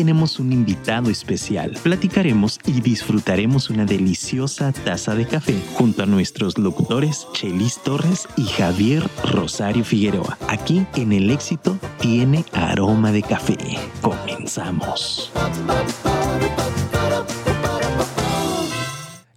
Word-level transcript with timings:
tenemos 0.00 0.38
un 0.38 0.50
invitado 0.50 1.10
especial. 1.10 1.76
Platicaremos 1.82 2.58
y 2.64 2.80
disfrutaremos 2.80 3.68
una 3.68 3.84
deliciosa 3.84 4.72
taza 4.72 5.14
de 5.14 5.26
café 5.26 5.60
junto 5.74 6.02
a 6.02 6.06
nuestros 6.06 6.56
locutores 6.56 7.28
Chelis 7.34 7.82
Torres 7.82 8.26
y 8.34 8.46
Javier 8.46 9.06
Rosario 9.30 9.84
Figueroa. 9.84 10.38
Aquí 10.48 10.86
en 10.94 11.12
El 11.12 11.28
Éxito 11.28 11.76
tiene 11.98 12.46
aroma 12.54 13.12
de 13.12 13.22
café. 13.22 13.58
Comenzamos. 14.00 15.30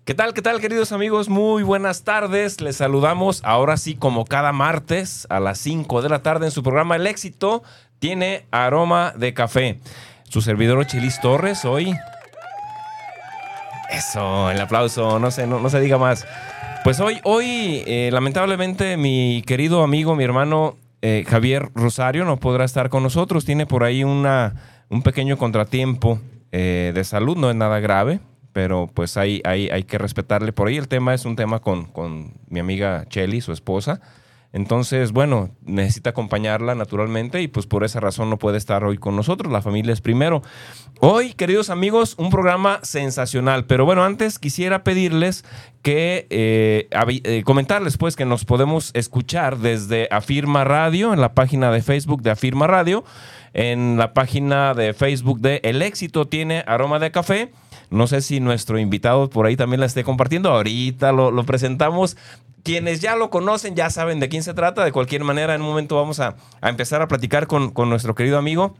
¿Qué 0.05 0.14
tal, 0.14 0.34
qué 0.34 0.41
tal, 0.41 0.61
queridos 0.61 0.93
amigos? 0.93 1.27
Muy 1.27 1.64
buenas 1.64 2.05
tardes. 2.05 2.61
Les 2.61 2.77
saludamos 2.77 3.41
ahora 3.44 3.75
sí 3.75 3.95
como 3.95 4.23
cada 4.23 4.53
martes 4.53 5.27
a 5.30 5.41
las 5.41 5.58
5 5.58 6.02
de 6.02 6.08
la 6.08 6.23
tarde 6.23 6.45
en 6.45 6.52
su 6.53 6.64
programa 6.64 6.95
El 6.95 7.05
Éxito 7.05 7.64
tiene 8.00 8.45
aroma 8.52 9.14
de 9.17 9.34
café. 9.34 9.81
Su 10.34 10.42
servidor 10.42 10.84
Chilis 10.88 11.22
Torres 11.22 11.64
hoy. 11.64 11.94
Eso, 13.92 14.50
el 14.50 14.59
aplauso, 14.59 15.20
no 15.20 15.30
sé, 15.30 15.46
no, 15.46 15.70
se 15.70 15.80
diga 15.80 16.00
más. 16.00 16.26
Pues 16.84 17.00
hoy, 17.00 17.20
hoy, 17.23 17.84
eh, 17.86 18.09
lamentablemente, 18.12 18.98
mi 18.98 19.44
querido 19.46 19.84
amigo, 19.84 20.16
mi 20.16 20.23
hermano 20.23 20.76
eh, 21.04 21.23
Javier 21.28 21.70
Rosario 21.76 22.26
no 22.26 22.38
podrá 22.38 22.66
estar 22.66 22.90
con 22.90 23.04
nosotros. 23.04 23.46
Tiene 23.46 23.68
por 23.68 23.84
ahí 23.84 24.04
una, 24.04 24.56
un 24.90 25.04
pequeño 25.04 25.38
contratiempo 25.38 26.20
eh, 26.52 26.94
de 26.95 27.04
salud, 27.04 27.38
no 27.38 27.52
es 27.52 27.56
nada 27.56 27.80
grave 27.80 28.20
pero 28.54 28.90
pues 28.92 29.18
hay, 29.18 29.42
hay, 29.45 29.70
hay 29.70 29.84
que 29.84 30.00
respetarle 30.00 30.52
por 30.52 30.68
ahí. 30.68 30.78
El 30.78 30.88
tema 30.88 31.14
es 31.14 31.26
un 31.26 31.36
tema 31.36 31.59
con, 31.59 31.86
con 31.86 32.34
mi 32.48 32.59
amiga 32.59 33.06
Chelly, 33.08 33.42
su 33.42 33.52
esposa. 33.52 34.00
Entonces, 34.53 35.11
bueno, 35.11 35.50
necesita 35.66 36.11
acompañarla 36.11 36.75
naturalmente 36.75 37.41
y 37.41 37.47
pues 37.47 37.66
por 37.66 37.83
esa 37.83 38.00
razón 38.00 38.30
no 38.30 38.38
puede 38.38 38.59
estar 38.59 38.83
hoy 38.83 39.00
con 39.00 39.16
nosotros. 39.16 39.52
La 39.52 39.64
familia 39.64 39.94
es 39.94 40.00
primero. 40.00 40.44
Hoy, 41.00 41.33
queridos 41.33 41.72
amigos, 41.72 42.14
un 42.19 42.30
programa 42.30 42.80
sensacional. 42.83 43.66
Pero 43.66 43.86
bueno, 43.86 44.05
antes 44.05 44.38
quisiera 44.38 44.83
pedirles 44.83 45.44
que 45.81 46.28
eh, 46.30 46.88
eh, 47.23 47.41
comentarles 47.44 47.97
pues 47.97 48.16
que 48.16 48.25
nos 48.25 48.45
podemos 48.45 48.91
escuchar 48.94 49.58
desde 49.58 50.08
Afirma 50.11 50.63
Radio 50.63 51.13
en 51.13 51.19
la 51.19 51.33
página 51.33 51.72
de 51.72 51.81
Facebook 51.81 52.22
de 52.22 52.30
Afirma 52.30 52.67
Radio, 52.67 53.03
en 53.53 53.97
la 53.97 54.13
página 54.13 54.75
de 54.75 54.94
Facebook 54.94 55.39
de 55.39 55.61
El 55.63 55.81
Éxito 55.81 56.28
tiene 56.28 56.63
aroma 56.67 57.00
de 57.00 57.11
café 57.11 57.52
no 57.94 58.08
sé 58.08 58.22
si 58.22 58.39
nuestro 58.39 58.80
invitado 58.80 59.30
por 59.30 59.45
ahí 59.45 59.55
también 59.55 59.80
la 59.80 59.86
esté 59.86 60.03
compartiendo. 60.03 60.49
Ahorita 60.49 61.11
lo, 61.11 61.44
presentamos. 61.45 62.17
Quienes 62.63 63.02
ya 63.02 63.16
lo 63.16 63.30
conocen 63.30 63.75
ya 63.75 63.89
saben 63.89 64.19
de 64.19 64.30
quién 64.30 64.41
se 64.41 64.53
trata. 64.53 64.83
De 64.83 64.91
cualquier 64.91 65.23
manera, 65.23 65.53
en 65.53 65.61
un 65.61 65.67
momento 65.67 65.95
vamos 65.95 66.19
a, 66.19 66.35
empezar 66.61 67.02
a 67.02 67.08
platicar 67.08 67.45
con, 67.47 67.72
nuestro 67.89 68.16
querido 68.16 68.38
amigo. 68.38 68.75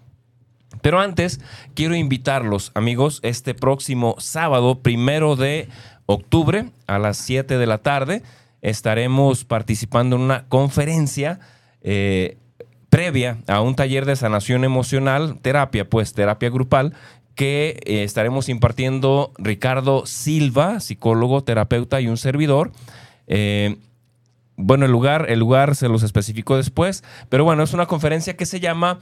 Pero 0.82 1.00
antes, 1.00 1.40
quiero 1.76 1.96
invitarlos, 1.96 2.72
amigos, 2.74 3.20
este 3.22 3.54
próximo 3.54 4.16
sábado, 4.18 4.80
primero 4.80 5.36
de 5.36 5.70
octubre, 6.08 6.72
a 6.88 6.98
las 6.98 7.18
7 7.18 7.60
de 7.60 7.68
la 7.68 7.78
tarde, 7.78 8.24
estaremos 8.64 9.46
participando 9.46 10.16
en 10.16 10.24
una 10.24 10.46
conferencia 10.48 11.40
eh, 11.82 12.38
previa 12.90 13.38
a 13.48 13.62
un 13.62 13.76
taller 13.76 14.06
de 14.06 14.16
sanación 14.16 14.64
emocional, 14.64 15.38
terapia, 15.42 15.88
pues 15.88 16.14
terapia 16.14 16.50
grupal, 16.50 16.94
que 17.36 17.80
eh, 17.86 18.04
estaremos 18.04 18.50
impartiendo 18.50 19.32
Ricardo 19.38 20.06
Silva, 20.06 20.80
psicólogo, 20.80 21.44
terapeuta 21.44 22.02
y 22.02 22.08
un 22.08 22.18
servidor. 22.18 22.72
Eh, 23.28 23.78
bueno, 24.56 24.86
el 24.86 24.92
lugar, 24.92 25.26
el 25.30 25.40
lugar 25.40 25.76
se 25.76 25.90
los 25.90 26.04
especificó 26.04 26.58
después, 26.58 27.04
pero 27.30 27.44
bueno, 27.44 27.64
es 27.64 27.74
una 27.74 27.88
conferencia 27.88 28.36
que 28.38 28.46
se 28.46 28.60
llama 28.60 29.00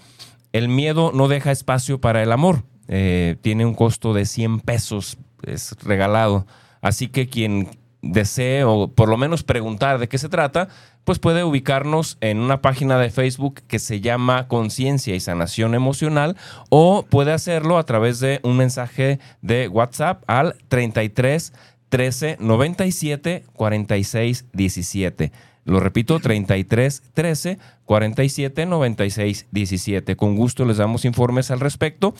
El 0.53 0.69
miedo 0.69 1.11
no 1.13 1.27
deja 1.27 1.51
espacio 1.51 1.99
para 1.99 2.23
el 2.23 2.31
amor. 2.31 2.63
Eh, 2.87 3.35
tiene 3.41 3.65
un 3.65 3.73
costo 3.73 4.13
de 4.13 4.25
100 4.25 4.61
pesos, 4.61 5.17
es 5.43 5.75
regalado. 5.83 6.47
Así 6.81 7.09
que 7.09 7.27
quien 7.27 7.69
desee 8.01 8.63
o 8.63 8.87
por 8.89 9.09
lo 9.09 9.17
menos 9.17 9.43
preguntar 9.43 9.99
de 9.99 10.07
qué 10.07 10.17
se 10.17 10.29
trata, 10.29 10.67
pues 11.03 11.19
puede 11.19 11.43
ubicarnos 11.43 12.17
en 12.21 12.39
una 12.39 12.61
página 12.61 12.97
de 12.97 13.09
Facebook 13.09 13.61
que 13.67 13.79
se 13.79 14.01
llama 14.01 14.47
Conciencia 14.47 15.15
y 15.15 15.19
Sanación 15.19 15.75
Emocional 15.75 16.37
o 16.69 17.05
puede 17.09 17.31
hacerlo 17.31 17.77
a 17.77 17.85
través 17.85 18.19
de 18.19 18.39
un 18.43 18.57
mensaje 18.57 19.19
de 19.41 19.67
WhatsApp 19.67 20.23
al 20.27 20.55
33 20.67 21.53
13 21.89 22.37
97 22.39 23.43
46 23.53 24.45
17. 24.53 25.31
Lo 25.63 25.79
repito, 25.79 26.19
33 26.19 27.03
13 27.13 27.59
47 27.85 28.65
96 28.65 29.47
17. 29.51 30.15
Con 30.15 30.35
gusto 30.35 30.65
les 30.65 30.77
damos 30.77 31.05
informes 31.05 31.51
al 31.51 31.59
respecto 31.59 32.15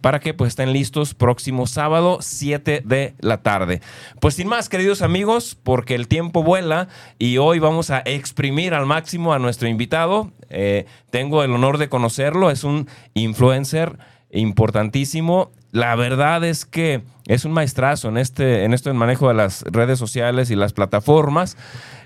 para 0.00 0.20
que 0.20 0.32
pues 0.32 0.48
estén 0.48 0.72
listos 0.72 1.14
próximo 1.14 1.66
sábado 1.66 2.18
7 2.20 2.82
de 2.84 3.14
la 3.18 3.42
tarde. 3.42 3.80
Pues 4.20 4.34
sin 4.34 4.46
más, 4.46 4.68
queridos 4.68 5.02
amigos, 5.02 5.58
porque 5.60 5.96
el 5.96 6.06
tiempo 6.06 6.44
vuela 6.44 6.88
y 7.18 7.38
hoy 7.38 7.58
vamos 7.58 7.90
a 7.90 8.00
exprimir 8.04 8.74
al 8.74 8.86
máximo 8.86 9.34
a 9.34 9.40
nuestro 9.40 9.66
invitado. 9.68 10.30
Eh, 10.50 10.86
tengo 11.10 11.42
el 11.42 11.52
honor 11.52 11.78
de 11.78 11.88
conocerlo, 11.88 12.50
es 12.50 12.62
un 12.62 12.88
influencer 13.14 13.98
importantísimo. 14.30 15.50
La 15.72 15.96
verdad 15.96 16.44
es 16.44 16.64
que 16.64 17.02
es 17.26 17.44
un 17.44 17.52
maestrazo 17.52 18.08
en, 18.08 18.18
este, 18.18 18.64
en 18.64 18.72
esto 18.72 18.94
manejo 18.94 19.28
de 19.28 19.34
las 19.34 19.62
redes 19.62 19.98
sociales 19.98 20.50
y 20.50 20.54
las 20.54 20.72
plataformas. 20.72 21.56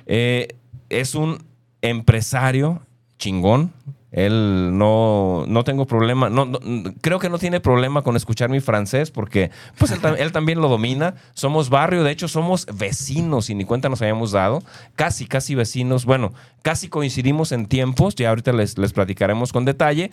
Eh, 0.07 0.57
es 0.89 1.15
un 1.15 1.45
empresario 1.83 2.81
chingón. 3.19 3.73
Él 4.11 4.71
no, 4.73 5.45
no 5.47 5.65
tengo 5.65 5.87
problema, 5.87 6.31
no, 6.31 6.51
creo 7.03 7.19
que 7.19 7.29
no 7.29 7.39
tiene 7.39 7.61
problema 7.61 8.01
con 8.01 8.17
escuchar 8.17 8.49
mi 8.49 8.61
francés 8.61 9.11
porque 9.11 9.51
pues 9.77 9.93
él, 10.19 10.33
también 10.33 10.63
lo 10.63 10.69
domina. 10.69 11.15
Somos 11.35 11.69
barrio, 11.69 12.05
de 12.05 12.13
hecho 12.13 12.27
somos 12.27 12.67
vecinos 12.75 13.51
y 13.51 13.55
ni 13.55 13.65
cuenta 13.65 13.91
nos 13.91 14.01
habíamos 14.01 14.33
dado. 14.33 14.63
Casi, 14.97 15.27
casi 15.27 15.55
vecinos. 15.55 16.07
Bueno, 16.07 16.33
casi 16.63 16.89
coincidimos 16.89 17.53
en 17.53 17.67
tiempos, 17.67 18.15
ya 18.15 18.31
ahorita 18.31 18.53
les, 18.53 18.79
les 18.79 18.95
platicaremos 18.95 19.53
con 19.53 19.67
detalle. 19.67 20.09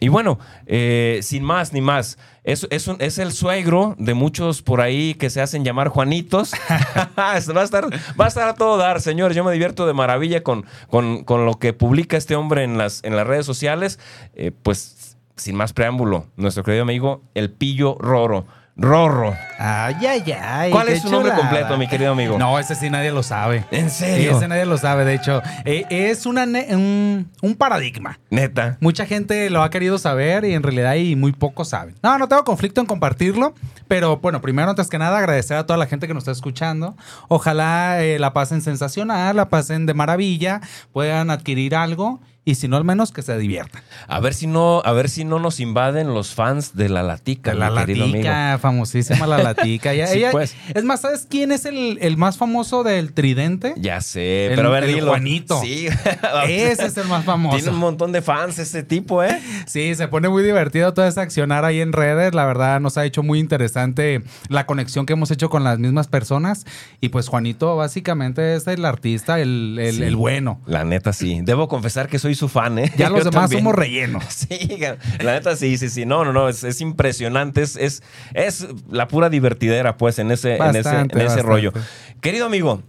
Y 0.00 0.08
bueno, 0.08 0.38
eh, 0.66 1.18
sin 1.22 1.42
más 1.42 1.72
ni 1.72 1.80
más, 1.80 2.18
es, 2.44 2.66
es, 2.70 2.88
es, 3.00 3.18
el 3.18 3.32
suegro 3.32 3.96
de 3.98 4.14
muchos 4.14 4.62
por 4.62 4.80
ahí 4.80 5.14
que 5.14 5.28
se 5.28 5.40
hacen 5.40 5.64
llamar 5.64 5.88
Juanitos. 5.88 6.52
va, 7.18 7.32
a 7.32 7.38
estar, 7.38 7.84
va 8.18 8.24
a 8.24 8.28
estar 8.28 8.48
a 8.48 8.54
todo 8.54 8.76
dar, 8.76 9.00
señores. 9.00 9.36
Yo 9.36 9.42
me 9.42 9.52
divierto 9.52 9.86
de 9.86 9.94
maravilla 9.94 10.44
con, 10.44 10.66
con, 10.88 11.24
con 11.24 11.46
lo 11.46 11.54
que 11.54 11.72
publica 11.72 12.16
este 12.16 12.36
hombre 12.36 12.62
en 12.62 12.78
las, 12.78 13.02
en 13.02 13.16
las 13.16 13.26
redes 13.26 13.44
sociales. 13.44 13.98
Eh, 14.34 14.52
pues 14.62 15.16
sin 15.36 15.56
más 15.56 15.72
preámbulo, 15.72 16.26
nuestro 16.36 16.64
querido 16.64 16.82
amigo 16.82 17.22
El 17.34 17.50
Pillo 17.50 17.96
Roro. 17.98 18.46
Rorro. 18.78 19.36
Ay, 19.58 19.96
ay, 20.06 20.32
ay. 20.40 20.70
¿Cuál 20.70 20.88
es 20.88 21.02
su 21.02 21.10
nombre 21.10 21.32
completo, 21.34 21.76
mi 21.76 21.88
querido 21.88 22.12
amigo? 22.12 22.38
No, 22.38 22.60
ese 22.60 22.76
sí 22.76 22.88
nadie 22.88 23.10
lo 23.10 23.24
sabe. 23.24 23.64
¿En 23.72 23.90
serio? 23.90 24.36
ese 24.36 24.46
nadie 24.46 24.64
lo 24.66 24.78
sabe, 24.78 25.04
de 25.04 25.14
hecho. 25.14 25.42
Eh, 25.64 25.84
es 25.90 26.26
una 26.26 26.44
un, 26.44 27.26
paradigma. 27.58 28.20
Neta. 28.30 28.76
Mucha 28.80 29.04
gente 29.04 29.50
lo 29.50 29.64
ha 29.64 29.70
querido 29.70 29.98
saber 29.98 30.44
y 30.44 30.54
en 30.54 30.62
realidad 30.62 30.92
hay 30.92 31.16
muy 31.16 31.32
pocos 31.32 31.70
saben. 31.70 31.96
No, 32.04 32.18
no 32.18 32.28
tengo 32.28 32.44
conflicto 32.44 32.80
en 32.80 32.86
compartirlo, 32.86 33.52
pero 33.88 34.18
bueno, 34.18 34.40
primero, 34.40 34.70
antes 34.70 34.86
que 34.86 34.98
nada, 34.98 35.18
agradecer 35.18 35.56
a 35.56 35.66
toda 35.66 35.76
la 35.76 35.86
gente 35.86 36.06
que 36.06 36.14
nos 36.14 36.22
está 36.22 36.30
escuchando. 36.30 36.96
Ojalá 37.26 38.00
eh, 38.00 38.20
la 38.20 38.32
pasen 38.32 38.62
sensacional, 38.62 39.34
la 39.34 39.48
pasen 39.48 39.86
de 39.86 39.94
maravilla, 39.94 40.60
puedan 40.92 41.30
adquirir 41.30 41.74
algo 41.74 42.20
y 42.48 42.54
si 42.54 42.66
no 42.66 42.78
al 42.78 42.84
menos 42.84 43.12
que 43.12 43.20
se 43.20 43.36
diviertan. 43.36 43.82
A 44.06 44.20
ver 44.20 44.32
si 44.32 44.46
no, 44.46 44.80
a 44.82 44.92
ver 44.92 45.10
si 45.10 45.26
no 45.26 45.38
nos 45.38 45.60
invaden 45.60 46.14
los 46.14 46.34
fans 46.34 46.74
de 46.74 46.88
la 46.88 47.02
latica. 47.02 47.52
la 47.52 47.68
latica, 47.68 48.58
famosísima 48.58 49.26
la 49.26 49.36
latica. 49.36 49.92
pues. 50.32 50.56
Es 50.72 50.82
más, 50.82 51.02
¿sabes 51.02 51.26
quién 51.28 51.52
es 51.52 51.66
el, 51.66 52.16
más 52.16 52.38
famoso 52.38 52.84
del 52.84 53.12
tridente? 53.12 53.74
Ya 53.76 54.00
sé, 54.00 54.50
pero 54.56 54.68
a 54.68 54.80
ver, 54.80 54.84
el 54.84 55.06
Juanito. 55.06 55.60
Sí. 55.60 55.88
Ese 56.48 56.86
es 56.86 56.96
el 56.96 57.06
más 57.06 57.26
famoso. 57.26 57.58
Tiene 57.58 57.70
un 57.70 57.80
montón 57.80 58.12
de 58.12 58.22
fans 58.22 58.58
ese 58.58 58.82
tipo, 58.82 59.22
¿eh? 59.22 59.38
Sí, 59.66 59.94
se 59.94 60.08
pone 60.08 60.30
muy 60.30 60.42
divertido 60.42 60.94
todo 60.94 61.06
ese 61.06 61.20
accionar 61.20 61.66
ahí 61.66 61.82
en 61.82 61.92
redes. 61.92 62.32
La 62.32 62.46
verdad 62.46 62.80
nos 62.80 62.96
ha 62.96 63.04
hecho 63.04 63.22
muy 63.22 63.40
interesante 63.40 64.22
la 64.48 64.64
conexión 64.64 65.04
que 65.04 65.12
hemos 65.12 65.30
hecho 65.30 65.50
con 65.50 65.64
las 65.64 65.78
mismas 65.78 66.08
personas. 66.08 66.64
Y 67.02 67.10
pues 67.10 67.28
Juanito 67.28 67.76
básicamente 67.76 68.54
es 68.54 68.66
el 68.68 68.86
artista, 68.86 69.38
el, 69.38 69.78
el 69.78 70.16
bueno. 70.16 70.62
La 70.64 70.84
neta 70.84 71.12
sí. 71.12 71.40
Debo 71.42 71.68
confesar 71.68 72.08
que 72.08 72.18
soy 72.18 72.37
su 72.38 72.48
fan, 72.48 72.78
¿eh? 72.78 72.92
Ya 72.96 73.10
los 73.10 73.24
demás 73.30 73.50
somos 73.50 73.74
rellenos. 73.74 74.24
Sí, 74.48 74.78
la 75.20 75.32
neta 75.32 75.56
sí, 75.56 75.76
sí, 75.76 75.88
sí. 75.88 76.06
No, 76.06 76.24
no, 76.24 76.32
no, 76.32 76.48
es, 76.48 76.80
impresionante. 76.80 77.62
Es, 77.62 78.02
es, 78.34 78.68
la 78.90 79.08
pura 79.08 79.28
divertidera, 79.28 79.96
pues, 79.96 80.18
en 80.18 80.30
ese, 80.30 80.56
en 80.56 80.76
ese, 80.76 81.42
rollo. 81.42 81.72
Querido 82.20 82.46
amigo, 82.46 82.82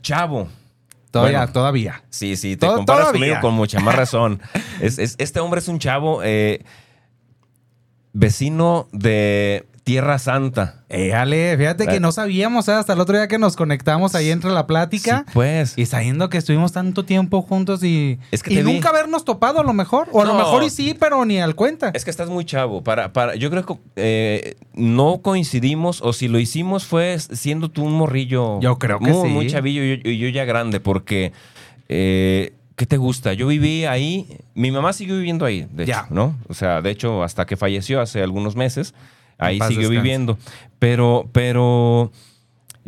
Chavo. 0.00 0.48
Todavía, 1.10 1.46
todavía. 1.46 2.02
Sí, 2.10 2.36
sí, 2.36 2.56
te 2.56 2.66
comparas 2.66 3.12
conmigo 3.12 3.36
con 3.40 3.54
mucha 3.54 3.80
más 3.80 3.94
razón. 3.94 4.40
es, 4.80 4.98
este 4.98 5.40
hombre 5.40 5.60
es 5.60 5.68
un 5.68 5.78
chavo 5.78 6.22
eh, 6.22 6.64
vecino 8.12 8.88
de 8.92 9.66
Tierra 9.86 10.18
Santa. 10.18 10.82
Éale, 10.88 11.56
fíjate 11.56 11.86
que 11.86 12.00
no 12.00 12.10
sabíamos 12.10 12.66
¿eh? 12.66 12.72
hasta 12.72 12.94
el 12.94 12.98
otro 12.98 13.16
día 13.16 13.28
que 13.28 13.38
nos 13.38 13.54
conectamos 13.54 14.16
ahí 14.16 14.30
entre 14.32 14.50
la 14.50 14.66
plática. 14.66 15.18
Sí, 15.28 15.30
pues. 15.32 15.74
Y 15.78 15.86
sabiendo 15.86 16.28
que 16.28 16.38
estuvimos 16.38 16.72
tanto 16.72 17.04
tiempo 17.04 17.40
juntos 17.40 17.84
y, 17.84 18.18
Es 18.32 18.42
que 18.42 18.52
y 18.52 18.56
vi. 18.56 18.62
nunca 18.64 18.88
habernos 18.88 19.24
topado 19.24 19.60
a 19.60 19.62
lo 19.62 19.72
mejor. 19.72 20.08
O 20.10 20.20
a 20.20 20.24
lo 20.24 20.34
mejor 20.34 20.64
y 20.64 20.70
sí, 20.70 20.96
pero 20.98 21.24
ni 21.24 21.38
al 21.38 21.54
cuenta. 21.54 21.92
Es 21.94 22.04
que 22.04 22.10
estás 22.10 22.28
muy 22.28 22.44
chavo. 22.44 22.82
Para, 22.82 23.12
para, 23.12 23.36
yo 23.36 23.48
creo 23.48 23.64
que 23.64 23.74
eh, 23.94 24.56
no 24.74 25.18
coincidimos, 25.22 26.02
o 26.02 26.12
si 26.12 26.26
lo 26.26 26.40
hicimos 26.40 26.84
fue 26.84 27.16
siendo 27.20 27.70
tú 27.70 27.84
un 27.84 27.92
morrillo. 27.92 28.58
Yo 28.60 28.80
creo 28.80 28.98
que 28.98 29.12
muy, 29.12 29.28
sí. 29.28 29.32
Muy 29.34 29.46
chavillo 29.46 29.84
y 29.84 30.02
yo, 30.02 30.10
yo 30.10 30.28
ya 30.30 30.44
grande, 30.44 30.80
porque. 30.80 31.30
eh, 31.88 32.54
¿Qué 32.74 32.86
te 32.86 32.96
gusta? 32.96 33.34
Yo 33.34 33.46
viví 33.46 33.84
ahí. 33.84 34.36
Mi 34.54 34.72
mamá 34.72 34.92
siguió 34.92 35.16
viviendo 35.16 35.46
ahí, 35.46 35.66
de 35.72 35.86
Ya. 35.86 36.00
hecho, 36.00 36.06
¿no? 36.10 36.36
O 36.48 36.54
sea, 36.54 36.82
de 36.82 36.90
hecho, 36.90 37.22
hasta 37.22 37.46
que 37.46 37.56
falleció 37.56 38.02
hace 38.02 38.20
algunos 38.22 38.54
meses, 38.56 38.92
ahí 39.38 39.60
siguió 39.60 39.88
descanse. 39.88 39.88
viviendo. 40.02 40.38
Pero, 40.78 41.28
pero. 41.32 42.10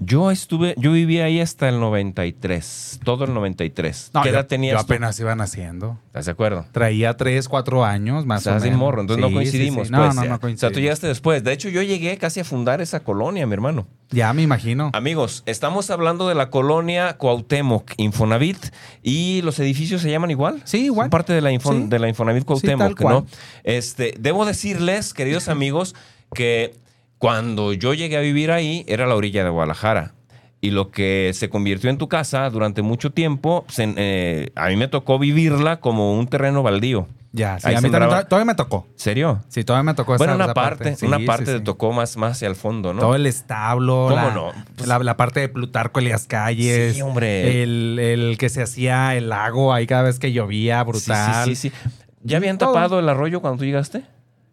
Yo 0.00 0.30
estuve, 0.30 0.76
yo 0.78 0.92
viví 0.92 1.18
ahí 1.18 1.40
hasta 1.40 1.68
el 1.68 1.80
93, 1.80 3.00
todo 3.02 3.24
el 3.24 3.34
93. 3.34 4.12
No, 4.14 4.22
¿Qué 4.22 4.28
yo- 4.28 4.34
edad 4.36 4.46
tenías 4.46 4.74
Yo 4.74 4.78
tú? 4.78 4.92
apenas 4.92 5.18
iban 5.18 5.40
haciendo. 5.40 5.98
¿Estás 6.06 6.26
de 6.26 6.30
acuerdo? 6.30 6.64
Traía 6.70 7.16
tres, 7.16 7.48
cuatro 7.48 7.84
años 7.84 8.24
más 8.24 8.42
Estás 8.46 8.62
o 8.62 8.64
menos. 8.64 8.78
morro, 8.78 9.00
entonces 9.00 9.26
Sí, 9.26 9.34
no 9.34 9.40
sí, 9.40 9.46
sí. 9.46 9.50
coincidimos. 9.50 9.90
No, 9.90 9.98
pues. 9.98 10.14
no, 10.14 10.20
O 10.20 10.24
no 10.24 10.30
sea, 10.30 10.38
coincidimos. 10.38 10.72
tú 10.72 10.78
llegaste 10.80 11.08
después. 11.08 11.42
De 11.42 11.52
hecho, 11.52 11.68
yo 11.68 11.82
llegué 11.82 12.16
casi 12.16 12.38
a 12.38 12.44
fundar 12.44 12.80
esa 12.80 13.00
colonia, 13.00 13.44
mi 13.48 13.54
hermano. 13.54 13.88
Ya 14.10 14.32
me 14.32 14.42
imagino. 14.42 14.92
Amigos, 14.94 15.42
estamos 15.46 15.90
hablando 15.90 16.28
de 16.28 16.36
la 16.36 16.48
colonia 16.48 17.16
Cuauhtémoc, 17.18 17.90
Infonavit, 17.96 18.66
y 19.02 19.42
los 19.42 19.58
edificios 19.58 20.00
se 20.00 20.12
llaman 20.12 20.30
igual. 20.30 20.62
Sí, 20.64 20.84
igual. 20.84 21.06
Son 21.06 21.10
parte 21.10 21.32
de 21.32 21.40
la, 21.40 21.50
Infon- 21.50 21.88
de 21.88 21.98
la 21.98 22.08
Infonavit 22.08 22.44
Cuauhtémoc. 22.44 23.00
¿no? 23.00 23.26
Este, 23.64 24.14
debo 24.20 24.46
decirles, 24.46 25.12
queridos 25.12 25.48
amigos, 25.48 25.96
que 26.34 26.74
cuando 27.18 27.72
yo 27.72 27.94
llegué 27.94 28.16
a 28.16 28.20
vivir 28.20 28.50
ahí, 28.50 28.84
era 28.88 29.06
la 29.06 29.14
orilla 29.16 29.44
de 29.44 29.50
Guadalajara. 29.50 30.14
Y 30.60 30.70
lo 30.72 30.90
que 30.90 31.30
se 31.34 31.48
convirtió 31.48 31.88
en 31.88 31.98
tu 31.98 32.08
casa 32.08 32.48
durante 32.50 32.82
mucho 32.82 33.10
tiempo, 33.10 33.64
se- 33.68 33.94
eh, 33.96 34.50
a 34.56 34.68
mí 34.68 34.76
me 34.76 34.88
tocó 34.88 35.18
vivirla 35.18 35.78
como 35.80 36.18
un 36.18 36.26
terreno 36.26 36.62
baldío. 36.64 37.06
Ya, 37.30 37.60
sí, 37.60 37.68
Ahí 37.68 37.74
a 37.74 37.80
mí 37.80 37.90
también 37.90 38.10
to- 38.22 38.26
todavía 38.26 38.46
me 38.46 38.54
tocó. 38.54 38.86
¿Serio? 38.96 39.40
Sí, 39.48 39.62
todavía 39.62 39.84
me 39.84 39.94
tocó 39.94 40.16
Bueno, 40.16 40.32
esa, 40.32 40.36
una 40.36 40.44
esa 40.46 40.54
parte, 40.54 40.96
Sí, 40.96 41.06
una 41.06 41.18
parte 41.26 41.46
sí. 41.46 41.52
te 41.52 41.60
tocó 41.60 41.92
más, 41.92 42.16
más 42.16 42.32
hacia 42.32 42.48
el 42.48 42.56
fondo, 42.56 42.92
¿no? 42.94 43.00
Todo 43.00 43.14
el 43.14 43.26
establo, 43.26 44.06
¿Cómo 44.08 44.16
la, 44.16 44.30
no? 44.34 44.52
Pues- 44.76 44.88
la, 44.88 44.98
la 44.98 45.16
parte 45.16 45.38
de 45.40 45.48
Plutarco 45.48 46.00
Elias 46.00 46.26
Calles. 46.26 46.94
Sí, 46.96 47.02
hombre. 47.02 47.62
El, 47.62 47.98
el 48.00 48.38
que 48.38 48.48
se 48.48 48.62
hacía 48.62 49.14
el 49.14 49.28
lago 49.28 49.72
ahí 49.74 49.86
cada 49.86 50.02
vez 50.02 50.18
que 50.18 50.32
llovía, 50.32 50.82
brutal. 50.82 51.44
Sí, 51.44 51.54
sí, 51.54 51.68
sí. 51.70 51.90
¿Ya 52.24 52.38
habían 52.38 52.58
tapado 52.58 52.98
el 52.98 53.08
arroyo 53.08 53.40
cuando 53.40 53.58
tú 53.58 53.64
llegaste? 53.64 54.02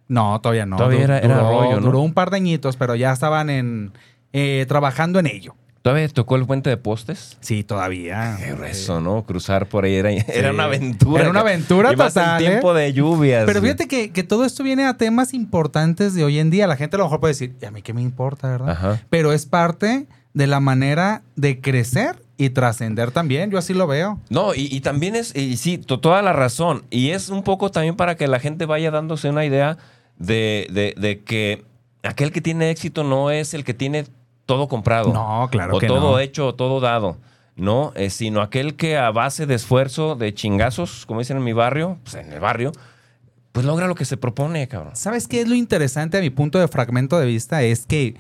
No, 0.08 0.40
todavía 0.42 0.66
no. 0.66 0.78
Todavía 0.78 1.04
era- 1.04 1.20
era 1.20 1.38
duró, 1.38 1.50
rollo, 1.62 1.76
¿no? 1.80 1.86
duró 1.88 2.00
un 2.02 2.14
par 2.14 2.30
de 2.30 2.38
añitos, 2.38 2.76
pero 2.78 2.96
ya 2.96 3.12
estaban 3.12 3.50
en 3.50 3.92
eh, 4.34 4.66
trabajando 4.68 5.20
en 5.20 5.28
ello. 5.28 5.56
¿Todavía 5.82 6.08
tocó 6.10 6.36
el 6.36 6.46
puente 6.48 6.70
de 6.72 6.78
postes? 6.78 7.38
Sí, 7.42 7.64
todavía. 7.64 8.38
Qué 8.44 8.54
grueso, 8.54 9.00
¿no? 9.02 9.24
Cruzar 9.24 9.68
por 9.68 9.86
ahí 9.86 9.94
era, 9.96 10.10
era 10.12 10.52
una 10.52 10.64
aventura. 10.64 11.22
Era 11.22 11.30
una 11.30 11.42
aventura 11.42 11.94
y 11.94 11.96
más 11.96 12.18
en 12.18 12.38
tiempo 12.40 12.76
¿eh? 12.76 12.82
de 12.82 12.94
lluvias. 12.94 13.46
Pero 13.46 13.62
fíjate 13.62 13.88
que, 13.88 14.10
que 14.12 14.24
todo 14.24 14.46
esto 14.46 14.64
viene 14.64 14.86
a 14.86 14.98
temas 14.98 15.34
importantes 15.36 16.16
de 16.16 16.24
hoy 16.24 16.40
en 16.40 16.50
día. 16.50 16.66
La 16.66 16.76
gente 16.76 16.96
a 16.96 17.00
lo 17.00 17.04
mejor 17.06 17.20
puede 17.20 17.34
decir, 17.36 17.56
¿y 17.62 17.66
a 17.66 17.72
mí 17.72 17.84
qué 17.84 17.94
me 17.94 18.02
importa, 18.02 18.50
verdad? 18.50 18.70
Ajá. 18.72 19.02
Pero 19.12 19.32
es 19.32 19.46
parte 19.46 20.08
de 20.34 20.48
la 20.48 20.60
manera 20.60 21.22
de 21.36 21.62
crecer 21.62 22.16
y 22.36 22.50
trascender 22.50 23.12
también. 23.12 23.52
Yo 23.52 23.60
así 23.60 23.76
lo 23.76 23.86
veo. 23.86 24.20
No, 24.30 24.56
y, 24.56 24.68
y 24.76 24.82
también 24.82 25.16
es, 25.16 25.36
y 25.36 25.56
sí, 25.58 25.78
to- 25.78 26.00
toda 26.00 26.24
la 26.24 26.34
razón. 26.34 26.84
Y 26.90 27.12
es 27.12 27.30
un 27.30 27.44
poco 27.44 27.70
también 27.70 27.96
para 27.96 28.16
que 28.16 28.28
la 28.28 28.40
gente 28.40 28.66
vaya 28.66 28.90
dándose 28.90 29.30
una 29.30 29.46
idea 29.46 29.78
de, 30.18 30.68
de- 30.72 30.94
de 31.00 31.24
que 31.24 31.64
aquel 32.04 32.32
que 32.32 32.42
tiene 32.42 32.70
éxito 32.70 33.04
no 33.04 33.32
es 33.32 33.54
el 33.54 33.64
que 33.64 33.74
tiene 33.74 34.06
todo 34.46 34.68
comprado. 34.68 35.12
No, 35.14 35.48
claro 35.52 35.78
o 35.78 35.80
que 35.80 35.88
todo 35.88 36.12
no. 36.14 36.20
hecho, 36.20 36.48
o 36.48 36.56
todo 36.56 36.80
dado. 36.80 37.18
No, 37.56 37.94
Eh, 37.96 38.10
sino 38.10 38.42
aquel 38.42 38.76
que 38.76 38.98
a 38.98 39.12
base 39.12 39.46
de 39.46 39.56
esfuerzo, 39.56 40.16
de 40.16 40.34
chingazos, 40.34 41.06
como 41.06 41.22
dicen 41.22 41.38
en 41.38 41.44
mi 41.44 41.54
barrio, 41.54 41.98
pues 42.04 42.16
en 42.16 42.32
el 42.34 42.40
barrio, 42.42 42.74
pues 43.54 43.66
logra 43.66 43.88
lo 43.88 43.96
que 43.96 44.04
se 44.04 44.18
propone, 44.18 44.68
cabrón. 44.68 44.96
¿Sabes 44.98 45.28
qué 45.28 45.40
es 45.42 45.48
lo 45.48 45.56
interesante 45.56 46.18
a 46.18 46.22
mi 46.22 46.30
punto 46.30 46.60
de 46.60 46.68
fragmento 46.68 47.18
de 47.18 47.26
vista? 47.26 47.64
Es 47.64 47.86
que 47.86 48.16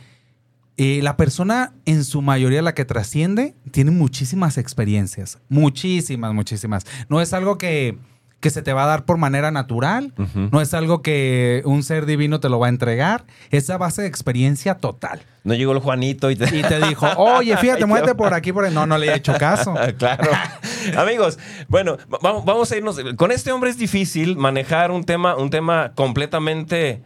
eh, 0.78 1.02
la 1.04 1.18
persona, 1.18 1.74
en 1.86 2.06
su 2.06 2.22
mayoría, 2.22 2.62
la 2.62 2.74
que 2.74 2.86
trasciende, 2.86 3.56
tiene 3.72 3.92
muchísimas 3.92 4.58
experiencias. 4.58 5.38
Muchísimas, 5.50 6.34
muchísimas. 6.34 6.86
No 7.10 7.20
es 7.22 7.34
algo 7.34 7.58
que, 7.58 7.98
que 8.46 8.52
se 8.52 8.62
te 8.62 8.74
va 8.74 8.84
a 8.84 8.86
dar 8.86 9.06
por 9.06 9.18
manera 9.18 9.50
natural. 9.50 10.14
No 10.52 10.62
es 10.62 10.76
algo 10.76 11.02
que 11.02 11.64
un 11.66 11.82
ser 11.82 12.06
divino 12.06 12.40
te 12.40 12.48
lo 12.48 12.60
va 12.60 12.68
a 12.68 12.70
entregar. 12.70 13.24
Es 13.50 13.72
a 13.72 13.80
base 13.80 14.04
de 14.04 14.08
experiencia 14.08 14.76
total. 14.76 15.24
No 15.44 15.56
llegó 15.56 15.72
el 15.72 15.80
Juanito 15.80 16.30
y 16.30 16.36
te... 16.36 16.46
Y 16.56 16.62
te 16.62 16.80
dijo, 16.86 17.08
oye, 17.18 17.58
fíjate, 17.58 17.88
muévete 17.88 18.14
por 18.14 18.36
aquí, 18.36 18.54
por 18.54 18.66
ahí. 18.66 18.72
No, 18.72 18.86
no 18.86 19.00
le 19.00 19.08
he 19.08 19.16
hecho 19.16 19.34
caso. 19.40 19.74
claro. 19.98 20.30
Amigos, 20.96 21.40
bueno, 21.68 21.98
va- 22.14 22.20
vamos, 22.22 22.46
vamos 22.46 22.72
a 22.72 22.78
irnos. 22.78 23.00
Con 23.18 23.32
este 23.32 23.52
hombre 23.52 23.72
es 23.72 23.80
difícil 23.80 24.38
manejar 24.38 24.92
un 24.92 25.04
tema, 25.04 25.36
un 25.36 25.50
tema 25.50 25.94
completamente 25.96 27.02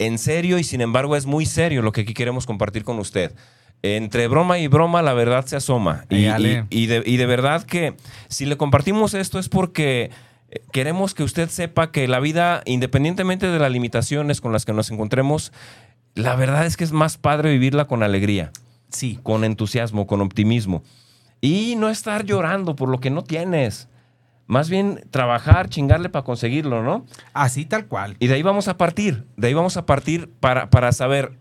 en 0.00 0.18
serio 0.18 0.58
y 0.58 0.64
sin 0.64 0.80
embargo 0.80 1.14
es 1.14 1.24
muy 1.24 1.46
serio 1.46 1.82
lo 1.82 1.92
que 1.92 2.00
aquí 2.00 2.14
queremos 2.14 2.46
compartir 2.46 2.82
con 2.82 2.98
usted. 2.98 3.32
Entre 3.82 4.26
broma 4.28 4.58
y 4.58 4.66
broma 4.68 5.02
la 5.02 5.12
verdad 5.14 5.46
se 5.46 5.56
asoma. 5.56 6.06
Y, 6.10 6.26
Ale. 6.26 6.64
y- 6.70 6.82
y 6.82 6.86
de, 6.86 7.02
y 7.06 7.16
de 7.18 7.26
verdad 7.26 7.62
que 7.62 7.94
si 8.28 8.46
le 8.46 8.56
compartimos 8.56 9.14
esto 9.14 9.38
es 9.38 9.48
porque 9.48 10.10
eh, 10.50 10.60
queremos 10.72 11.14
que 11.14 11.22
usted 11.22 11.48
sepa 11.50 11.92
que 11.92 12.08
la 12.08 12.18
vida, 12.20 12.62
independientemente 12.66 13.46
de 13.48 13.58
las 13.58 13.70
limitaciones 13.70 14.40
con 14.40 14.52
las 14.52 14.64
que 14.64 14.72
nos 14.72 14.90
encontremos, 14.90 15.52
la 16.14 16.34
verdad 16.36 16.66
es 16.66 16.76
que 16.76 16.84
es 16.84 16.92
más 16.92 17.16
padre 17.18 17.50
vivirla 17.52 17.84
con 17.86 18.02
alegría 18.02 18.50
Sí. 18.88 19.18
con 19.22 19.44
entusiasmo, 19.44 20.06
con 20.06 20.20
optimismo. 20.20 20.82
Y 21.40 21.74
no 21.76 21.88
estar 21.90 22.24
llorando 22.24 22.74
por 22.76 22.88
lo 22.88 22.98
que 22.98 23.10
no 23.10 23.22
tienes. 23.22 23.88
Más 24.46 24.70
bien 24.70 25.04
trabajar, 25.10 25.68
chingarle 25.68 26.08
para 26.08 26.24
conseguirlo, 26.24 26.82
¿no? 26.82 27.04
Así 27.34 27.66
tal 27.66 27.86
cual. 27.86 28.16
Y 28.20 28.28
de 28.28 28.34
ahí 28.34 28.42
vamos 28.42 28.68
a 28.68 28.76
partir. 28.78 29.26
De 29.36 29.48
ahí 29.48 29.54
vamos 29.54 29.76
a 29.76 29.84
partir 29.86 30.30
para, 30.40 30.70
para 30.70 30.92
saber, 30.92 31.32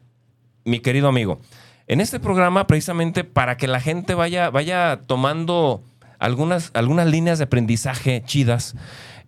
mi 0.66 0.80
querido 0.80 1.08
amigo, 1.08 1.40
en 1.88 2.02
este 2.02 2.20
programa 2.20 2.68
precisamente 2.68 3.24
para 3.24 3.58
que 3.58 3.68
la 3.68 3.80
gente 3.80 4.14
vaya, 4.14 4.50
vaya 4.50 5.02
tomando 5.06 5.84
algunas, 6.20 6.72
algunas 6.74 7.08
líneas 7.08 7.38
de 7.38 7.46
aprendizaje 7.46 8.24
chidas. 8.26 8.76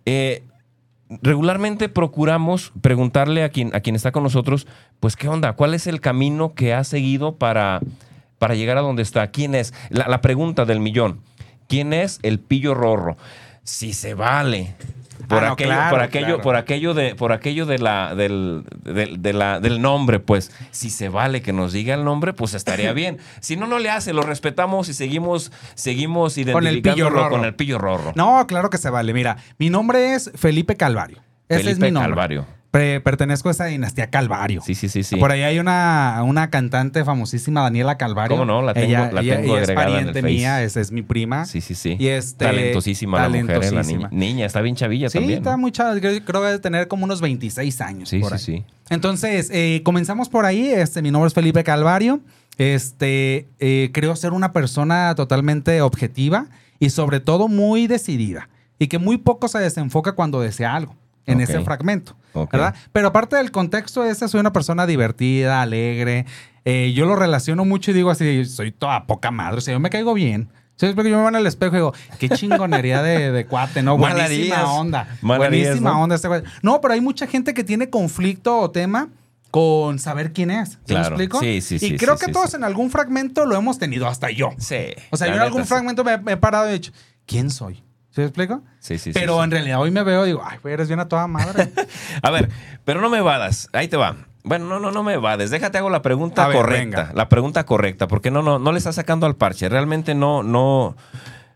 eh, 0.04 0.42
regularmente 1.22 1.88
procuramos 1.88 2.72
preguntarle 2.80 3.42
a 3.42 3.48
quien, 3.48 3.74
a 3.74 3.80
quien 3.80 3.96
está 3.96 4.12
con 4.12 4.22
nosotros, 4.22 4.66
pues, 5.00 5.16
¿qué 5.16 5.28
onda? 5.28 5.54
¿Cuál 5.54 5.74
es 5.74 5.86
el 5.86 6.00
camino 6.00 6.54
que 6.54 6.74
ha 6.74 6.84
seguido 6.84 7.36
para, 7.36 7.80
para 8.38 8.54
llegar 8.54 8.76
a 8.78 8.82
donde 8.82 9.02
está? 9.02 9.28
¿Quién 9.28 9.54
es? 9.54 9.72
La, 9.88 10.08
la 10.08 10.20
pregunta 10.20 10.64
del 10.64 10.80
millón. 10.80 11.20
¿Quién 11.68 11.92
es 11.92 12.18
el 12.22 12.40
pillo 12.40 12.74
rorro? 12.74 13.16
Si 13.62 13.92
se 13.92 14.14
vale. 14.14 14.74
Por, 15.26 15.38
Ah, 15.42 15.46
no, 15.48 15.52
aquello, 15.52 15.68
claro, 15.70 15.90
por 15.90 16.00
aquello, 16.02 16.26
claro. 16.26 16.42
por 16.42 16.56
aquello 16.56 16.94
de, 16.94 17.14
por 17.14 17.32
aquello 17.32 17.66
de 17.66 17.78
la, 17.78 18.14
del, 18.14 18.64
de 18.84 19.32
la- 19.32 19.60
del 19.60 19.82
nombre, 19.82 20.20
pues, 20.20 20.50
si 20.70 20.90
se 20.90 21.08
vale 21.08 21.42
que 21.42 21.52
nos 21.52 21.72
diga 21.72 21.94
el 21.94 22.04
nombre, 22.04 22.32
pues 22.32 22.54
estaría 22.54 22.92
bien. 22.94 23.18
Si 23.40 23.56
no, 23.56 23.66
no 23.66 23.78
le 23.78 23.90
hace, 23.90 24.12
lo 24.12 24.22
respetamos 24.22 24.88
y 24.88 24.94
seguimos, 24.94 25.50
seguimos 25.74 26.34
Con 26.34 26.66
el 26.66 26.74
identificándolo 26.78 26.92
pillo 26.94 27.10
rorro. 27.10 27.30
con 27.30 27.44
el 27.44 27.54
pillo 27.54 27.78
rorro. 27.78 28.12
No, 28.14 28.46
claro 28.46 28.70
que 28.70 28.78
se 28.78 28.90
vale. 28.90 29.12
Mira, 29.12 29.36
mi 29.58 29.70
nombre 29.70 30.14
es 30.14 30.30
Felipe 30.34 30.76
Calvario. 30.76 31.18
Ese 31.48 31.60
es 31.60 31.66
Felipe 31.66 31.86
mi 31.86 31.92
nombre. 31.92 32.10
Calvario. 32.10 32.46
Pre- 32.70 33.00
pertenezco 33.00 33.48
a 33.48 33.52
esa 33.52 33.64
dinastía 33.64 34.10
Calvario. 34.10 34.60
Sí, 34.60 34.74
sí, 34.74 34.90
sí, 34.90 35.02
sí. 35.02 35.16
Por 35.16 35.32
ahí 35.32 35.40
hay 35.40 35.58
una, 35.58 36.20
una 36.22 36.50
cantante 36.50 37.02
famosísima, 37.02 37.62
Daniela 37.62 37.96
Calvario. 37.96 38.36
¿Cómo 38.36 38.44
no? 38.44 38.60
La 38.60 38.74
tengo- 38.74 38.86
ella, 38.88 39.10
la 39.10 39.22
tengo 39.22 39.54
ella 39.54 39.62
es 39.62 39.68
agregada 39.70 39.88
en 39.88 39.96
el 40.08 40.12
pariente 40.12 40.22
mía, 40.22 40.62
esa 40.62 40.80
es 40.82 40.92
mi 40.92 41.00
prima. 41.00 41.46
Sí, 41.46 41.62
sí, 41.62 41.74
sí. 41.74 41.96
Y 41.98 42.08
este, 42.08 42.44
talentosísima 42.44 43.22
la 43.22 43.28
mujer, 43.30 43.42
¿eh? 43.42 43.46
la 43.46 43.54
niña. 43.54 43.70
talentosísima. 43.70 44.08
Niña, 44.12 44.44
está 44.44 44.60
bien 44.60 44.76
chavilla 44.76 45.08
Sí, 45.08 45.16
también. 45.18 45.38
está 45.38 45.52
¿no? 45.52 45.58
muy 45.58 45.72
chava, 45.72 45.98
Creo, 45.98 46.22
creo 46.22 46.40
que 46.42 46.46
debe 46.46 46.58
tener 46.58 46.88
como 46.88 47.04
unos 47.04 47.22
26 47.22 47.80
años. 47.80 48.10
Sí, 48.10 48.18
por 48.18 48.38
sí, 48.38 48.52
ahí. 48.52 48.58
sí. 48.58 48.64
Entonces, 48.90 49.48
eh, 49.50 49.80
comenzamos 49.82 50.28
por 50.28 50.44
ahí. 50.44 50.68
Este, 50.68 51.00
mi 51.00 51.10
nombre 51.10 51.28
es 51.28 51.34
Felipe 51.34 51.64
Calvario. 51.64 52.20
Este, 52.58 53.46
eh, 53.60 53.90
creo 53.94 54.14
ser 54.14 54.32
una 54.34 54.52
persona 54.52 55.14
totalmente 55.14 55.80
objetiva 55.80 56.48
y 56.78 56.90
sobre 56.90 57.20
todo 57.20 57.48
muy 57.48 57.86
decidida. 57.86 58.50
Y 58.78 58.88
que 58.88 58.98
muy 58.98 59.16
poco 59.16 59.48
se 59.48 59.58
desenfoca 59.58 60.12
cuando 60.12 60.40
desea 60.42 60.74
algo 60.76 60.94
en 61.32 61.40
ese 61.40 61.60
fragmento. 61.60 62.16
¿verdad? 62.52 62.74
Pero 62.92 63.08
aparte 63.08 63.36
del 63.36 63.50
contexto 63.50 64.04
ese, 64.04 64.28
soy 64.28 64.40
una 64.40 64.52
persona 64.52 64.86
divertida, 64.86 65.62
alegre. 65.62 66.24
Eh, 66.64 66.92
yo 66.94 67.06
lo 67.06 67.16
relaciono 67.16 67.64
mucho 67.64 67.90
y 67.90 67.94
digo 67.94 68.10
así, 68.10 68.44
soy 68.44 68.72
toda 68.72 69.06
poca 69.06 69.30
madre. 69.30 69.58
O 69.58 69.60
sea, 69.60 69.72
yo 69.72 69.80
me 69.80 69.90
caigo 69.90 70.14
bien. 70.14 70.48
Yo 70.80 70.94
me 70.94 71.02
veo 71.02 71.28
en 71.28 71.34
el 71.34 71.46
espejo 71.46 71.72
y 71.74 71.78
digo, 71.78 71.94
qué 72.20 72.28
chingonería 72.28 73.02
de, 73.02 73.32
de 73.32 73.46
cuate, 73.46 73.82
¿no? 73.82 73.96
Buenísima 73.98 74.72
onda. 74.72 75.08
Mal 75.22 75.42
harías, 75.42 75.66
Buenísima 75.70 75.90
¿no? 75.90 76.02
onda 76.02 76.14
este. 76.14 76.28
No, 76.62 76.80
pero 76.80 76.94
hay 76.94 77.00
mucha 77.00 77.26
gente 77.26 77.52
que 77.52 77.64
tiene 77.64 77.90
conflicto 77.90 78.58
o 78.60 78.70
tema 78.70 79.08
con 79.50 79.98
saber 79.98 80.32
quién 80.32 80.52
es. 80.52 80.70
¿Sí 80.70 80.78
Claro. 80.86 81.16
me 81.16 81.24
explico? 81.24 81.40
Sí, 81.40 81.60
sí, 81.62 81.74
Y 81.76 81.78
sí, 81.80 81.96
creo 81.96 82.16
sí, 82.16 82.26
que 82.26 82.32
todos 82.32 82.54
en 82.54 82.62
algún 82.62 82.90
fragmento 82.90 83.44
lo 83.44 83.56
hemos 83.56 83.78
tenido, 83.78 84.06
hasta 84.06 84.30
yo. 84.30 84.50
Sí. 84.58 84.76
O 85.10 85.16
sea, 85.16 85.26
yo 85.28 85.34
en 85.34 85.40
algún 85.40 85.64
fragmento 85.66 86.04
me, 86.04 86.16
me 86.18 86.32
he 86.32 86.36
parado 86.36 86.66
y 86.66 86.70
he 86.70 86.72
dicho, 86.74 86.92
¿quién 87.26 87.50
soy? 87.50 87.82
¿Sí 88.18 88.22
me 88.22 88.26
explico? 88.26 88.62
Sí, 88.80 88.98
sí, 88.98 89.12
sí, 89.12 89.14
pero 89.14 89.36
sí. 89.36 89.44
en 89.44 89.50
realidad 89.52 89.80
hoy 89.80 89.92
me 89.92 90.02
veo 90.02 90.24
y 90.24 90.30
digo, 90.30 90.42
ay, 90.44 90.58
güey, 90.60 90.74
eres 90.74 90.88
bien 90.88 90.98
a 90.98 91.06
toda 91.06 91.28
madre. 91.28 91.70
A 92.22 92.32
ver, 92.32 92.48
pero 92.84 93.00
no 93.00 93.10
me 93.10 93.20
vadas. 93.20 93.68
Ahí 93.72 93.86
te 93.86 93.96
va. 93.96 94.16
Bueno, 94.42 94.66
no, 94.66 94.80
no, 94.80 94.90
no 94.90 95.04
me 95.04 95.18
vades. 95.18 95.50
Déjate 95.50 95.78
hago 95.78 95.88
la 95.88 96.02
pregunta 96.02 96.46
A 96.46 96.52
correcta. 96.52 97.12
La 97.14 97.28
pregunta 97.28 97.64
correcta, 97.64 98.08
porque 98.08 98.32
no, 98.32 98.42
no, 98.42 98.58
no 98.58 98.72
le 98.72 98.78
estás 98.78 98.96
sacando 98.96 99.24
al 99.24 99.36
parche. 99.36 99.68
Realmente 99.68 100.16
no, 100.16 100.42
no, 100.42 100.96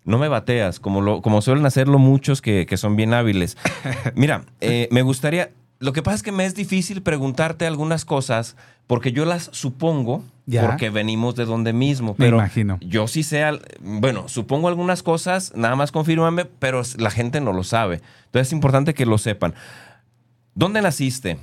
no 0.04 0.18
me 0.18 0.28
bateas, 0.28 0.78
como, 0.78 1.00
lo, 1.00 1.20
como 1.20 1.42
suelen 1.42 1.66
hacerlo 1.66 1.98
muchos 1.98 2.40
que, 2.40 2.64
que 2.64 2.76
son 2.76 2.94
bien 2.94 3.12
hábiles. 3.12 3.58
Mira, 4.14 4.44
eh, 4.60 4.86
me 4.92 5.02
gustaría. 5.02 5.50
Lo 5.80 5.92
que 5.92 6.04
pasa 6.04 6.14
es 6.14 6.22
que 6.22 6.30
me 6.30 6.44
es 6.44 6.54
difícil 6.54 7.02
preguntarte 7.02 7.66
algunas 7.66 8.04
cosas 8.04 8.54
porque 8.86 9.10
yo 9.10 9.24
las 9.24 9.50
supongo 9.50 10.22
Ya. 10.46 10.66
porque 10.66 10.90
venimos 10.90 11.36
de 11.36 11.44
donde 11.44 11.72
mismo. 11.72 12.12
Me 12.18 12.24
Pero 12.26 12.36
imagino. 12.38 12.78
yo 12.80 13.06
sí 13.06 13.22
sé, 13.22 13.44
al- 13.44 13.62
bueno, 13.80 14.28
supongo 14.28 14.68
algunas 14.68 15.02
cosas, 15.02 15.52
nada 15.54 15.76
más 15.76 15.92
confírmame, 15.92 16.44
pero 16.46 16.82
la 16.98 17.10
gente 17.10 17.40
no 17.40 17.52
lo 17.52 17.62
sabe. 17.62 18.00
Entonces 18.26 18.48
es 18.48 18.52
importante 18.52 18.92
que 18.94 19.06
lo 19.06 19.18
sepan. 19.18 19.54
¿Dónde 20.54 20.82
naciste? 20.82 21.38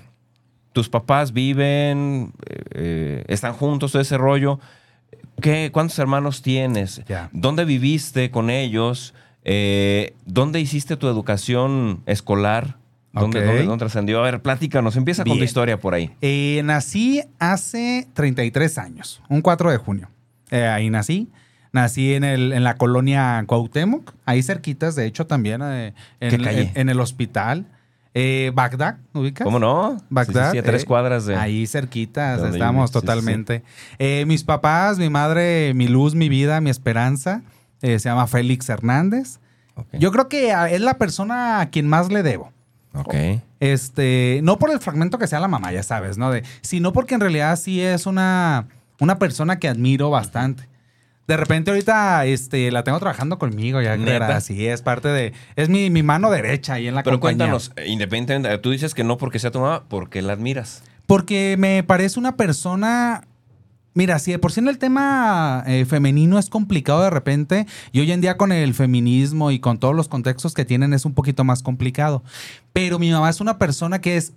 ¿Tus 0.73 0.89
papás 0.89 1.33
viven? 1.33 2.33
eh, 2.45 2.61
eh, 2.71 3.23
¿Están 3.27 3.53
juntos? 3.53 3.91
Todo 3.93 4.01
ese 4.01 4.17
rollo. 4.17 4.59
¿Qué, 5.41 5.69
¿Cuántos 5.71 5.97
hermanos 5.99 6.41
tienes? 6.41 7.01
Ya. 7.07 7.29
¿Dónde 7.31 7.65
viviste 7.65 8.29
con 8.29 8.49
ellos? 8.49 9.13
Eh, 9.45 10.13
¿Dónde 10.25 10.59
hiciste 10.59 10.97
tu 10.97 11.07
educación 11.07 12.03
escolar? 12.05 12.75
¿Dónde, 13.13 13.43
dónde- 13.43 13.63
dónde 13.63 13.79
trascendió? 13.79 14.19
A 14.19 14.23
ver, 14.23 14.41
platícanos. 14.41 14.95
Empieza 14.95 15.23
con 15.23 15.37
tu 15.37 15.43
historia 15.43 15.79
por 15.79 15.93
ahí. 15.93 16.11
Eh, 16.21 16.61
nací 16.63 17.23
hace 17.39 18.07
33 18.13 18.77
años, 18.77 19.21
un 19.29 19.41
4 19.41 19.71
de 19.71 19.77
junio. 19.77 20.09
Eh, 20.51 20.65
ahí 20.67 20.89
nací. 20.89 21.29
Nací 21.71 22.15
en, 22.15 22.23
el, 22.23 22.51
en 22.53 22.63
la 22.63 22.77
colonia 22.77 23.43
Cuauhtémoc, 23.45 24.13
ahí 24.25 24.41
cerquitas, 24.41 24.95
de 24.95 25.05
hecho, 25.05 25.27
también 25.27 25.61
eh, 25.63 25.93
en, 26.19 26.89
el 26.89 26.99
hospital. 26.99 27.67
Eh, 28.15 28.51
Bagdad, 28.55 28.97
¿ubicas? 29.13 29.45
¿Cómo 29.45 29.59
no? 29.59 29.97
Bagdad. 30.09 30.45
Sí, 30.45 30.49
sí, 30.49 30.51
sí, 30.53 30.57
a 30.57 30.63
tres 30.63 30.83
cuadras 30.83 31.27
de... 31.27 31.35
Ahí 31.35 31.67
cerquitas, 31.67 32.41
de 32.41 32.49
estamos 32.49 32.91
totalmente. 32.91 33.61
Mis 34.25 34.43
papás, 34.43 34.97
mi 34.97 35.11
madre, 35.11 35.75
mi 35.75 35.87
luz, 35.87 36.15
mi 36.15 36.27
vida, 36.27 36.59
mi 36.59 36.71
esperanza, 36.71 37.43
se 37.81 37.99
llama 37.99 38.25
Félix 38.25 38.67
Hernández. 38.67 39.39
Yo 39.93 40.11
creo 40.11 40.27
que 40.27 40.51
es 40.71 40.81
la 40.81 40.97
persona 40.97 41.61
a 41.61 41.69
quien 41.69 41.87
más 41.87 42.11
le 42.11 42.23
debo. 42.23 42.51
Ok. 42.93 43.13
Este, 43.59 44.39
no 44.43 44.57
por 44.57 44.71
el 44.71 44.79
fragmento 44.79 45.17
que 45.19 45.27
sea 45.27 45.39
la 45.39 45.47
mamá, 45.47 45.71
ya 45.71 45.83
sabes, 45.83 46.17
¿no? 46.17 46.31
De, 46.31 46.43
sino 46.61 46.93
porque 46.93 47.15
en 47.15 47.21
realidad 47.21 47.55
sí 47.57 47.81
es 47.81 48.05
una, 48.05 48.67
una 48.99 49.19
persona 49.19 49.59
que 49.59 49.67
admiro 49.67 50.09
bastante. 50.09 50.67
De 51.27 51.37
repente 51.37 51.69
ahorita 51.69 52.25
este, 52.25 52.71
la 52.71 52.83
tengo 52.83 52.97
trabajando 52.99 53.37
conmigo, 53.37 53.79
ya 53.81 53.95
¿Neta? 53.95 54.03
creerás. 54.17 54.43
Sí, 54.45 54.65
es 54.65 54.81
parte 54.81 55.09
de... 55.09 55.33
Es 55.55 55.69
mi, 55.69 55.91
mi 55.91 56.01
mano 56.01 56.31
derecha 56.31 56.73
ahí 56.73 56.87
en 56.87 56.95
la 56.95 57.03
Pero 57.03 57.19
compañía. 57.19 57.45
cuéntanos, 57.45 57.71
eh, 57.75 57.85
independientemente, 57.87 58.57
tú 58.57 58.71
dices 58.71 58.95
que 58.95 59.03
no 59.03 59.17
porque 59.17 59.37
sea 59.37 59.51
tu 59.51 59.59
mamá, 59.59 59.83
porque 59.87 60.23
la 60.23 60.33
admiras. 60.33 60.81
Porque 61.05 61.55
me 61.59 61.83
parece 61.83 62.19
una 62.19 62.35
persona. 62.35 63.25
Mira, 63.99 64.17
si 64.17 64.31
de 64.31 64.39
por 64.39 64.53
sí 64.53 64.61
en 64.61 64.69
el 64.69 64.77
tema 64.77 65.61
eh, 65.67 65.83
femenino 65.83 66.39
es 66.39 66.49
complicado 66.49 67.01
de 67.01 67.09
repente, 67.09 67.67
y 67.91 67.99
hoy 67.99 68.09
en 68.13 68.21
día 68.21 68.37
con 68.37 68.53
el 68.53 68.73
feminismo 68.73 69.51
y 69.51 69.59
con 69.59 69.77
todos 69.77 69.93
los 69.93 70.07
contextos 70.07 70.53
que 70.53 70.63
tienen 70.63 70.93
es 70.93 71.03
un 71.03 71.13
poquito 71.13 71.43
más 71.43 71.61
complicado. 71.61 72.23
Pero 72.71 72.97
mi 72.97 73.11
mamá 73.11 73.29
es 73.29 73.41
una 73.41 73.57
persona 73.57 73.99
que 73.99 74.15
es 74.15 74.31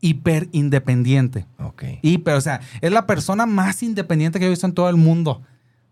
hiper 0.00 0.48
independiente. 0.52 1.44
Ok. 1.58 1.82
Hiper, 2.02 2.34
o 2.34 2.40
sea, 2.40 2.60
es 2.80 2.92
la 2.92 3.04
persona 3.04 3.46
más 3.46 3.82
independiente 3.82 4.38
que 4.38 4.46
he 4.46 4.48
visto 4.48 4.68
en 4.68 4.74
todo 4.74 4.88
el 4.88 4.96
mundo. 4.96 5.42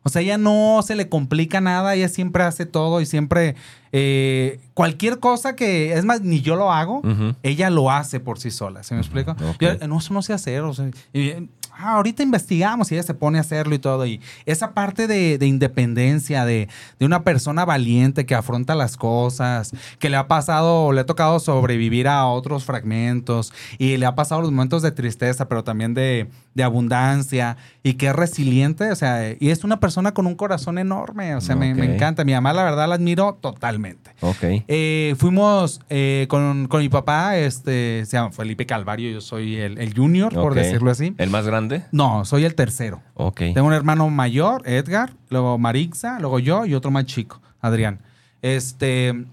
O 0.04 0.08
sea, 0.08 0.22
ella 0.22 0.38
no 0.38 0.80
se 0.84 0.94
le 0.94 1.08
complica 1.08 1.60
nada, 1.60 1.96
ella 1.96 2.08
siempre 2.08 2.44
hace 2.44 2.66
todo 2.66 3.00
y 3.00 3.06
siempre 3.06 3.56
eh, 3.90 4.60
cualquier 4.74 5.18
cosa 5.18 5.56
que, 5.56 5.94
es 5.94 6.04
más, 6.04 6.20
ni 6.20 6.40
yo 6.40 6.54
lo 6.54 6.72
hago, 6.72 7.02
ella 7.42 7.68
lo 7.68 7.90
hace 7.90 8.20
por 8.20 8.38
sí 8.38 8.52
sola, 8.52 8.84
¿se 8.84 8.94
me 8.94 9.00
explica? 9.00 9.36
Yo, 9.60 9.74
no, 9.88 9.98
eso 9.98 10.14
no 10.14 10.22
sé 10.22 10.32
hacer, 10.32 10.62
o 10.62 10.74
sea, 10.74 10.88
y, 11.12 11.48
ah, 11.82 11.96
ahorita 11.96 12.22
investigamos 12.22 12.90
y 12.90 12.94
ella 12.94 13.02
se 13.02 13.14
pone 13.14 13.38
a 13.38 13.42
hacerlo 13.42 13.74
y 13.74 13.78
todo. 13.78 14.06
Y 14.06 14.20
esa 14.46 14.72
parte 14.72 15.06
de, 15.06 15.38
de 15.38 15.46
independencia, 15.46 16.44
de, 16.44 16.68
de 16.98 17.06
una 17.06 17.24
persona 17.24 17.64
valiente 17.64 18.26
que 18.26 18.34
afronta 18.34 18.74
las 18.74 18.96
cosas, 18.96 19.72
que 19.98 20.10
le 20.10 20.16
ha 20.16 20.28
pasado, 20.28 20.92
le 20.92 21.00
ha 21.00 21.06
tocado 21.06 21.38
sobrevivir 21.40 22.08
a 22.08 22.26
otros 22.26 22.64
fragmentos 22.64 23.52
y 23.78 23.96
le 23.96 24.06
ha 24.06 24.14
pasado 24.14 24.42
los 24.42 24.50
momentos 24.50 24.82
de 24.82 24.92
tristeza, 24.92 25.48
pero 25.48 25.64
también 25.64 25.94
de, 25.94 26.28
de 26.54 26.62
abundancia 26.62 27.56
y 27.82 27.94
que 27.94 28.08
es 28.08 28.16
resiliente, 28.16 28.90
o 28.90 28.96
sea, 28.96 29.34
y 29.38 29.50
es 29.50 29.64
una 29.64 29.80
persona 29.80 30.12
con 30.12 30.26
un 30.26 30.34
corazón 30.34 30.78
enorme, 30.78 31.34
o 31.34 31.40
sea, 31.40 31.56
me, 31.56 31.70
encanta. 31.70 32.24
Mi 32.24 32.32
mamá, 32.32 32.52
la 32.52 32.64
verdad, 32.64 32.88
la 32.88 32.94
admiro 32.94 33.38
totalmente. 33.40 34.10
Ok. 34.20 34.64
Eh, 34.68 35.14
fuimos 35.18 35.80
eh, 35.88 36.26
con, 36.28 36.68
con 36.68 36.80
mi 36.80 36.88
papá, 36.88 37.36
este, 37.38 38.04
se 38.06 38.16
llama 38.16 38.30
Felipe 38.30 38.66
Calvario, 38.66 39.10
yo 39.10 39.20
soy 39.20 39.56
el, 39.56 39.78
el 39.78 39.94
junior, 39.94 40.32
por 40.32 40.54
decirlo 40.54 40.90
así. 40.90 41.14
¿El 41.18 41.30
más 41.30 41.46
grande? 41.46 41.71
No, 41.92 42.24
soy 42.24 42.44
el 42.44 42.54
tercero. 42.54 43.02
Ok. 43.14 43.38
Tengo 43.54 43.64
un 43.66 43.72
hermano 43.72 44.08
mayor, 44.10 44.62
Edgar, 44.68 45.12
luego 45.30 45.58
Marixa, 45.58 46.18
luego 46.20 46.38
yo 46.38 46.66
y 46.66 46.74
otro 46.74 46.90
más 46.90 47.04
chico, 47.06 47.40
Adrián. 47.60 48.00
Este, 48.40 49.24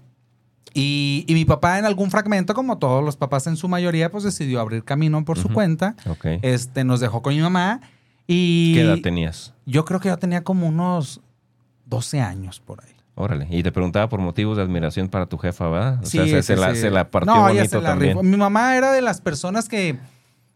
y, 0.74 1.24
y 1.26 1.34
mi 1.34 1.44
papá 1.44 1.78
en 1.78 1.84
algún 1.84 2.10
fragmento, 2.10 2.54
como 2.54 2.78
todos 2.78 3.04
los 3.04 3.16
papás 3.16 3.46
en 3.46 3.56
su 3.56 3.68
mayoría, 3.68 4.10
pues 4.10 4.24
decidió 4.24 4.60
abrir 4.60 4.84
camino 4.84 5.24
por 5.24 5.38
su 5.38 5.48
cuenta. 5.48 5.96
Ok. 6.08 6.26
Este, 6.42 6.84
nos 6.84 7.00
dejó 7.00 7.22
con 7.22 7.34
mi 7.34 7.40
mamá 7.40 7.80
y... 8.26 8.74
¿Qué 8.74 8.82
edad 8.82 8.98
tenías? 9.02 9.52
Yo 9.66 9.84
creo 9.84 9.98
que 10.00 10.08
yo 10.08 10.16
tenía 10.18 10.44
como 10.44 10.68
unos 10.68 11.20
12 11.86 12.20
años 12.20 12.60
por 12.60 12.82
ahí. 12.84 12.92
Órale. 13.16 13.48
Y 13.50 13.62
te 13.62 13.72
preguntaba 13.72 14.08
por 14.08 14.20
motivos 14.20 14.56
de 14.56 14.62
admiración 14.62 15.08
para 15.08 15.26
tu 15.26 15.36
jefa, 15.36 15.68
¿verdad? 15.68 15.98
O 16.02 16.06
Sí, 16.06 16.18
sea, 16.18 16.24
se, 16.26 16.42
sí, 16.42 16.42
se 16.42 16.56
la, 16.56 16.74
sí. 16.74 16.80
se 16.82 16.90
la 16.90 17.10
partió 17.10 17.34
No, 17.34 17.42
bonito 17.42 17.64
se 17.68 17.80
la 17.80 17.88
también. 17.90 18.12
rifó. 18.12 18.22
Mi 18.22 18.36
mamá 18.36 18.76
era 18.76 18.92
de 18.92 19.02
las 19.02 19.20
personas 19.20 19.68
que 19.68 19.98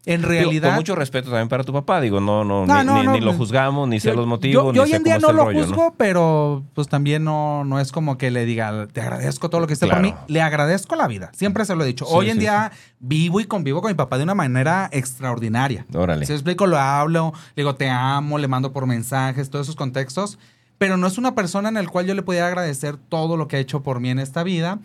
en 0.05 0.23
realidad... 0.23 0.69
con 0.69 0.75
mucho 0.75 0.95
respeto 0.95 1.29
también 1.29 1.47
para 1.49 1.63
tu 1.63 1.73
papá. 1.73 1.99
Digo, 2.01 2.19
no, 2.19 2.43
no, 2.43 2.65
No, 2.65 2.79
ni, 2.79 2.85
no, 2.85 2.97
ni- 2.99 3.05
no, 3.05 3.11
ni 3.13 3.19
lo 3.21 3.27
pues, 3.27 3.37
juzgamos, 3.37 3.87
ni 3.87 3.99
sé 3.99 4.09
yo- 4.09 4.15
los 4.15 4.27
motivos, 4.27 4.63
Yo, 4.65 4.71
ni 4.71 4.75
yo 4.77 4.83
hoy 4.83 4.89
sé 4.89 4.95
en 4.97 5.03
día 5.03 5.17
no 5.19 5.31
lo 5.31 5.45
rollo, 5.45 5.59
¿no? 5.61 5.65
juzgo, 5.67 5.93
pero 5.97 6.63
pues 6.73 6.87
también 6.87 7.23
no, 7.23 7.63
no 7.65 7.79
es 7.79 7.91
como 7.91 8.17
que 8.17 8.29
le 8.31 8.45
diga, 8.45 8.87
te 8.91 9.01
agradezco 9.01 9.49
todo 9.49 9.61
lo 9.61 9.67
que 9.67 9.73
hiciste 9.73 9.87
por 9.87 9.99
Claro. 10.01 10.15
mí. 10.15 10.23
Le 10.33 10.41
agradezco 10.41 10.95
la 10.95 11.07
vida. 11.07 11.31
Siempre 11.33 11.65
se 11.65 11.75
lo 11.75 11.83
he 11.83 11.87
dicho. 11.87 12.05
Sí, 12.05 12.11
hoy 12.13 12.27
en 12.29 12.35
sí, 12.35 12.39
día 12.41 12.71
vivo 12.99 13.39
y 13.39 13.45
convivo 13.45 13.81
con 13.81 13.89
mi 13.91 13.95
papá 13.95 14.17
de 14.17 14.23
una 14.23 14.35
manera 14.35 14.89
extraordinaria. 14.91 15.85
Órale. 15.93 16.25
Si 16.25 16.33
explico, 16.33 16.67
lo 16.67 16.77
hablo, 16.77 17.33
le 17.55 17.63
digo 17.63 17.75
te 17.75 17.89
amo, 17.89 18.37
le 18.37 18.47
mando 18.47 18.73
por 18.73 18.85
mensajes, 18.85 19.49
todos 19.49 19.65
esos 19.65 19.75
contextos. 19.75 20.37
Pero 20.77 20.97
no 20.97 21.07
es 21.07 21.17
una 21.17 21.35
persona 21.35 21.69
en 21.69 21.77
el 21.77 21.89
cual 21.89 22.05
yo 22.05 22.13
le 22.15 22.21
pudiera 22.21 22.47
agradecer 22.47 22.97
todo 22.97 23.37
lo 23.37 23.47
que 23.47 23.55
ha 23.55 23.59
hecho 23.59 23.81
por 23.81 24.01
mí 24.01 24.09
en 24.09 24.19
esta 24.19 24.43
vida. 24.43 24.79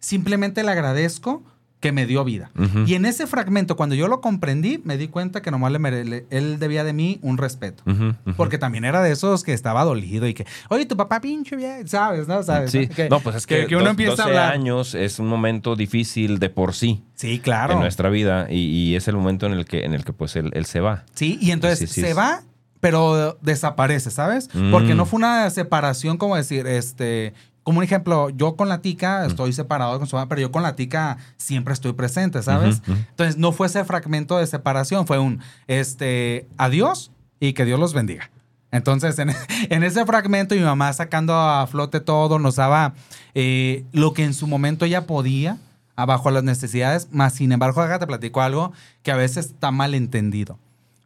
Simplemente 0.00 0.62
le 0.62 0.70
agradezco 0.70 1.42
que 1.84 1.92
me 1.92 2.06
dio 2.06 2.24
vida. 2.24 2.50
Y 2.86 2.94
en 2.94 3.04
ese 3.04 3.26
fragmento, 3.26 3.76
cuando 3.76 3.94
yo 3.94 4.08
lo 4.08 4.22
comprendí, 4.22 4.80
me 4.84 4.96
di 4.96 5.08
cuenta 5.08 5.42
que 5.42 5.50
nomás 5.50 5.70
le 5.70 5.78
le- 6.04 6.24
él 6.30 6.58
debía 6.58 6.82
de 6.82 6.94
mí 6.94 7.18
un 7.20 7.36
respeto. 7.36 7.82
Porque 8.38 8.56
también 8.56 8.86
era 8.86 9.02
de 9.02 9.12
esos 9.12 9.42
que 9.44 9.52
estaba 9.52 9.84
dolido 9.84 10.26
y 10.26 10.32
que, 10.32 10.46
oye, 10.70 10.86
tu 10.86 10.96
papá 10.96 11.20
pinche 11.20 11.56
bien, 11.56 11.86
¿sabes? 11.86 12.26
¿No? 12.26 12.42
¿Sabes? 12.42 12.70
Sí, 12.70 12.88
Que- 12.88 13.10
no, 13.10 13.20
pues 13.20 13.36
es 13.36 13.46
que, 13.46 13.66
que 13.66 13.74
uno 13.76 13.84
dos- 13.84 13.90
empieza 13.90 14.12
a 14.12 14.16
12 14.16 14.28
hablar. 14.30 14.52
años 14.54 14.94
es 14.94 15.18
un 15.18 15.26
momento 15.26 15.76
difícil 15.76 16.38
de 16.38 16.48
por 16.48 16.72
sí 16.72 17.04
Sí, 17.16 17.38
claro. 17.38 17.74
en 17.74 17.80
nuestra 17.80 18.08
vida 18.08 18.46
y, 18.50 18.60
y 18.60 18.96
es 18.96 19.06
el 19.06 19.16
momento 19.16 19.44
en 19.44 19.52
el 19.52 19.66
que, 19.66 19.84
en 19.84 19.92
el 19.92 20.04
que 20.06 20.14
pues 20.14 20.36
él, 20.36 20.50
él 20.54 20.64
se 20.64 20.80
va. 20.80 21.04
Sí, 21.14 21.36
y 21.38 21.50
entonces 21.50 21.80
Sí, 21.80 21.86
sí, 21.86 22.00
se 22.00 22.14
va, 22.14 22.40
pero 22.80 23.36
desaparece, 23.42 24.10
¿sabes? 24.10 24.48
Mm. 24.54 24.70
Porque 24.70 24.94
no 24.94 25.04
fue 25.04 25.18
una 25.18 25.50
separación 25.50 26.16
como 26.16 26.34
decir, 26.36 26.66
este, 26.66 27.34
como 27.64 27.78
un 27.78 27.84
ejemplo, 27.84 28.28
yo 28.28 28.56
con 28.56 28.68
la 28.68 28.82
tica 28.82 29.24
estoy 29.24 29.52
separado 29.54 29.98
con 29.98 30.06
su 30.06 30.16
mamá, 30.16 30.28
pero 30.28 30.42
yo 30.42 30.52
con 30.52 30.62
la 30.62 30.76
tica 30.76 31.16
siempre 31.38 31.72
estoy 31.72 31.94
presente, 31.94 32.42
¿sabes? 32.42 32.82
Entonces 32.86 33.38
no 33.38 33.52
fue 33.52 33.66
ese 33.66 33.84
fragmento 33.84 34.36
de 34.36 34.46
separación, 34.46 35.06
fue 35.06 35.18
un, 35.18 35.40
este, 35.66 36.46
adiós 36.58 37.10
y 37.40 37.54
que 37.54 37.64
Dios 37.64 37.80
los 37.80 37.94
bendiga. 37.94 38.30
Entonces, 38.70 39.18
en, 39.18 39.30
en 39.70 39.82
ese 39.82 40.04
fragmento, 40.04 40.54
mi 40.54 40.60
mamá 40.60 40.92
sacando 40.92 41.34
a 41.34 41.66
flote 41.66 42.00
todo, 42.00 42.38
nos 42.38 42.56
daba 42.56 42.94
eh, 43.34 43.84
lo 43.92 44.12
que 44.12 44.24
en 44.24 44.34
su 44.34 44.46
momento 44.46 44.84
ella 44.84 45.06
podía, 45.06 45.58
abajo 45.96 46.28
a 46.28 46.32
las 46.32 46.44
necesidades, 46.44 47.08
más 47.12 47.34
sin 47.34 47.50
embargo, 47.52 47.80
acá 47.80 47.98
te 47.98 48.06
platico 48.06 48.42
algo 48.42 48.72
que 49.02 49.10
a 49.10 49.16
veces 49.16 49.46
está 49.46 49.70
mal 49.70 49.94
entendido. 49.94 50.58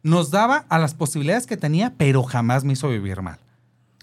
Nos 0.03 0.29
daba 0.29 0.65
a 0.67 0.77
las 0.77 0.93
posibilidades 0.93 1.47
que 1.47 1.57
tenía, 1.57 1.93
pero 1.95 2.23
jamás 2.23 2.65
me 2.65 2.73
hizo 2.73 2.89
vivir 2.89 3.21
mal. 3.21 3.39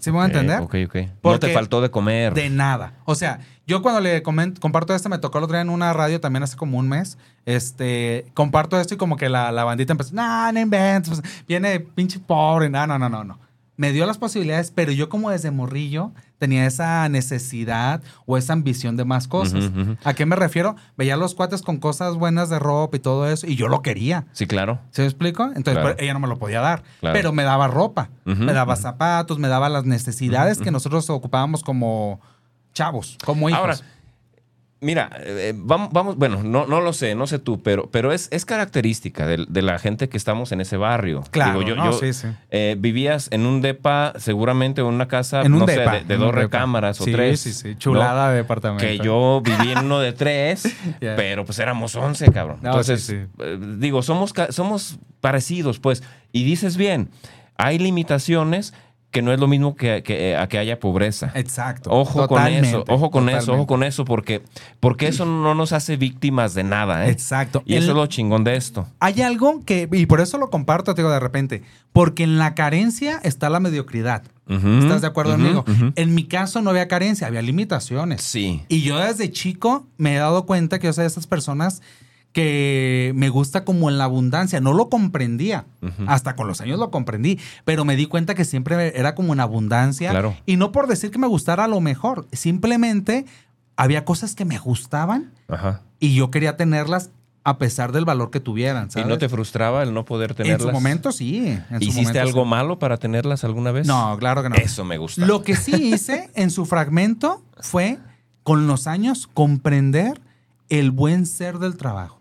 ¿Sí 0.07 0.13
me 0.13 0.19
voy 0.19 0.23
a 0.23 0.27
entender? 0.27 0.61
Ok, 0.61 0.77
ok. 0.87 0.97
No 1.25 1.39
te 1.41 1.53
faltó 1.53 1.81
de 1.81 1.91
comer. 1.91 2.33
De 2.33 2.49
nada. 2.49 2.93
O 3.07 3.17
sea, 3.17 3.41
yo 3.67 3.83
cuando 3.83 4.01
le 4.01 4.23
comen- 4.23 4.57
comparto 4.61 4.95
esto, 4.95 5.09
me 5.09 5.19
tocó 5.19 5.39
el 5.39 5.45
otro 5.45 5.55
día 5.57 5.63
en 5.63 5.69
una 5.71 5.93
radio 5.93 6.21
también 6.21 6.45
hace 6.45 6.57
como 6.57 6.79
un 6.79 6.89
mes. 6.89 7.19
Este, 7.45 8.27
comparto 8.33 8.79
esto 8.81 8.95
y 8.95 8.97
como 8.97 9.17
que 9.17 9.29
la, 9.29 9.51
la 9.51 9.65
bandita 9.65 9.93
empezó, 9.93 10.15
no, 10.15 10.53
no 10.53 10.61
inventes, 10.61 11.09
pues, 11.21 11.45
viene 11.49 11.81
pinche 11.81 12.21
pobre, 12.21 12.71
no, 12.71 12.87
no, 12.87 13.01
no, 13.01 13.09
no, 13.09 13.25
no. 13.25 13.41
Me 13.77 13.91
dio 13.93 14.07
las 14.07 14.17
posibilidades, 14.17 14.71
pero 14.71 14.93
yo 14.93 15.09
como 15.09 15.31
desde 15.31 15.51
morrillo 15.51 16.13
tenía 16.39 16.67
esa 16.67 17.09
necesidad 17.09 18.03
o 18.27 18.37
esa 18.37 18.53
ambición 18.53 18.97
de 18.97 19.05
más 19.05 19.29
cosas. 19.29 19.71
¿A 20.05 20.15
qué 20.15 20.27
me 20.27 20.37
refiero? 20.37 20.77
Veía 20.97 21.15
a 21.15 21.17
los 21.17 21.35
cuates 21.35 21.63
con 21.63 21.79
cosas 21.79 22.17
buenas 22.17 22.51
de 22.51 22.59
ropa 22.59 22.97
y 22.97 23.01
todo 23.01 23.29
eso, 23.29 23.47
y 23.47 23.57
yo 23.57 23.69
lo 23.69 23.83
quería. 23.83 24.27
Sí, 24.33 24.47
claro. 24.47 24.81
¿Se 24.91 25.03
me 25.03 25.09
explico? 25.09 25.45
Entonces 25.55 25.83
Claro. 25.83 25.97
ella 25.99 26.13
no 26.15 26.21
me 26.21 26.29
lo 26.29 26.39
podía 26.39 26.61
dar. 26.61 26.83
Claro. 27.01 27.15
Pero 27.15 27.33
me 27.33 27.43
daba 27.43 27.69
ropa, 27.69 28.11
me 28.25 28.53
daba 28.53 28.77
zapatos, 28.77 29.39
me 29.39 29.49
daba 29.49 29.69
las 29.69 29.85
necesidades 29.85 30.59
que 30.59 30.71
nosotros 30.71 31.09
ocupábamos 31.11 31.63
como 31.63 32.21
chavos, 32.75 33.17
como 33.25 33.49
hijos. 33.49 33.59
Ahora, 33.61 33.77
Mira, 34.79 35.11
eh, 35.25 35.55
vamos, 35.57 35.89
vamos, 35.91 36.17
bueno, 36.17 36.43
no, 36.43 36.67
no 36.67 36.83
lo 36.83 36.93
sé, 36.93 37.15
no 37.15 37.27
sé 37.27 37.39
tú, 37.39 37.63
pero, 37.63 37.89
pero 37.91 38.13
es, 38.13 38.29
es 38.31 38.45
característica 38.45 39.27
de, 39.27 39.47
de 39.49 39.63
la 39.63 39.79
gente 39.79 40.11
que 40.11 40.19
estamos 40.19 40.53
en 40.53 40.61
ese 40.61 40.77
barrio. 40.77 41.25
Claro, 41.31 41.61
Digo, 41.61 41.71
yo, 41.71 41.77
no, 41.77 41.93
yo, 41.93 41.99
sí, 41.99 42.13
sí. 42.13 42.29
eh, 42.51 42.77
vivías 42.79 43.29
en 43.33 43.47
un 43.47 43.63
depa, 43.63 44.13
seguramente 44.19 44.83
en 44.83 44.89
una 44.89 45.09
casa, 45.09 45.41
En 45.41 45.55
un 45.55 45.61
no 45.61 45.67
depa, 45.67 46.01
sé, 46.01 46.05
de, 46.05 46.17
dos 46.19 46.35
recámaras 46.35 47.01
o 47.01 47.05
Sí, 47.05 47.13
tres. 47.13 47.41
Sí, 47.41 47.55
sí, 47.55 47.69
¿no? 47.71 47.79
chulada 47.79 48.31
de 48.31 48.37
departamento. 48.37 48.85
Que 48.85 48.99
yo 48.99 49.41
viví 49.43 49.73
en 49.73 49.79
uno 49.79 49.99
de 49.99 50.13
tres, 50.13 50.69
pero 51.01 51.47
pues 51.47 51.59
éramos 51.59 51.95
once, 51.97 52.31
cabrón. 52.31 52.59
No, 52.61 52.69
Entonces, 52.71 53.03
sí, 53.03 53.17
sí. 53.17 53.27
eh, 53.39 53.59
digo, 53.79 54.03
somos, 54.03 54.35
somos 54.51 54.99
parecidos, 55.23 55.79
pues. 55.81 56.03
Y 56.33 56.45
dices 56.45 56.77
bien, 56.77 57.09
hay 57.57 57.79
limitaciones 57.79 58.75
que 59.17 59.23
no 59.23 59.33
es 59.33 59.41
lo 59.41 59.49
mismo 59.49 59.77
que, 59.77 60.03
que, 60.03 60.37
a 60.37 60.47
que 60.47 60.59
haya 60.59 60.79
pobreza. 60.79 61.33
Exacto. 61.35 61.89
Ojo 61.91 62.29
con 62.29 62.47
eso, 62.49 62.85
ojo 62.87 63.11
con 63.11 63.31
eso, 63.31 63.55
ojo 63.55 63.67
con 63.67 63.83
eso, 63.83 64.05
porque, 64.05 64.43
porque 64.79 65.09
eso 65.09 65.25
no 65.25 65.55
nos 65.55 65.73
hace 65.73 65.97
víctimas 65.97 66.53
de 66.53 66.65
nada, 66.65 67.07
¿eh? 67.07 67.11
Exacto. 67.11 67.63
Y 67.65 67.77
El- 67.77 67.85
eso 67.85 67.93
es 67.93 67.97
lo 67.97 68.07
chingón 68.09 68.45
de 68.45 68.57
esto. 68.57 68.87
Hay 69.01 69.23
algo 69.23 69.65
que, 69.65 69.89
y 69.91 70.05
por 70.05 70.21
eso 70.21 70.37
lo 70.37 70.51
comparto, 70.51 70.95
te 70.95 71.01
digo 71.01 71.11
de 71.11 71.19
repente, 71.19 71.63
porque 71.95 72.25
en 72.25 72.37
la 72.37 72.55
carencia 72.55 73.19
está 73.23 73.49
la 73.49 73.59
mediocridad. 73.59 74.23
¿Estás 74.49 75.01
de 75.01 75.07
acuerdo 75.07 75.33
conmigo? 75.33 75.65
En 75.97 76.15
mi 76.15 76.25
caso 76.25 76.61
no 76.61 76.69
había 76.69 76.87
carencia, 76.89 77.27
había 77.27 77.41
limitaciones. 77.41 78.21
Sí. 78.23 78.63
Y 78.69 78.83
yo 78.83 78.99
desde 78.99 79.31
chico 79.33 79.87
me 79.97 80.15
he 80.15 80.19
dado 80.19 80.45
cuenta 80.45 80.79
que 80.79 80.89
yo 80.89 80.93
soy 80.93 81.03
de 81.03 81.09
esas 81.09 81.27
personas 81.27 81.81
que 82.37 83.13
me 83.15 83.31
gusta 83.31 83.65
como 83.65 83.89
en 83.89 83.97
la 83.97 84.05
abundancia. 84.05 84.61
No 84.61 84.75
lo 84.75 84.91
comprendía. 84.91 85.65
Hasta 86.07 86.37
con 86.37 86.47
los 86.47 86.61
años 86.61 86.79
lo 86.79 86.91
comprendí. 86.91 87.41
Pero 87.65 87.87
me 87.87 87.97
di 87.97 88.05
cuenta 88.05 88.35
que 88.35 88.45
siempre 88.45 88.93
era 88.95 89.15
como 89.15 89.33
en 89.33 89.41
abundancia. 89.41 90.11
Claro. 90.11 90.37
Y 90.45 90.59
no 90.59 90.71
por 90.71 90.87
decir 90.87 91.11
que 91.11 91.19
me 91.19 91.29
gustara 91.29 91.67
lo 91.67 91.81
mejor. 91.81 92.27
Simplemente 92.33 93.25
había 93.75 94.05
cosas 94.05 94.35
que 94.35 94.45
me 94.45 94.59
gustaban 94.59 95.33
Ajá. 95.49 95.81
y 95.99 96.15
yo 96.15 96.31
quería 96.31 96.59
tenerlas 96.59 97.09
a 97.43 97.57
pesar 97.57 97.93
del 97.93 98.05
valor 98.05 98.31
que 98.31 98.41
tuvieran. 98.41 98.91
¿Y 98.95 99.05
no 99.05 99.17
te 99.17 99.31
frustraba 99.31 99.83
el 99.83 99.95
no 99.95 100.05
poder 100.05 100.35
tenerlas? 100.35 100.61
En 100.61 100.67
su 100.67 100.73
momento 100.75 101.13
sí. 101.13 101.39
en 101.47 101.65
¿Hiciste 101.81 102.03
momento, 102.03 102.21
algo 102.21 102.43
sí. 102.43 102.51
malo 102.51 102.79
para 102.79 102.99
tenerlas 102.99 103.45
alguna 103.45 103.73
vez? 103.73 103.87
No, 103.87 104.15
claro 104.19 104.43
que 104.43 104.51
no. 104.51 104.57
Eso 104.57 104.85
me 104.85 104.99
gusta. 104.99 105.25
Lo 105.25 105.43
que 105.43 105.57
sí 105.57 105.73
hice 105.75 106.29
en 106.35 106.51
su 106.51 106.67
fragmento 106.67 107.43
fue, 107.61 107.99
con 108.43 108.67
los 108.67 108.87
años, 108.87 109.27
comprender 109.27 110.21
el 110.69 110.91
buen 110.91 111.25
ser 111.25 111.59
del 111.59 111.79
trabajo. 111.79 112.16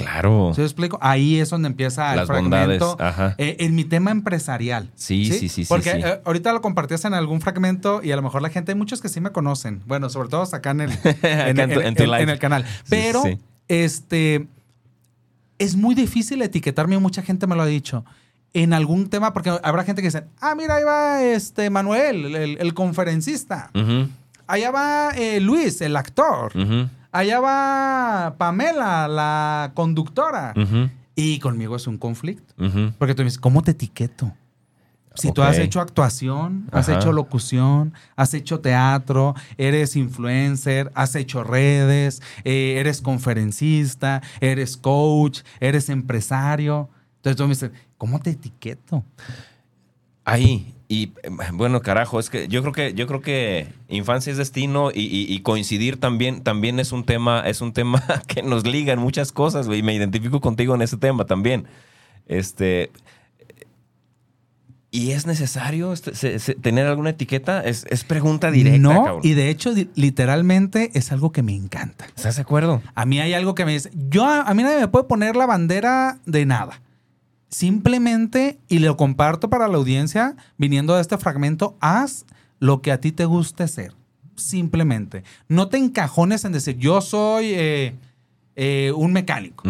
Claro. 0.00 0.52
¿Sí 0.54 0.60
me 0.60 0.66
explico? 0.66 0.98
Ahí 1.00 1.38
es 1.38 1.50
donde 1.50 1.68
empieza 1.68 2.10
el 2.12 2.18
Las 2.18 2.26
fragmento. 2.26 2.88
bondades, 2.90 2.94
ajá. 2.98 3.34
eh, 3.38 3.56
en 3.60 3.74
mi 3.74 3.84
tema 3.84 4.10
empresarial. 4.10 4.90
Sí, 4.94 5.26
sí, 5.26 5.38
sí, 5.38 5.48
sí, 5.48 5.64
Porque 5.68 5.92
sí. 5.92 5.98
eh, 6.04 6.20
ahorita 6.24 6.52
lo 6.52 6.60
compartías 6.60 7.04
en 7.04 7.14
algún 7.14 7.40
fragmento 7.40 8.00
y 8.02 8.12
a 8.12 8.16
lo 8.16 8.22
mejor 8.22 8.42
la 8.42 8.50
gente, 8.50 8.72
hay 8.72 8.78
muchos 8.78 9.00
que 9.00 9.08
sí 9.08 9.20
me 9.20 9.30
conocen. 9.30 9.82
Bueno, 9.86 10.10
sobre 10.10 10.28
todo 10.28 10.42
acá 10.52 10.70
en 10.70 10.80
el, 10.82 10.90
en, 11.22 11.58
en 11.60 12.28
el 12.28 12.38
canal. 12.38 12.64
Pero, 12.88 13.22
sí. 13.22 13.38
este, 13.68 14.46
es 15.58 15.76
muy 15.76 15.94
difícil 15.94 16.40
etiquetarme, 16.42 16.98
mucha 16.98 17.22
gente 17.22 17.46
me 17.46 17.54
lo 17.56 17.62
ha 17.62 17.66
dicho. 17.66 18.04
En 18.52 18.72
algún 18.72 19.08
tema, 19.10 19.32
porque 19.32 19.50
habrá 19.62 19.84
gente 19.84 20.02
que 20.02 20.08
dice, 20.08 20.24
ah, 20.40 20.54
mira, 20.56 20.76
ahí 20.76 20.84
va 20.84 21.22
este 21.22 21.70
Manuel, 21.70 22.34
el, 22.34 22.58
el 22.58 22.74
conferencista. 22.74 23.70
Allá 24.48 24.70
va 24.72 25.10
eh, 25.16 25.38
Luis, 25.38 25.80
el 25.80 25.94
actor. 25.96 26.52
Allá 27.12 27.40
va 27.40 28.34
Pamela, 28.38 29.08
la 29.08 29.72
conductora. 29.74 30.54
Y 31.16 31.38
conmigo 31.40 31.76
es 31.76 31.86
un 31.86 31.98
conflicto. 31.98 32.54
Porque 32.98 33.14
tú 33.14 33.22
me 33.22 33.24
dices, 33.24 33.38
¿cómo 33.38 33.62
te 33.62 33.72
etiqueto? 33.72 34.32
Si 35.16 35.32
tú 35.32 35.42
has 35.42 35.58
hecho 35.58 35.80
actuación, 35.80 36.68
has 36.72 36.88
Ajá. 36.88 36.98
hecho 36.98 37.12
locución, 37.12 37.92
has 38.16 38.32
hecho 38.32 38.60
teatro, 38.60 39.34
eres 39.58 39.96
influencer, 39.96 40.90
has 40.94 41.14
hecho 41.16 41.42
redes, 41.42 42.22
eh, 42.44 42.76
eres 42.78 43.02
conferencista, 43.02 44.22
eres 44.40 44.76
coach, 44.76 45.40
eres 45.58 45.88
empresario. 45.90 46.88
Entonces 47.16 47.36
tú 47.36 47.42
me 47.42 47.48
dices, 47.50 47.70
¿cómo 47.98 48.20
te 48.20 48.30
etiqueto? 48.30 49.04
Ahí. 50.24 50.74
Y 50.92 51.12
eh, 51.22 51.30
bueno, 51.52 51.82
carajo, 51.82 52.18
es 52.18 52.30
que 52.30 52.48
yo 52.48 52.62
creo 52.62 52.72
que 52.72 52.94
yo 52.94 53.06
creo 53.06 53.20
que 53.20 53.68
infancia 53.88 54.32
es 54.32 54.38
destino 54.38 54.90
y, 54.90 55.02
y- 55.02 55.32
y 55.32 55.40
coincidir 55.42 56.00
también 56.00 56.42
también 56.42 56.80
es 56.80 56.90
un 56.90 57.04
tema 57.04 57.44
es 57.46 57.60
un 57.60 57.72
tema 57.72 58.02
que 58.26 58.42
nos 58.42 58.66
liga 58.66 58.92
en 58.92 58.98
muchas 58.98 59.30
cosas, 59.30 59.68
güey, 59.68 59.84
me 59.84 59.94
identifico 59.94 60.40
contigo 60.40 60.74
en 60.74 60.82
ese 60.82 60.96
tema 60.96 61.26
también. 61.26 61.66
Este 62.26 62.90
y 64.92 65.12
es 65.12 65.24
necesario 65.24 65.92
este, 65.92 66.16
se- 66.16 66.40
se- 66.40 66.56
tener 66.56 66.88
alguna 66.88 67.10
etiqueta 67.10 67.60
es, 67.64 67.86
es 67.88 68.02
pregunta 68.02 68.50
directa, 68.50 68.78
no, 68.80 69.04
cabrón. 69.04 69.20
y 69.22 69.34
de 69.34 69.48
hecho, 69.48 69.72
literalmente 69.94 70.90
es 70.94 71.12
algo 71.12 71.30
que 71.30 71.44
me 71.44 71.54
encanta. 71.54 72.06
¿Estás 72.16 72.34
de 72.34 72.42
acuerdo? 72.42 72.82
A 72.96 73.06
mí 73.06 73.20
hay 73.20 73.32
algo 73.34 73.54
que 73.54 73.64
me 73.64 73.72
dice, 73.72 73.90
yo 73.94 74.24
a, 74.24 74.40
a 74.42 74.52
mí 74.54 74.64
nadie 74.64 74.80
me 74.80 74.88
puede 74.88 75.04
poner 75.04 75.36
la 75.36 75.46
bandera 75.46 76.18
de 76.26 76.44
nada. 76.46 76.80
Simplemente, 77.50 78.58
y 78.68 78.78
lo 78.78 78.96
comparto 78.96 79.50
para 79.50 79.66
la 79.68 79.76
audiencia, 79.76 80.36
viniendo 80.56 80.94
de 80.94 81.02
este 81.02 81.18
fragmento, 81.18 81.76
haz 81.80 82.24
lo 82.60 82.80
que 82.80 82.92
a 82.92 83.00
ti 83.00 83.10
te 83.12 83.24
guste 83.24 83.66
ser. 83.66 83.92
Simplemente. 84.36 85.24
No 85.48 85.68
te 85.68 85.76
encajones 85.76 86.44
en 86.44 86.52
decir, 86.52 86.76
yo 86.78 87.00
soy 87.00 87.46
eh, 87.52 87.94
eh, 88.56 88.92
un 88.96 89.12
mecánico. 89.12 89.64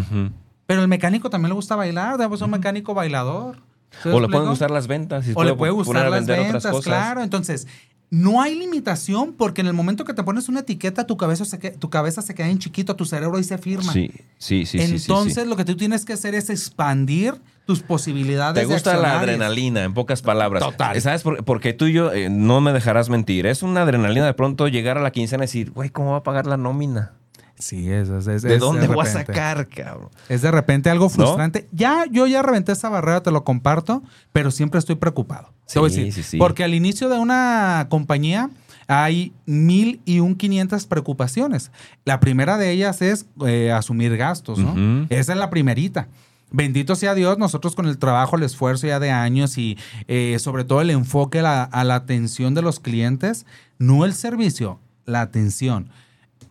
Pero 0.66 0.82
el 0.82 0.88
mecánico 0.88 1.30
también 1.30 1.48
le 1.48 1.54
gusta 1.54 1.74
bailar, 1.74 2.18
debe 2.18 2.36
ser 2.36 2.44
un 2.44 2.50
mecánico 2.52 2.94
bailador. 2.94 3.56
¿Sí 4.02 4.08
me 4.08 4.14
O 4.14 4.20
le 4.20 4.28
pueden 4.28 4.48
gustar 4.48 4.70
las 4.70 4.86
ventas. 4.86 5.26
y 5.26 5.32
O 5.34 5.42
le 5.42 5.54
puede 5.54 5.72
gustar 5.72 6.08
las 6.10 6.26
ventas, 6.26 6.64
claro. 6.84 7.22
Entonces, 7.22 7.66
no 8.10 8.40
hay 8.42 8.56
limitación 8.56 9.32
porque 9.32 9.62
en 9.62 9.68
el 9.68 9.72
momento 9.72 10.04
que 10.04 10.14
te 10.14 10.22
pones 10.22 10.48
una 10.48 10.60
etiqueta, 10.60 11.06
tu 11.06 11.16
cabeza 11.16 11.44
se, 11.44 11.58
que- 11.58 11.70
tu 11.70 11.90
cabeza 11.90 12.22
se 12.22 12.34
queda 12.34 12.48
en 12.48 12.58
chiquito, 12.58 12.94
tu 12.94 13.04
cerebro 13.04 13.36
ahí 13.38 13.44
se 13.44 13.56
firma. 13.58 13.92
Sí, 13.92 14.10
sí, 14.38 14.66
sí, 14.66 14.66
sí, 14.66 14.78
sí, 14.78 14.86
sí. 14.86 14.94
Entonces, 15.10 15.46
lo 15.46 15.56
que 15.56 15.64
tú 15.64 15.76
tienes 15.76 16.04
que 16.04 16.12
hacer 16.12 16.34
es 16.34 16.50
expandir 16.50 17.40
tus 17.70 17.82
posibilidades. 17.82 18.54
Te 18.54 18.66
de 18.66 18.66
gusta 18.66 18.96
la 18.96 19.20
adrenalina, 19.20 19.84
en 19.84 19.94
pocas 19.94 20.22
palabras. 20.22 20.60
Total. 20.62 21.00
¿Sabes? 21.00 21.22
por- 21.22 21.44
Porque 21.44 21.72
tú 21.72 21.86
y 21.86 21.92
yo, 21.92 22.12
eh, 22.12 22.28
no 22.28 22.60
me 22.60 22.72
dejarás 22.72 23.08
mentir, 23.08 23.46
es 23.46 23.62
una 23.62 23.82
adrenalina 23.82 24.26
de 24.26 24.34
pronto 24.34 24.66
llegar 24.66 24.98
a 24.98 25.00
la 25.00 25.12
quincena 25.12 25.44
y 25.44 25.46
decir, 25.46 25.70
güey, 25.70 25.90
¿cómo 25.90 26.10
va 26.12 26.16
a 26.18 26.22
pagar 26.24 26.46
la 26.46 26.56
nómina? 26.56 27.12
Sí, 27.58 27.90
eso 27.92 28.18
es. 28.18 28.26
es- 28.26 28.42
¿De 28.42 28.54
es 28.54 28.60
dónde 28.60 28.88
voy 28.88 29.06
a 29.06 29.10
sacar, 29.10 29.68
cabrón? 29.68 30.08
Es 30.28 30.42
de 30.42 30.50
repente 30.50 30.90
algo 30.90 31.08
frustrante. 31.10 31.68
Ya, 31.70 32.06
yo 32.10 32.26
ya 32.26 32.42
reventé 32.42 32.72
esa 32.72 32.88
barrera, 32.88 33.22
te 33.22 33.30
lo 33.30 33.44
comparto, 33.44 34.02
pero 34.32 34.50
siempre 34.50 34.78
estoy 34.80 34.96
preocupado. 34.96 35.52
Te 35.72 35.78
voy 35.78 35.90
a 35.90 35.94
Sí, 35.94 36.04
decir, 36.04 36.24
sí, 36.24 36.30
sí. 36.30 36.36
Porque 36.38 36.64
al 36.64 36.74
inicio 36.74 37.08
de 37.08 37.18
una 37.18 37.86
compañía 37.88 38.50
hay 38.88 39.32
mil 39.46 40.00
y 40.04 40.18
un 40.20 40.34
quinientas 40.34 40.86
preocupaciones. 40.86 41.70
La 42.04 42.18
primera 42.18 42.56
de 42.58 42.70
ellas 42.72 43.02
es 43.02 43.26
eh, 43.46 43.70
asumir 43.70 44.16
gastos, 44.16 44.58
¿no? 44.58 45.06
Esa 45.10 45.32
es 45.34 45.38
la 45.38 45.48
primerita. 45.50 46.08
Bendito 46.52 46.96
sea 46.96 47.14
Dios, 47.14 47.38
nosotros 47.38 47.74
con 47.76 47.86
el 47.86 47.98
trabajo, 47.98 48.36
el 48.36 48.42
esfuerzo 48.42 48.86
ya 48.86 48.98
de 48.98 49.10
años 49.10 49.56
y 49.58 49.78
eh, 50.08 50.36
sobre 50.40 50.64
todo 50.64 50.80
el 50.80 50.90
enfoque 50.90 51.38
a 51.40 51.42
la, 51.42 51.62
a 51.64 51.84
la 51.84 51.94
atención 51.94 52.54
de 52.54 52.62
los 52.62 52.80
clientes, 52.80 53.46
no 53.78 54.04
el 54.04 54.14
servicio, 54.14 54.78
la 55.06 55.20
atención. 55.20 55.88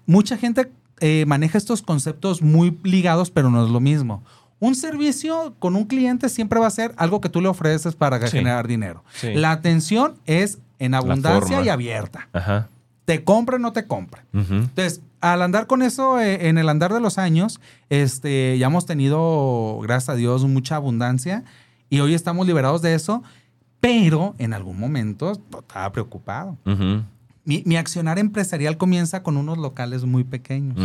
Mucha 0.06 0.38
gente 0.38 0.72
eh, 1.02 1.26
maneja 1.28 1.58
estos 1.58 1.82
conceptos 1.82 2.42
muy 2.42 2.78
ligados, 2.84 3.30
pero 3.32 3.50
no 3.50 3.64
es 3.64 3.70
lo 3.72 3.80
mismo. 3.80 4.24
Un 4.62 4.76
servicio 4.76 5.56
con 5.60 5.76
un 5.76 5.86
cliente 5.86 6.28
siempre 6.30 6.60
va 6.60 6.68
a 6.68 6.72
ser 6.72 6.94
algo 6.98 7.22
que 7.22 7.30
tú 7.30 7.40
le 7.42 7.48
ofreces 7.48 7.96
para 7.96 8.20
Sí. 8.28 8.38
generar 8.38 8.68
dinero. 8.68 9.04
Sí. 9.14 9.34
La 9.34 9.52
atención 9.52 10.16
es 10.26 10.60
en 10.80 10.94
abundancia 10.94 11.62
y 11.62 11.70
abierta. 11.70 12.28
Ajá. 12.34 12.68
Te 13.10 13.24
compra 13.24 13.56
o 13.56 13.60
no 13.60 13.74
te 13.74 13.88
compra. 13.88 14.24
Entonces, 14.34 15.02
al 15.20 15.42
andar 15.42 15.66
con 15.66 15.82
eso, 15.82 16.20
eh, 16.20 16.48
en 16.48 16.60
el 16.60 16.70
andar 16.70 16.94
de 16.94 17.00
los 17.00 17.18
años, 17.18 17.60
este, 17.90 18.56
ya 18.60 18.68
hemos 18.68 18.86
tenido, 18.86 19.80
gracias 19.82 20.10
a 20.10 20.16
Dios, 20.16 20.46
mucha 20.46 20.76
abundancia 20.76 21.44
y 21.90 22.02
hoy 22.02 22.14
estamos 22.14 22.46
liberados 22.46 22.84
de 22.84 22.94
eso, 22.94 23.24
pero 23.80 24.36
en 24.38 24.54
algún 24.54 24.80
momento 24.80 25.32
estaba 25.32 25.92
preocupado. 25.92 26.56
Mi, 27.46 27.64
mi 27.66 27.78
accionar 27.78 28.20
empresarial 28.20 28.78
comienza 28.78 29.24
con 29.24 29.38
unos 29.38 29.58
locales 29.58 30.06
muy 30.06 30.24
pequeños. 30.24 30.78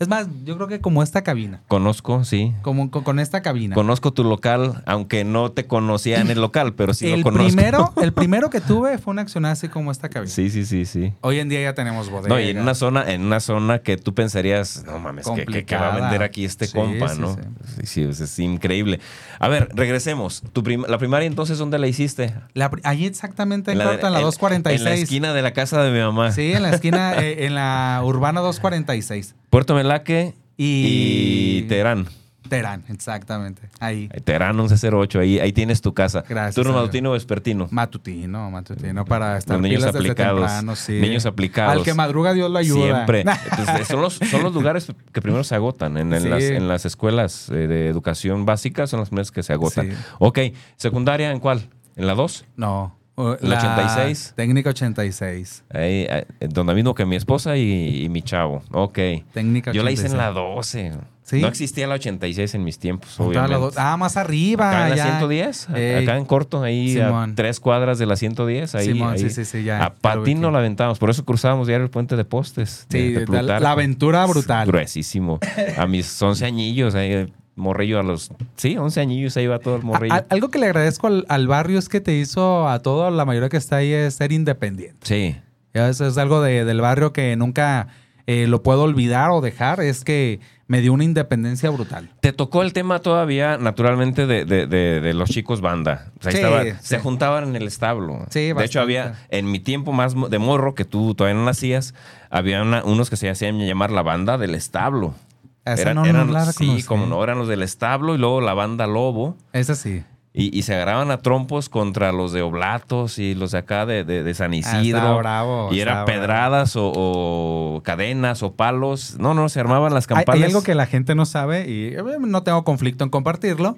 Es 0.00 0.08
más, 0.08 0.26
yo 0.44 0.56
creo 0.56 0.66
que 0.66 0.80
como 0.80 1.02
esta 1.02 1.22
cabina, 1.22 1.62
Conozco, 1.68 2.24
sí. 2.24 2.52
como 2.62 2.90
con, 2.90 3.04
con 3.04 3.20
esta 3.20 3.42
cabina. 3.42 3.74
Conozco 3.74 4.12
tu 4.12 4.24
local, 4.24 4.82
aunque 4.86 5.24
no 5.24 5.52
te 5.52 5.66
conocía 5.66 6.20
en 6.20 6.30
el 6.30 6.40
local, 6.40 6.74
pero 6.74 6.94
sí 6.94 7.06
el, 7.10 7.20
lo 7.20 7.24
conozco. 7.24 7.46
primero, 7.46 7.92
el 8.02 8.12
primero 8.12 8.50
que 8.50 8.60
tuve 8.60 8.98
fue 8.98 9.12
un 9.12 9.20
accionar 9.20 9.52
así 9.52 9.68
como 9.68 9.92
esta 9.92 10.08
cabina. 10.08 10.30
Sí, 10.32 10.50
sí, 10.50 10.66
sí, 10.66 10.84
sí. 10.84 11.12
Hoy 11.20 11.38
en 11.38 11.48
día 11.48 11.62
ya 11.62 11.74
tenemos 11.74 12.10
bodega. 12.10 12.28
No, 12.34 12.40
y 12.40 12.48
en 12.48 12.58
una 12.58 12.74
zona, 12.74 13.10
en 13.12 13.22
una 13.22 13.38
zona 13.40 13.78
que 13.78 13.96
tú 13.96 14.14
pensarías, 14.14 14.84
no 14.84 14.98
mames, 14.98 15.26
que, 15.28 15.44
que- 15.46 15.64
que 15.64 15.76
va 15.76 15.94
a 15.94 16.00
vender 16.00 16.22
aquí 16.24 16.44
este 16.44 16.66
Sí, 16.66 16.72
compa, 16.72 17.10
sí, 17.10 17.20
¿no? 17.20 17.34
sí. 17.36 17.86
Sí, 17.86 18.02
es, 18.02 18.20
es 18.20 18.38
increíble. 18.40 18.98
A 19.38 19.48
ver, 19.48 19.68
regresemos. 19.74 20.42
Tu 20.52 20.62
prim- 20.64 20.84
la 20.88 20.98
primaria 20.98 21.26
entonces, 21.26 21.56
¿dónde 21.58 21.78
la 21.78 21.86
hiciste? 21.86 22.34
La 22.54 22.70
ahí 22.82 23.06
exactamente 23.06 23.70
en, 23.72 23.78
corto, 23.78 23.92
en 23.92 24.00
la 24.02 24.06
En 24.08 24.12
la 24.14 24.20
246. 24.22 25.02
esquina 25.04 25.32
de 25.32 25.42
la 25.42 25.52
casa 25.52 25.82
de 25.82 25.92
mi 25.92 26.00
mamá. 26.00 26.32
Sí, 26.32 26.52
en 26.52 26.62
la 26.62 26.70
esquina, 26.70 27.14
eh, 27.22 27.46
en 27.46 27.54
la 27.54 28.00
Urbana 28.04 28.40
246. 28.40 29.34
Puerto 29.54 29.76
Melaque 29.76 30.34
Y, 30.56 31.60
y, 31.60 31.62
Teherán. 31.68 32.08
Terán, 32.48 32.82
exactamente. 32.88 33.62
Ahí. 33.78 34.08
Terán 34.24 34.56
1108, 34.56 35.20
ahí, 35.20 35.38
ahí 35.38 35.52
tienes 35.52 35.80
tu 35.80 35.94
casa. 35.94 36.24
Gracias, 36.28 36.56
¿Turno 36.56 36.72
matutino 36.72 37.10
o 37.10 37.12
vespertino? 37.12 37.68
Matutino, 37.70 38.50
matutino, 38.50 39.04
para 39.04 39.38
estar 39.38 39.54
Los 39.54 39.62
niños 39.62 39.78
pilas 39.82 39.92
desde 39.94 40.10
aplicados. 40.10 40.40
temprano, 40.40 40.74
sí. 40.74 40.94
Niños 41.00 41.24
aplicados. 41.24 41.72
Al 41.76 41.84
que 41.84 41.94
madruga 41.94 42.32
Dios 42.32 42.50
lo 42.50 42.58
ayuda. 42.58 42.82
Siempre. 42.82 43.20
Entonces, 43.50 43.86
son, 43.86 44.02
los, 44.02 44.14
son 44.14 44.42
los 44.42 44.52
lugares 44.52 44.92
que 45.12 45.22
primero 45.22 45.44
se 45.44 45.54
agotan. 45.54 45.98
En, 45.98 46.12
en 46.12 46.22
Sí. 46.22 46.28
las, 46.28 46.42
en 46.42 46.66
las 46.66 46.84
escuelas 46.84 47.48
eh, 47.50 47.68
de 47.68 47.86
educación 47.88 48.44
básica 48.46 48.88
son 48.88 48.98
las 48.98 49.10
primeras 49.10 49.30
que 49.30 49.44
se 49.44 49.52
agotan. 49.52 49.92
Sí. 49.92 49.96
Ok, 50.18 50.38
¿secundaria 50.74 51.30
en 51.30 51.38
cuál? 51.38 51.68
¿En 51.94 52.08
la 52.08 52.14
2? 52.16 52.44
No. 52.56 52.98
¿La 53.16 53.58
86? 53.58 54.32
Técnica 54.36 54.70
86. 54.70 55.64
Ahí, 55.72 56.06
eh, 56.08 56.26
donde 56.48 56.74
mismo 56.74 56.94
que 56.94 57.04
mi 57.06 57.16
esposa 57.16 57.56
y, 57.56 58.04
y 58.04 58.08
mi 58.08 58.22
chavo. 58.22 58.62
Ok. 58.72 58.98
Técnica 59.32 59.72
Yo 59.72 59.82
la 59.82 59.90
hice 59.92 60.06
en 60.06 60.14
86. 60.14 60.16
la 60.16 60.30
12. 60.32 60.92
¿Sí? 61.22 61.40
No 61.40 61.48
existía 61.48 61.86
la 61.86 61.94
86 61.94 62.54
en 62.54 62.64
mis 62.64 62.78
tiempos, 62.78 63.18
obviamente. 63.18 63.76
Ah, 63.78 63.96
más 63.96 64.18
arriba. 64.18 64.68
Acá 64.68 64.84
en 64.84 64.90
la 64.90 64.96
ya. 64.96 65.04
110, 65.04 65.70
a- 65.70 65.78
Ey. 65.80 66.02
acá 66.02 66.18
en 66.18 66.26
corto, 66.26 66.62
ahí 66.62 66.98
a 67.00 67.28
tres 67.34 67.60
cuadras 67.60 67.98
de 67.98 68.04
la 68.04 68.16
110. 68.16 68.74
Ahí, 68.74 68.86
Simón, 68.88 69.14
ahí. 69.14 69.18
sí, 69.20 69.30
sí, 69.30 69.44
sí, 69.46 69.62
ya, 69.64 69.82
A 69.84 69.94
patín 69.94 70.42
no 70.42 70.50
la 70.50 70.58
aventábamos, 70.58 70.98
por 70.98 71.08
eso 71.08 71.24
cruzábamos 71.24 71.66
diario 71.66 71.84
el 71.84 71.90
puente 71.90 72.16
de 72.16 72.26
postes. 72.26 72.86
Sí, 72.90 73.12
de 73.12 73.42
la- 73.42 73.70
aventura 73.70 74.26
brutal. 74.26 74.66
Gruesísimo. 74.66 75.38
A 75.78 75.86
mis 75.86 76.20
11 76.20 76.44
añillos, 76.44 76.94
ahí, 76.94 77.32
morrillo 77.56 78.00
a 78.00 78.02
los... 78.02 78.30
Sí, 78.56 78.76
11 78.76 79.00
añillos, 79.00 79.36
ahí 79.36 79.46
va 79.46 79.58
todo 79.58 79.76
el 79.76 79.82
morrillo. 79.82 80.14
A- 80.14 80.24
algo 80.30 80.48
que 80.50 80.58
le 80.58 80.66
agradezco 80.66 81.06
al, 81.06 81.24
al 81.28 81.46
barrio 81.46 81.78
es 81.78 81.88
que 81.88 82.00
te 82.00 82.14
hizo 82.14 82.68
a 82.68 82.80
todo, 82.80 83.10
la 83.10 83.24
mayoría 83.24 83.48
que 83.48 83.56
está 83.56 83.76
ahí, 83.76 83.92
es 83.92 84.14
ser 84.14 84.32
independiente. 84.32 84.98
sí. 85.02 85.36
Eso 85.72 86.06
es 86.06 86.16
algo 86.18 86.40
de- 86.40 86.64
del 86.64 86.80
barrio 86.80 87.12
que 87.12 87.34
nunca 87.34 87.88
eh, 88.28 88.46
lo 88.46 88.62
puedo 88.62 88.82
olvidar 88.84 89.30
o 89.32 89.40
dejar. 89.40 89.80
Es 89.80 90.04
que 90.04 90.38
me 90.68 90.80
dio 90.80 90.92
una 90.92 91.02
independencia 91.02 91.68
brutal. 91.68 92.10
Te 92.20 92.32
tocó 92.32 92.62
el 92.62 92.72
tema 92.72 93.00
todavía, 93.00 93.58
naturalmente, 93.58 94.26
de, 94.28 94.44
de- 94.44 94.68
de- 94.68 95.00
de 95.00 95.14
los 95.14 95.28
chicos 95.30 95.60
banda. 95.60 96.12
O 96.20 96.22
sea, 96.22 96.30
ahí 96.30 96.36
Sí, 96.36 96.42
estaba- 96.44 96.64
sí. 96.64 96.72
Se 96.80 96.98
juntaban 97.00 97.48
en 97.48 97.56
el 97.56 97.66
establo. 97.66 98.24
Sí, 98.30 98.52
de 98.52 98.64
hecho, 98.64 98.80
había, 98.80 99.14
en 99.30 99.50
mi 99.50 99.58
tiempo 99.58 99.92
más 99.92 100.14
de 100.30 100.38
morro, 100.38 100.76
que 100.76 100.84
tú 100.84 101.14
todavía 101.16 101.38
no 101.40 101.44
nacías, 101.44 101.92
había 102.30 102.62
una- 102.62 102.84
unos 102.84 103.10
que 103.10 103.16
se 103.16 103.28
hacían 103.28 103.58
llamar 103.58 103.90
la 103.90 104.02
banda 104.02 104.38
del 104.38 104.54
establo. 104.54 105.16
Esa 105.64 105.80
Eran, 105.82 105.94
no- 105.96 106.04
eran- 106.04 106.26
no 106.26 106.32
la 106.32 106.52
sí, 106.52 106.82
como 106.82 107.06
no, 107.06 107.22
eran 107.24 107.38
los 107.38 107.48
del 107.48 107.62
establo 107.62 108.14
y 108.14 108.18
luego 108.18 108.40
la 108.40 108.54
banda 108.54 108.86
Lobo. 108.86 109.36
Esa 109.52 109.74
sí. 109.74 110.04
Y, 110.36 110.56
y 110.58 110.62
se 110.62 110.74
agarraban 110.74 111.12
a 111.12 111.18
trompos 111.18 111.68
contra 111.68 112.10
los 112.10 112.32
de 112.32 112.42
Oblatos 112.42 113.20
y 113.20 113.36
los 113.36 113.52
de 113.52 113.58
acá 113.58 113.86
de, 113.86 114.02
de- 114.04 114.24
de 114.24 114.34
San 114.34 114.52
Ah, 114.52 114.56
Isidro. 114.56 115.18
bravo, 115.18 115.68
y 115.72 115.78
estaba 115.78 116.02
era 116.02 116.04
bravo. 116.04 116.06
pedradas 116.06 116.76
o, 116.76 116.90
o 116.94 117.82
cadenas 117.84 118.42
o 118.42 118.52
palos. 118.54 119.16
No, 119.18 119.32
no, 119.34 119.48
se 119.48 119.60
armaban 119.60 119.94
las 119.94 120.06
campanas. 120.08 120.34
hay 120.42 120.44
algo 120.48 120.62
que 120.64 120.74
la 120.74 120.86
gente 120.86 121.14
no 121.14 121.24
sabe 121.24 121.70
y 121.70 121.94
eh, 121.94 122.02
no 122.20 122.42
tengo 122.42 122.64
conflicto 122.64 123.04
en 123.04 123.10
compartirlo, 123.10 123.76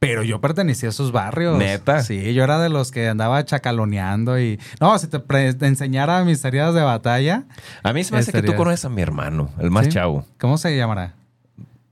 pero 0.00 0.24
yo 0.24 0.40
pertenecía 0.40 0.88
a 0.88 0.90
esos 0.90 1.12
barrios. 1.12 1.56
¿Neta? 1.56 2.02
Sí, 2.02 2.34
yo 2.34 2.42
era 2.42 2.58
de 2.58 2.68
los 2.68 2.90
que 2.90 3.08
andaba 3.08 3.44
chacaloneando 3.44 4.40
y... 4.40 4.58
No, 4.80 4.98
si 4.98 5.06
te, 5.06 5.20
te 5.20 5.66
enseñara 5.68 6.24
mis 6.24 6.44
heridas 6.44 6.74
de 6.74 6.82
batalla, 6.82 7.44
A 7.84 7.92
mí 7.92 8.02
se 8.02 8.12
me 8.12 8.18
hace 8.18 8.32
que 8.32 8.42
tú 8.42 8.56
conoces 8.56 8.84
a 8.84 8.88
mi 8.88 9.02
hermano, 9.02 9.50
el 9.60 9.70
más 9.70 9.84
¿sí? 9.86 9.92
chavo. 9.92 10.26
¿Cómo 10.40 10.58
se 10.58 10.76
llamará? 10.76 11.14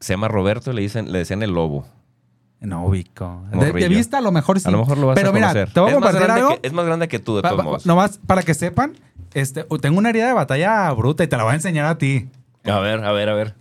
Se 0.00 0.14
llama 0.14 0.28
Roberto 0.28 0.70
y 0.72 0.74
le, 0.74 0.82
dicen, 0.82 1.12
le 1.12 1.18
decían 1.18 1.42
el 1.42 1.50
lobo. 1.50 1.86
No 2.60 2.84
ubico. 2.86 3.42
De, 3.52 3.88
vista 3.88 4.18
a 4.18 4.20
lo 4.20 4.32
mejor 4.32 4.60
sí. 4.60 4.68
A 4.68 4.70
lo 4.70 4.78
mejor 4.78 4.98
lo 4.98 5.06
vas 5.06 5.14
Pero 5.14 5.30
a 5.30 5.32
mira, 5.32 5.48
conocer. 5.48 5.72
te 5.72 5.80
voy 5.80 5.90
a 5.90 5.94
compartir 5.94 6.30
algo. 6.30 6.60
que, 6.60 6.66
es 6.66 6.72
más 6.74 6.84
grande 6.86 7.08
que 7.08 7.18
tú, 7.18 7.36
de 7.36 7.42
Pa- 7.42 7.48
todos 7.50 7.58
pa- 7.58 7.64
modos. 7.64 7.86
nomás 7.86 8.18
para 8.26 8.42
que 8.42 8.52
sepan, 8.54 8.92
este, 9.32 9.64
tengo 9.80 9.98
una 9.98 10.10
herida 10.10 10.26
de 10.26 10.32
batalla 10.34 10.90
bruta 10.92 11.24
y 11.24 11.26
te 11.26 11.36
la 11.36 11.44
voy 11.44 11.52
a 11.52 11.54
enseñar 11.54 11.86
a 11.86 11.96
ti. 11.96 12.28
A 12.64 12.78
ver, 12.80 13.02
a 13.04 13.12
ver, 13.12 13.28
a 13.30 13.34
ver. 13.34 13.54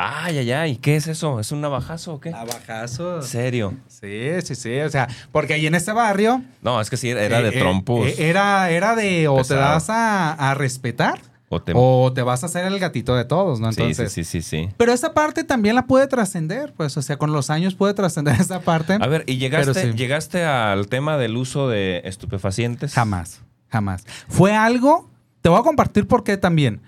Ay, 0.00 0.38
ay, 0.38 0.52
ay. 0.52 0.76
¿Qué 0.76 0.94
es 0.96 1.08
eso? 1.08 1.40
¿Es 1.40 1.50
un 1.50 1.60
navajazo 1.60 2.14
o 2.14 2.20
qué? 2.20 2.30
Navajazos. 2.30 3.26
¿Serio? 3.26 3.74
Sí, 3.88 4.30
sí, 4.44 4.54
sí. 4.54 4.78
O 4.80 4.90
sea, 4.90 5.08
porque 5.32 5.54
ahí 5.54 5.66
en 5.66 5.74
este 5.74 5.92
barrio. 5.92 6.42
No, 6.62 6.80
es 6.80 6.88
que 6.88 6.96
sí, 6.96 7.10
era 7.10 7.40
de 7.42 7.48
eh, 7.48 7.52
eh, 7.54 7.58
trompos. 7.58 8.06
eh, 8.06 8.28
era, 8.28 8.70
era 8.70 8.94
de 8.94 9.26
o 9.26 9.42
te 9.42 9.54
das 9.54 9.90
a, 9.90 10.32
a 10.34 10.54
respetar 10.54 11.18
o 11.50 11.62
te- 11.62 11.72
o 11.74 12.12
te 12.14 12.22
vas 12.22 12.42
a 12.42 12.46
hacer 12.46 12.66
el 12.66 12.78
gatito 12.78 13.14
de 13.16 13.24
todos, 13.24 13.58
¿no? 13.60 13.72
sí, 13.72 13.80
Entonces. 13.80 14.12
sí, 14.12 14.24
sí, 14.24 14.42
sí, 14.42 14.66
sí. 14.66 14.68
Pero 14.76 14.92
esa 14.92 15.14
parte 15.14 15.44
también 15.44 15.74
la 15.74 15.86
puede 15.86 16.06
trascender, 16.06 16.74
pues, 16.76 16.96
o 16.96 17.02
sea, 17.02 17.16
con 17.16 17.32
los 17.32 17.48
años 17.50 17.74
puede 17.74 17.94
trascender 17.94 18.34
esa 18.40 18.60
parte. 18.60 18.98
A 19.00 19.06
ver, 19.06 19.24
¿y 19.26 19.38
llegaste, 19.38 19.74
sí. 19.92 19.92
llegaste 19.96 20.44
al 20.44 20.88
tema 20.88 21.16
del 21.16 21.36
uso 21.36 21.68
de 21.68 22.02
estupefacientes? 22.04 22.92
Jamás, 22.92 23.40
jamás. 23.68 24.04
Fue 24.28 24.54
algo, 24.54 25.08
te 25.40 25.48
voy 25.48 25.58
a 25.58 25.62
compartir 25.62 26.06
por 26.06 26.22
qué 26.24 26.36
también. 26.36 26.80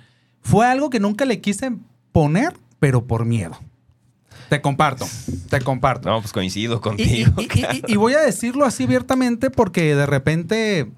Fue 0.43 0.67
algo 0.67 0.91
que 0.91 1.01
nunca 1.01 1.25
le 1.25 1.41
quise 1.41 1.73
poner, 2.13 2.55
pero 2.79 3.05
por 3.07 3.25
miedo. 3.25 3.59
Te 4.51 4.61
comparto, 4.61 5.07
te 5.49 5.61
comparto. 5.61 6.09
No, 6.11 6.21
pues 6.21 6.33
coincido 6.33 6.75
Y, 6.75 6.77
y- 6.77 6.81
contigo. 7.25 7.33
y- 7.87 7.93
y 7.93 7.97
voy 7.97 8.15
a 8.15 8.21
decirlo 8.21 8.65
así 8.65 8.83
abiertamente 8.85 9.49
porque 9.49 9.95
de 9.95 10.07
repente, 10.07 10.91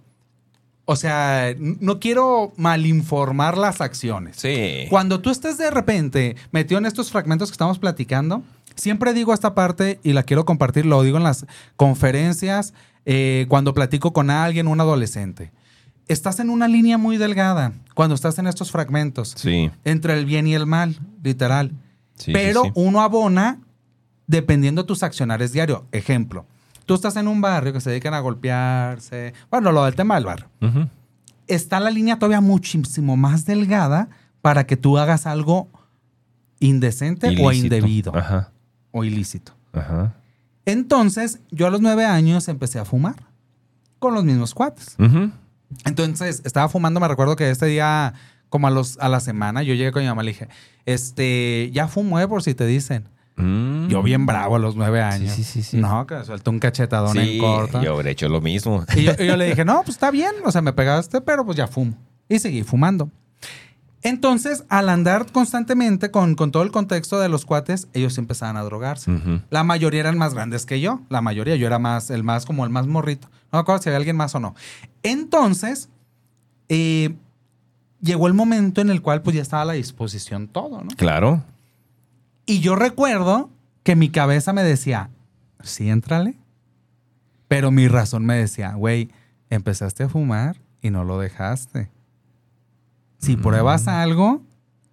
o 0.85 0.97
sea, 0.97 1.55
no 1.59 2.01
quiero 2.01 2.53
malinformar 2.57 3.57
las 3.57 3.81
acciones. 3.81 4.37
Sí. 4.37 4.87
Cuando 4.91 5.21
tú 5.21 5.31
estés 5.31 5.57
de 5.59 5.71
repente 5.71 6.37
metido 6.51 6.79
en 6.79 6.87
estos 6.87 7.11
fragmentos 7.11 7.51
que 7.51 7.55
estamos 7.55 7.79
platicando, 7.79 8.43
siempre 8.75 9.15
digo 9.15 9.33
esta 9.33 9.55
parte 9.55 10.01
y 10.03 10.13
la 10.13 10.23
quiero 10.25 10.45
compartir, 10.45 10.85
lo 10.87 11.03
digo 11.03 11.17
en 11.19 11.23
las 11.23 11.47
conferencias, 11.77 12.75
eh, 13.05 13.47
cuando 13.49 13.75
platico 13.75 14.13
con 14.13 14.31
alguien, 14.31 14.67
un 14.67 14.81
adolescente. 14.81 15.53
Estás 16.09 16.41
en 16.41 16.51
una 16.51 16.67
línea 16.69 16.99
muy 16.99 17.17
delgada 17.17 17.73
cuando 17.95 18.15
estás 18.15 18.39
en 18.39 18.47
estos 18.49 18.71
fragmentos, 18.73 19.35
Sí. 19.37 19.71
entre 19.85 20.15
el 20.15 20.25
bien 20.27 20.47
y 20.47 20.55
el 20.55 20.67
mal, 20.67 20.99
literal. 21.23 21.73
sí, 22.17 22.33
Pero 22.33 22.65
sí. 22.65 22.71
uno 22.75 23.01
abona 23.03 23.61
dependiendo 24.27 24.83
de 24.83 24.87
tus 24.89 25.03
accionares 25.03 25.53
diarios. 25.53 25.83
Ejemplo, 25.93 26.47
tú 26.85 26.95
estás 26.95 27.17
en 27.17 27.29
un 27.29 27.41
barrio 27.41 27.73
que 27.73 27.81
se 27.81 27.91
dedican 27.91 28.15
a 28.15 28.21
golpearse, 28.21 29.35
bueno, 29.51 29.73
lo 29.73 29.85
del 29.85 29.95
tema 29.95 30.15
del 30.17 30.25
barrio 30.25 30.49
está 31.49 31.81
la 31.81 31.91
línea 31.91 32.19
todavía 32.19 32.41
muchísimo 32.41 33.17
más 33.17 33.45
delgada 33.45 34.09
para 34.41 34.65
que 34.67 34.77
tú 34.77 34.97
hagas 34.99 35.27
algo 35.27 35.69
indecente 36.61 37.29
o 37.43 37.53
indebido 37.53 38.17
Ajá, 38.17 38.53
o 38.91 39.05
ilícito. 39.05 39.53
ajá. 39.73 40.15
Entonces, 40.65 41.41
yo 41.51 41.67
a 41.67 41.71
los 41.71 41.81
nueve 41.81 42.05
años 42.05 42.47
empecé 42.49 42.79
a 42.79 42.85
fumar 42.85 43.17
con 43.99 44.15
los 44.15 44.25
mismos 44.25 44.55
cuates. 44.55 44.97
Entonces, 45.85 46.41
estaba 46.45 46.69
fumando, 46.69 47.01
me 47.01 47.09
recuerdo 47.09 47.35
que 47.35 47.51
este 47.51 47.67
día, 47.67 48.15
como 48.49 48.69
a, 48.69 48.71
los, 48.71 48.97
a 49.01 49.09
la 49.09 49.19
semana, 49.21 49.63
yo 49.65 49.75
llegué 49.75 49.91
con 49.91 50.03
mi 50.03 50.09
mamá 50.09 50.23
y 50.23 50.27
le 50.27 50.33
dije, 50.33 50.49
este, 50.87 51.71
ya 51.73 51.89
fumo, 51.89 52.21
eh, 52.21 52.29
por 52.29 52.43
si 52.43 52.55
te 52.55 52.65
dicen. 52.67 53.09
Mm. 53.43 53.89
Yo 53.89 54.03
bien 54.03 54.27
bravo 54.27 54.57
a 54.57 54.59
los 54.59 54.77
nueve 54.77 55.03
años. 55.03 55.33
sí, 55.33 55.45
sí, 55.45 55.63
sí. 55.63 55.77
No, 55.79 56.07
que 56.07 56.23
suelto 56.25 56.51
un 56.51 56.59
cachetadón 56.59 57.19
en 57.19 57.39
corto. 57.39 57.83
yo 57.83 57.95
hubiera 57.95 58.11
hecho 58.11 58.29
lo 58.29 58.41
mismo. 58.41 58.85
Y 58.97 59.03
yo, 59.05 59.13
y 59.19 59.27
yo 59.27 59.37
le 59.37 59.47
dije, 59.47 59.65
no, 59.67 59.83
pues 59.83 59.97
está 59.97 60.11
bien, 60.11 60.33
o 60.45 60.53
sea, 60.53 60.63
me 60.63 60.73
pegaste, 60.73 61.21
pero 61.21 61.45
pues 61.45 61.57
ya 61.57 61.67
fumo. 61.67 61.95
Y 62.29 62.39
seguí 62.39 62.63
fumando. 62.63 63.11
Entonces, 64.03 64.65
al 64.69 64.89
andar 64.89 65.31
constantemente 65.31 66.11
con, 66.11 66.35
con 66.35 66.51
todo 66.51 66.65
el 66.65 66.73
contexto 66.73 67.21
de 67.21 67.29
los 67.29 67.45
cuates, 67.45 67.89
ellos 67.93 68.19
empezaban 68.19 68.57
a 68.57 68.63
drogarse. 68.63 69.13
La 69.49 69.63
mayoría 69.63 70.01
eran 70.01 70.19
más 70.19 70.35
grandes 70.35 70.67
que 70.67 70.81
yo. 70.81 71.01
La 71.09 71.21
mayoría, 71.21 71.55
yo 71.55 71.69
era 71.69 71.79
más, 71.79 72.11
el 72.11 72.25
más, 72.25 72.45
como 72.45 72.65
el 72.65 72.71
más 72.71 72.89
morrito. 72.89 73.29
No 73.53 73.59
me 73.59 73.61
acuerdo 73.61 73.81
si 73.83 73.89
había 73.91 73.99
alguien 73.99 74.17
más 74.17 74.35
o 74.35 74.41
no. 74.41 74.57
Entonces, 75.05 75.89
eh, 76.69 77.15
llegó 78.01 78.27
el 78.27 78.35
momento 78.35 78.81
en 78.81 78.91
el 78.91 79.03
cual 79.03 79.23
pues 79.23 79.37
ya 79.37 79.43
estaba 79.43 79.63
a 79.63 79.67
la 79.67 79.73
disposición 79.75 80.49
todo, 80.49 80.83
¿no? 80.83 80.89
Claro. 80.97 81.45
Y 82.47 82.61
yo 82.61 82.77
recuerdo 82.77 83.51
que 83.83 83.97
mi 83.97 84.11
cabeza 84.11 84.53
me 84.53 84.63
decía, 84.63 85.11
sí, 85.63 85.89
entrale. 85.89 86.37
Pero 87.49 87.71
mi 87.71 87.89
razón 87.89 88.25
me 88.25 88.37
decía, 88.37 88.75
güey, 88.75 89.11
empezaste 89.51 90.05
a 90.05 90.09
fumar 90.09 90.61
y 90.81 90.91
no 90.91 91.05
lo 91.05 91.19
dejaste. 91.19 91.91
Si 93.19 93.37
pruebas 93.37 93.87
algo, 93.87 94.43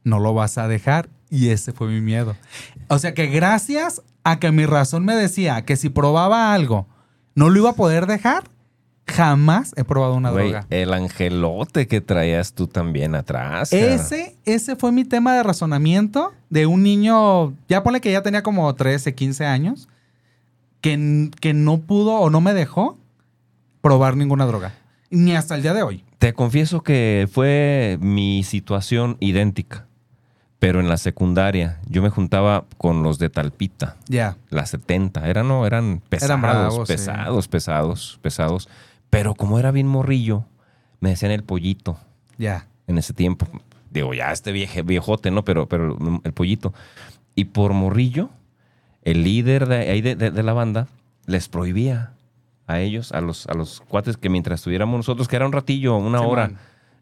no 0.03 0.19
lo 0.19 0.33
vas 0.33 0.57
a 0.57 0.67
dejar. 0.67 1.09
Y 1.29 1.49
ese 1.49 1.71
fue 1.73 1.87
mi 1.87 2.01
miedo. 2.01 2.35
O 2.87 2.99
sea 2.99 3.13
que 3.13 3.27
gracias 3.27 4.01
a 4.23 4.39
que 4.39 4.51
mi 4.51 4.65
razón 4.65 5.05
me 5.05 5.15
decía 5.15 5.63
que 5.63 5.77
si 5.77 5.89
probaba 5.89 6.53
algo, 6.53 6.87
no 7.35 7.49
lo 7.49 7.59
iba 7.59 7.69
a 7.71 7.75
poder 7.75 8.05
dejar, 8.05 8.43
jamás 9.09 9.73
he 9.75 9.83
probado 9.83 10.13
una 10.15 10.31
droga. 10.31 10.65
el 10.69 10.93
angelote 10.93 11.87
que 11.87 12.01
traías 12.01 12.53
tú 12.53 12.67
también 12.67 13.15
atrás. 13.15 13.73
Ese, 13.73 14.35
ese 14.45 14.75
fue 14.75 14.91
mi 14.91 15.05
tema 15.05 15.35
de 15.35 15.43
razonamiento 15.43 16.33
de 16.49 16.65
un 16.65 16.83
niño, 16.83 17.53
ya 17.67 17.83
pone 17.83 18.01
que 18.01 18.11
ya 18.11 18.21
tenía 18.23 18.43
como 18.43 18.73
13, 18.73 19.13
15 19.15 19.45
años, 19.45 19.89
que, 20.81 21.29
que 21.39 21.53
no 21.53 21.79
pudo 21.79 22.13
o 22.15 22.29
no 22.29 22.41
me 22.41 22.53
dejó 22.53 22.97
probar 23.81 24.15
ninguna 24.15 24.45
droga. 24.45 24.73
Ni 25.09 25.35
hasta 25.35 25.55
el 25.55 25.61
día 25.61 25.73
de 25.73 25.83
hoy. 25.83 26.03
Te 26.19 26.33
confieso 26.33 26.81
que 26.81 27.27
fue 27.31 27.97
mi 28.01 28.43
situación 28.43 29.17
idéntica. 29.19 29.85
Pero 30.59 30.81
en 30.81 30.89
la 30.89 30.97
secundaria, 30.97 31.79
yo 31.87 32.01
me 32.01 32.09
juntaba 32.09 32.65
con 32.77 33.01
los 33.01 33.17
de 33.17 33.29
Talpita, 33.29 33.95
Ya. 34.09 34.35
las 34.49 34.69
70. 34.71 35.29
Eran, 35.29 35.47
no, 35.47 35.65
eran 35.65 36.01
pesados, 36.09 36.41
bravos, 36.41 36.87
sí. 36.87 36.93
pesados, 36.95 37.47
pesados, 37.47 38.19
pesados. 38.21 38.69
Pero 39.09 39.33
como 39.35 39.59
era 39.59 39.71
bien 39.71 39.87
morrillo, 39.87 40.45
me 40.99 41.09
decían 41.09 41.31
el 41.31 41.43
pollito 41.43 41.97
Ya. 42.37 42.67
en 42.87 42.97
ese 42.97 43.13
tiempo. 43.13 43.47
Digo, 43.91 44.13
ya 44.13 44.31
este 44.31 44.51
vieje, 44.51 44.81
viejote, 44.83 45.31
¿no? 45.31 45.43
Pero, 45.43 45.67
pero 45.67 45.97
el 46.23 46.33
pollito. 46.33 46.73
Y 47.35 47.45
por 47.45 47.73
morrillo, 47.73 48.29
el 49.03 49.23
líder 49.23 49.67
de, 49.67 49.77
ahí 49.89 50.01
de, 50.01 50.15
de- 50.15 50.31
de 50.31 50.43
la 50.43 50.53
banda 50.53 50.87
les 51.25 51.47
prohibía 51.47 52.13
a 52.67 52.79
ellos, 52.79 53.11
a 53.13 53.21
los, 53.21 53.47
a 53.47 53.53
los 53.55 53.81
cuates 53.81 54.17
que 54.17 54.29
mientras 54.29 54.59
estuviéramos 54.59 54.97
nosotros, 54.97 55.27
que 55.27 55.35
era 55.37 55.45
un 55.47 55.53
ratillo, 55.53 55.95
una 55.97 56.21
hora, 56.21 56.51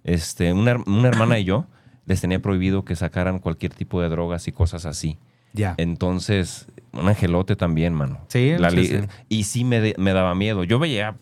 este, 0.06 0.54
una, 0.54 0.78
una 0.86 1.10
hermana 1.10 1.40
y 1.40 1.44
yo, 1.44 1.66
les 2.06 2.22
tenía 2.22 2.42
prohibido 2.42 2.86
que 2.86 2.96
sacaran 2.96 3.40
cualquier 3.40 3.74
tipo 3.74 4.02
de 4.02 4.08
drogas 4.08 4.48
y 4.48 4.54
cosas 4.54 4.86
así. 4.86 5.18
Ya. 5.52 5.74
Entonces, 5.78 6.68
un 6.98 7.08
angelote 7.08 7.56
también, 7.56 7.94
mano. 7.94 8.20
Sí, 8.28 8.54
La 8.58 8.72
sí. 8.72 9.00
Y 9.30 9.44
sí 9.44 9.64
me, 9.64 9.80
de- 9.80 9.96
me 9.98 10.14
daba 10.14 10.34
miedo. 10.36 10.64
Yo 10.64 10.80
veía, 10.80 11.16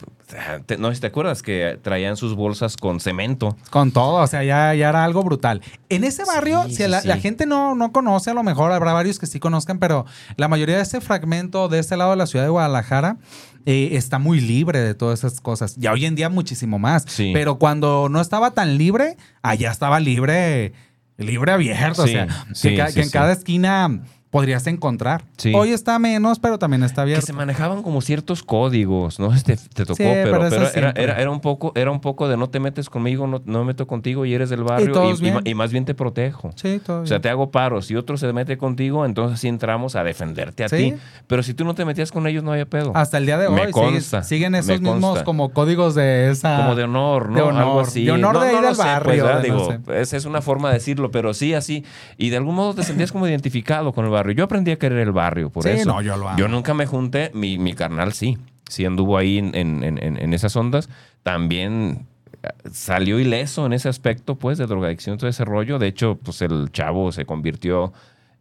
te- 0.65 0.77
no 0.77 0.89
sé 0.89 0.95
si 0.95 1.01
te 1.01 1.07
acuerdas 1.07 1.41
que 1.41 1.77
traían 1.81 2.17
sus 2.17 2.35
bolsas 2.35 2.77
con 2.77 2.99
cemento. 2.99 3.55
Con 3.69 3.91
todo, 3.91 4.15
o 4.21 4.27
sea, 4.27 4.43
ya, 4.43 4.73
ya 4.73 4.89
era 4.89 5.03
algo 5.03 5.23
brutal. 5.23 5.61
En 5.89 6.03
ese 6.03 6.23
barrio, 6.25 6.63
Sí, 6.67 6.75
si 6.75 6.87
la, 6.87 7.01
gente 7.17 7.45
no, 7.45 7.75
no 7.75 7.91
conoce, 7.91 8.31
a 8.31 8.33
lo 8.33 8.43
mejor 8.43 8.71
habrá 8.71 8.93
varios 8.93 9.19
que 9.19 9.25
sí 9.27 9.39
conozcan, 9.39 9.79
pero 9.79 10.05
la 10.37 10.47
mayoría 10.47 10.77
de 10.77 10.83
ese 10.83 11.01
fragmento 11.01 11.67
de 11.69 11.79
este 11.79 11.97
lado 11.97 12.11
de 12.11 12.17
la 12.17 12.27
ciudad 12.27 12.45
de 12.45 12.49
Guadalajara 12.51 13.17
eh, 13.65 13.89
está 13.93 14.19
muy 14.19 14.39
libre 14.41 14.79
de 14.79 14.93
todas 14.93 15.19
esas 15.19 15.41
cosas. 15.41 15.75
Ya 15.77 15.91
hoy 15.91 16.05
en 16.05 16.15
día 16.15 16.29
muchísimo 16.29 16.77
más. 16.79 17.05
Pero 17.33 17.57
cuando 17.57 18.09
no 18.09 18.21
estaba 18.21 18.51
tan 18.51 18.77
libre, 18.77 19.17
allá 19.41 19.71
estaba 19.71 19.99
libre, 19.99 20.73
libre 21.17 21.51
abierto. 21.51 22.03
o 22.03 22.07
sea, 22.07 22.27
sí, 22.53 22.69
que, 22.69 22.75
ca- 22.77 22.87
sí, 22.89 22.93
que 22.95 23.01
en 23.01 23.09
cada 23.09 23.31
esquina 23.33 24.01
podrías 24.35 24.67
encontrar. 24.67 25.23
Sí. 25.37 25.53
Hoy 25.55 25.69
está 25.69 25.97
menos, 25.97 26.39
pero 26.39 26.59
también 26.59 26.83
está 26.83 26.95
Que 26.95 27.01
abierto. 27.03 27.25
se 27.25 27.31
manejaban 27.31 27.81
como 27.83 28.01
ciertos 28.01 28.43
códigos. 28.43 29.17
No 29.17 29.29
te, 29.45 29.55
te 29.55 29.85
tocó, 29.85 29.95
Sí, 29.95 30.03
pero, 30.03 30.31
pero 30.31 30.47
eso 30.47 30.69
pero 30.73 30.89
era, 30.89 31.01
era, 31.01 31.21
era 31.21 31.31
un 31.31 31.39
poco, 31.39 31.71
era 31.75 31.89
un 31.89 32.01
poco 32.01 32.27
de 32.27 32.35
no 32.35 32.49
te 32.49 32.59
metes 32.59 32.89
conmigo, 32.89 33.27
no, 33.27 33.41
no 33.45 33.59
me 33.59 33.65
meto 33.67 33.87
contigo 33.87 34.25
y 34.25 34.33
eres 34.33 34.49
del 34.49 34.63
barrio. 34.65 35.13
y, 35.15 35.21
bien. 35.21 35.41
más 35.55 35.71
bien 35.71 35.85
te 35.85 35.93
protejo. 35.95 36.51
Sí, 36.55 36.81
todo 36.85 37.03
O 37.03 37.05
sea, 37.05 37.15
bien. 37.17 37.21
te 37.21 37.29
hago 37.29 37.49
paros. 37.49 37.85
Si 37.85 37.95
otro 37.95 38.17
se 38.17 38.33
mete 38.33 38.57
contigo, 38.57 39.05
entonces 39.05 39.39
sí 39.39 39.47
entramos 39.47 39.95
a 39.95 40.03
defenderte 40.03 40.65
a 40.65 40.69
Sí. 40.69 40.75
ti. 40.75 40.93
Pero 41.27 41.41
si 41.41 41.53
tú 41.53 41.63
no 41.63 41.73
te 41.73 41.85
metías 41.85 42.11
con 42.11 42.27
ellos, 42.27 42.43
no 42.43 42.51
había 42.51 42.65
pedo. 42.65 42.91
Hasta 42.93 43.17
el 43.17 43.25
día 43.25 43.37
de 43.37 43.47
hoy 43.47 43.55
Me 43.55 43.71
consta, 43.71 44.21
siguen 44.23 44.53
esos 44.55 44.81
mismos 44.81 44.99
consta. 44.99 45.23
como 45.23 45.53
códigos 45.53 45.95
de 45.95 46.29
esa... 46.29 46.57
Como 46.57 46.75
de 46.75 46.83
honor, 46.83 47.29
¿no? 47.29 47.35
de 47.37 47.41
honor, 47.41 47.61
Algo 47.61 47.79
así. 47.79 48.03
de 48.03 48.11
honor 48.11 48.33
no, 48.33 48.41
de 48.41 48.51
no 48.51 48.57
ir 48.59 48.75
sé, 48.75 48.83
pues, 49.03 49.21
barrio, 49.23 49.67
sé. 49.85 50.01
esa 50.01 50.17
es 50.17 50.25
una 50.25 50.41
forma 50.41 50.67
de 50.69 50.75
decirlo, 50.75 51.09
pero 51.09 51.33
sí, 51.33 51.53
así. 51.53 51.85
Y 52.17 52.31
de 52.31 52.37
algún 52.37 52.55
modo 52.55 52.73
te 52.73 52.83
sentías 52.83 53.13
como 53.13 53.25
identificado 53.27 53.93
con 53.93 54.03
el 54.03 54.11
barrio. 54.11 54.24
Yo 54.33 54.45
aprendí 54.45 54.71
a 54.71 54.77
querer 54.79 54.99
el 54.99 55.11
barrio, 55.11 55.49
por 55.49 55.63
Sí, 55.63 55.69
eso. 55.69 55.89
no, 55.89 56.01
yo 56.01 56.17
lo 56.17 56.27
amo. 56.29 56.37
Yo 56.37 56.47
nunca 56.47 56.73
me 56.73 56.85
junté, 56.85 57.31
mi, 57.33 57.57
mi 57.57 57.73
carnal 57.73 58.13
sí. 58.13 58.37
Sí 58.69 58.83
anduvo 58.85 59.17
ahí 59.17 59.37
en, 59.37 59.53
en- 59.55 59.83
en- 59.83 60.01
en- 60.01 60.17
en 60.17 60.33
esas 60.33 60.55
ondas. 60.55 60.89
También 61.23 62.05
eh, 62.43 62.47
salió 62.71 63.19
ileso 63.19 63.65
en 63.65 63.73
ese 63.73 63.89
aspecto, 63.89 64.35
pues, 64.35 64.57
de 64.57 64.65
drogadicción, 64.67 65.17
todo 65.17 65.29
ese 65.29 65.45
rollo. 65.45 65.79
De 65.79 65.87
hecho, 65.87 66.17
pues 66.21 66.41
el 66.41 66.71
chavo 66.71 67.11
se 67.11 67.25
convirtió, 67.25 67.93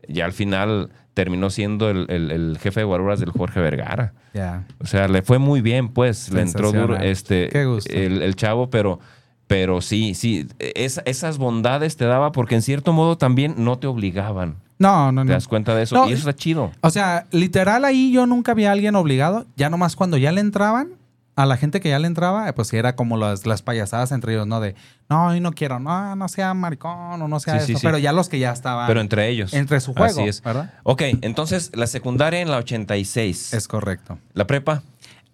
ya 0.08 0.24
al 0.24 0.32
final 0.32 0.90
terminó 1.14 1.48
siendo 1.50 1.90
el, 1.90 2.06
el- 2.08 2.30
el 2.30 2.58
jefe 2.60 2.80
de 2.80 2.84
guaruras 2.84 3.20
del 3.20 3.30
Jorge 3.30 3.60
Vergara. 3.60 4.12
Ya. 4.34 4.64
O 4.80 4.86
sea, 4.86 5.08
le 5.08 5.22
fue 5.22 5.38
muy 5.38 5.60
bien, 5.60 5.88
pues. 5.88 6.30
Le 6.32 6.40
entró 6.42 6.72
duro 6.72 6.96
este, 6.96 7.48
Qué 7.50 7.64
gusto. 7.66 7.92
El, 7.92 8.22
el 8.22 8.34
chavo, 8.34 8.68
pero, 8.70 8.98
pero 9.46 9.80
sí, 9.80 10.14
sí. 10.14 10.46
es- 10.58 11.00
esas 11.04 11.38
bondades 11.38 11.96
te 11.96 12.04
daba 12.06 12.32
porque 12.32 12.54
en 12.56 12.62
cierto 12.62 12.92
modo 12.92 13.16
también 13.16 13.54
no 13.58 13.78
te 13.78 13.86
obligaban. 13.86 14.56
No, 14.78 15.12
no, 15.12 15.22
¿Te 15.22 15.28
no. 15.28 15.32
das 15.34 15.48
cuenta 15.48 15.74
de 15.74 15.84
eso? 15.84 15.94
No, 15.94 16.08
y 16.08 16.12
eso 16.12 16.28
está 16.28 16.34
chido. 16.34 16.72
O 16.80 16.90
sea, 16.90 17.26
literal 17.30 17.84
ahí 17.84 18.12
yo 18.12 18.26
nunca 18.26 18.54
vi 18.54 18.64
a 18.64 18.72
alguien 18.72 18.96
obligado. 18.96 19.46
Ya 19.56 19.70
nomás 19.70 19.96
cuando 19.96 20.16
ya 20.16 20.32
le 20.32 20.40
entraban, 20.40 20.88
a 21.36 21.46
la 21.46 21.56
gente 21.56 21.80
que 21.80 21.88
ya 21.88 21.98
le 21.98 22.06
entraba, 22.06 22.48
eh, 22.48 22.52
pues 22.52 22.72
era 22.72 22.94
como 22.94 23.16
las, 23.16 23.46
las 23.46 23.62
payasadas 23.62 24.12
entre 24.12 24.34
ellos, 24.34 24.46
¿no? 24.46 24.60
De, 24.60 24.74
no, 25.08 25.26
hoy 25.28 25.40
no 25.40 25.52
quiero, 25.52 25.80
no, 25.80 26.14
no 26.16 26.28
sea 26.28 26.54
maricón 26.54 27.20
o 27.20 27.28
no 27.28 27.40
sea 27.40 27.60
Sí, 27.60 27.74
sí. 27.74 27.80
Pero 27.82 27.98
ya 27.98 28.12
los 28.12 28.28
que 28.28 28.38
ya 28.38 28.52
estaban 28.52 28.86
Pero 28.86 29.00
entre 29.00 29.28
ellos. 29.28 29.52
entre 29.52 29.80
su 29.80 29.94
juego, 29.94 30.20
Así 30.20 30.28
es. 30.28 30.42
¿verdad? 30.42 30.72
Ok, 30.84 31.02
entonces 31.22 31.70
la 31.74 31.86
secundaria 31.86 32.40
en 32.40 32.50
la 32.50 32.58
86. 32.58 33.52
Es 33.52 33.68
correcto. 33.68 34.18
La 34.32 34.46
prepa. 34.46 34.82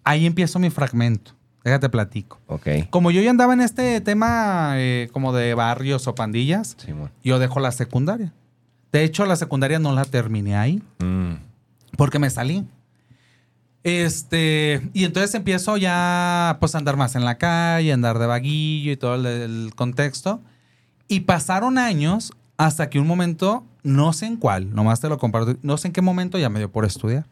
Ahí 0.03 0.25
empiezo 0.25 0.57
mi 0.59 0.69
fragmento. 0.69 1.33
Déjate 1.63 1.89
platico. 1.89 2.39
Ok. 2.47 2.67
Como 2.89 3.11
yo 3.11 3.21
ya 3.21 3.29
andaba 3.29 3.53
en 3.53 3.61
este 3.61 4.01
tema 4.01 4.73
eh, 4.77 5.09
como 5.11 5.31
de 5.31 5.53
barrios 5.53 6.07
o 6.07 6.15
pandillas, 6.15 6.75
bueno. 6.87 7.11
yo 7.23 7.37
dejo 7.37 7.59
la 7.59 7.71
secundaria. 7.71 8.33
De 8.91 9.03
hecho, 9.03 9.25
la 9.25 9.35
secundaria 9.35 9.79
no 9.79 9.93
la 9.93 10.05
terminé 10.05 10.55
ahí. 10.55 10.81
Mm, 10.99 11.35
porque 11.97 12.19
me 12.19 12.29
salí. 12.29 12.65
Este, 13.83 14.81
y 14.93 15.05
entonces 15.05 15.33
empiezo 15.33 15.75
ya 15.77 16.57
pues 16.59 16.75
a 16.75 16.77
andar 16.77 16.97
más 16.97 17.15
en 17.15 17.25
la 17.25 17.37
calle, 17.37 17.91
andar 17.91 18.19
de 18.19 18.27
vaguillo 18.27 18.91
y 18.91 18.97
todo 18.97 19.15
el, 19.15 19.25
el 19.25 19.75
contexto. 19.75 20.41
Y 21.07 21.21
pasaron 21.21 21.77
años 21.77 22.31
hasta 22.57 22.89
que 22.89 22.99
un 22.99 23.07
momento, 23.07 23.65
no 23.81 24.13
sé 24.13 24.27
en 24.27 24.37
cuál, 24.37 24.73
nomás 24.73 24.99
te 24.99 25.09
lo 25.09 25.17
comparto, 25.17 25.57
no 25.63 25.77
sé 25.77 25.87
en 25.87 25.93
qué 25.93 26.01
momento 26.01 26.37
ya 26.37 26.49
me 26.49 26.59
dio 26.59 26.71
por 26.71 26.85
estudiar. 26.85 27.25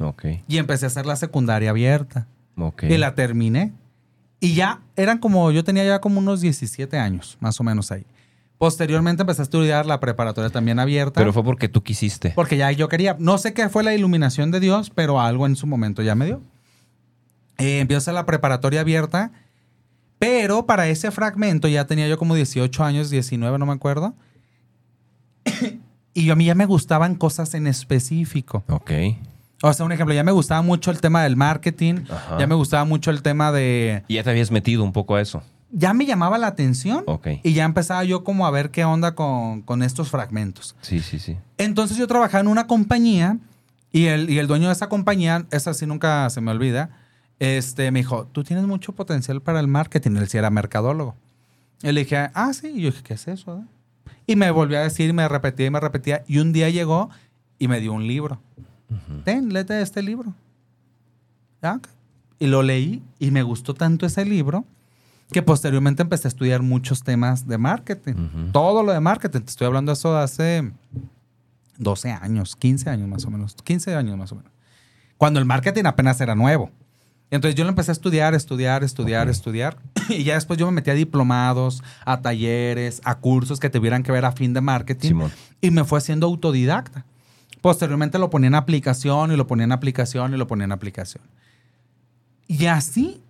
ok. 0.00 0.24
Y 0.48 0.58
empecé 0.58 0.86
a 0.86 0.88
hacer 0.88 1.06
la 1.06 1.16
secundaria 1.16 1.70
abierta. 1.70 2.26
Ok. 2.56 2.84
Y 2.84 2.98
la 2.98 3.14
terminé. 3.14 3.72
Y 4.40 4.54
ya 4.54 4.80
eran 4.96 5.18
como, 5.18 5.50
yo 5.52 5.62
tenía 5.64 5.84
ya 5.84 6.00
como 6.00 6.18
unos 6.18 6.40
17 6.40 6.98
años, 6.98 7.38
más 7.40 7.58
o 7.60 7.64
menos 7.64 7.92
ahí. 7.92 8.04
Posteriormente 8.58 9.22
empecé 9.22 9.42
a 9.42 9.44
estudiar 9.44 9.84
la 9.84 10.00
preparatoria 10.00 10.50
también 10.50 10.78
abierta. 10.78 11.20
Pero 11.20 11.32
fue 11.32 11.42
porque 11.42 11.68
tú 11.68 11.82
quisiste. 11.82 12.32
Porque 12.34 12.56
ya 12.56 12.70
yo 12.72 12.88
quería, 12.88 13.16
no 13.18 13.36
sé 13.38 13.52
qué 13.52 13.68
fue 13.68 13.82
la 13.82 13.94
iluminación 13.94 14.50
de 14.50 14.60
Dios, 14.60 14.90
pero 14.94 15.20
algo 15.20 15.46
en 15.46 15.56
su 15.56 15.66
momento 15.66 16.02
ya 16.02 16.14
me 16.14 16.26
dio. 16.26 16.40
Eh, 17.58 17.80
empiezo 17.80 18.12
la 18.12 18.26
preparatoria 18.26 18.80
abierta, 18.80 19.32
pero 20.18 20.66
para 20.66 20.88
ese 20.88 21.10
fragmento 21.10 21.68
ya 21.68 21.86
tenía 21.86 22.08
yo 22.08 22.18
como 22.18 22.34
18 22.34 22.84
años, 22.84 23.10
19, 23.10 23.58
no 23.58 23.66
me 23.66 23.72
acuerdo. 23.72 24.14
y 26.14 26.30
a 26.30 26.34
mí 26.34 26.46
ya 26.46 26.54
me 26.54 26.66
gustaban 26.66 27.16
cosas 27.16 27.54
en 27.54 27.66
específico. 27.66 28.64
Ok. 28.68 28.92
O 29.62 29.72
sea, 29.72 29.86
un 29.86 29.92
ejemplo, 29.92 30.14
ya 30.14 30.24
me 30.24 30.32
gustaba 30.32 30.62
mucho 30.62 30.90
el 30.90 31.00
tema 31.00 31.22
del 31.22 31.36
marketing, 31.36 32.04
Ajá. 32.10 32.38
ya 32.38 32.46
me 32.46 32.54
gustaba 32.54 32.84
mucho 32.84 33.10
el 33.10 33.22
tema 33.22 33.50
de... 33.50 34.04
Y 34.08 34.14
ya 34.14 34.22
te 34.22 34.30
habías 34.30 34.50
metido 34.50 34.84
un 34.84 34.92
poco 34.92 35.14
a 35.16 35.20
eso. 35.20 35.42
Ya 35.76 35.92
me 35.92 36.06
llamaba 36.06 36.38
la 36.38 36.46
atención 36.46 37.04
y 37.42 37.52
ya 37.52 37.64
empezaba 37.64 38.04
yo 38.04 38.22
como 38.22 38.46
a 38.46 38.50
ver 38.52 38.70
qué 38.70 38.84
onda 38.84 39.16
con, 39.16 39.62
con 39.62 39.82
estos 39.82 40.08
fragmentos. 40.08 40.76
Sí, 40.80 41.00
sí, 41.00 41.18
sí. 41.18 41.36
Entonces 41.58 41.96
yo 41.96 42.06
trabajaba 42.06 42.40
en 42.40 42.46
una 42.46 42.68
compañía 42.68 43.38
y 43.90 44.06
el, 44.06 44.30
y 44.30 44.38
el 44.38 44.46
dueño 44.46 44.68
de 44.68 44.72
esa 44.72 44.88
compañía, 44.88 45.46
esa 45.50 45.74
sí 45.74 45.84
nunca 45.84 46.30
se 46.30 46.40
me 46.40 46.52
olvida, 46.52 46.90
este, 47.38 47.90
me 47.90 48.00
dijo, 48.00 48.26
tú 48.30 48.44
tienes 48.44 48.66
mucho 48.66 48.92
potencial 48.92 49.42
para 49.42 49.58
el 49.58 49.66
marketing. 49.68 50.16
Él 50.16 50.28
sí 50.28 50.38
era 50.38 50.50
mercadólogo. 50.50 51.16
Y 51.82 51.90
le 51.92 52.00
dije, 52.04 52.30
ah, 52.34 52.52
sí. 52.52 52.68
Y 52.68 52.82
yo 52.82 52.90
dije, 52.90 53.02
¿qué 53.02 53.14
es 53.14 53.28
eso? 53.28 53.58
eh?". 53.58 54.10
Y 54.26 54.36
me 54.36 54.50
volvió 54.50 54.78
a 54.78 54.82
decir, 54.82 55.10
y 55.10 55.12
me 55.12 55.28
repetía 55.28 55.66
y 55.66 55.70
me 55.70 55.80
repetía. 55.80 56.24
Y 56.26 56.38
un 56.38 56.52
día 56.52 56.70
llegó 56.70 57.10
y 57.58 57.68
me 57.68 57.80
dio 57.80 57.92
un 57.92 58.06
libro. 58.06 58.40
Ten, 59.24 59.52
léete 59.52 59.80
este 59.82 60.02
libro. 60.02 60.34
Ya, 61.62 61.74
ok. 61.74 61.88
Y 62.38 62.46
lo 62.46 62.62
leí 62.62 63.02
y 63.18 63.30
me 63.30 63.42
gustó 63.42 63.74
tanto 63.74 64.06
ese 64.06 64.24
libro 64.24 64.64
que 65.32 65.42
posteriormente 65.42 66.02
empecé 66.02 66.28
a 66.28 66.30
estudiar 66.30 66.62
muchos 66.62 67.02
temas 67.02 67.46
de 67.46 67.58
marketing. 67.58 68.50
Todo 68.52 68.82
lo 68.82 68.92
de 68.92 69.00
marketing. 69.00 69.40
Te 69.40 69.50
estoy 69.50 69.66
hablando 69.66 69.90
de 69.90 69.94
eso 69.94 70.14
de 70.14 70.22
hace 70.22 70.72
12 71.78 72.10
años, 72.10 72.56
15 72.56 72.90
años 72.90 73.08
más 73.08 73.24
o 73.24 73.30
menos. 73.30 73.56
15 73.64 73.94
años 73.94 74.16
más 74.16 74.32
o 74.32 74.36
menos. 74.36 74.52
Cuando 75.16 75.40
el 75.40 75.46
marketing 75.46 75.84
apenas 75.86 76.20
era 76.20 76.34
nuevo. 76.34 76.70
Entonces 77.30 77.56
yo 77.56 77.64
lo 77.64 77.70
empecé 77.70 77.90
a 77.90 77.92
estudiar, 77.92 78.34
estudiar, 78.34 78.84
estudiar, 78.84 79.28
estudiar. 79.28 79.78
Y 80.08 80.22
ya 80.22 80.34
después 80.34 80.58
yo 80.58 80.66
me 80.66 80.72
metí 80.72 80.90
a 80.90 80.94
diplomados, 80.94 81.82
a 82.04 82.20
talleres, 82.20 83.00
a 83.04 83.18
cursos 83.18 83.58
que 83.58 83.70
tuvieran 83.70 84.02
que 84.02 84.12
ver 84.12 84.26
a 84.26 84.32
fin 84.32 84.52
de 84.52 84.60
marketing. 84.60 85.08
Simón. 85.08 85.32
Y 85.60 85.70
me 85.70 85.84
fue 85.84 85.98
haciendo 85.98 86.26
autodidacta. 86.26 87.06
Posteriormente 87.62 88.18
lo 88.18 88.28
ponía 88.28 88.48
en 88.48 88.54
aplicación 88.54 89.32
y 89.32 89.36
lo 89.36 89.46
ponía 89.46 89.64
en 89.64 89.72
aplicación 89.72 90.34
y 90.34 90.36
lo 90.36 90.46
ponía 90.46 90.64
en 90.66 90.72
aplicación. 90.72 91.24
Y 92.46 92.66
así 92.66 93.23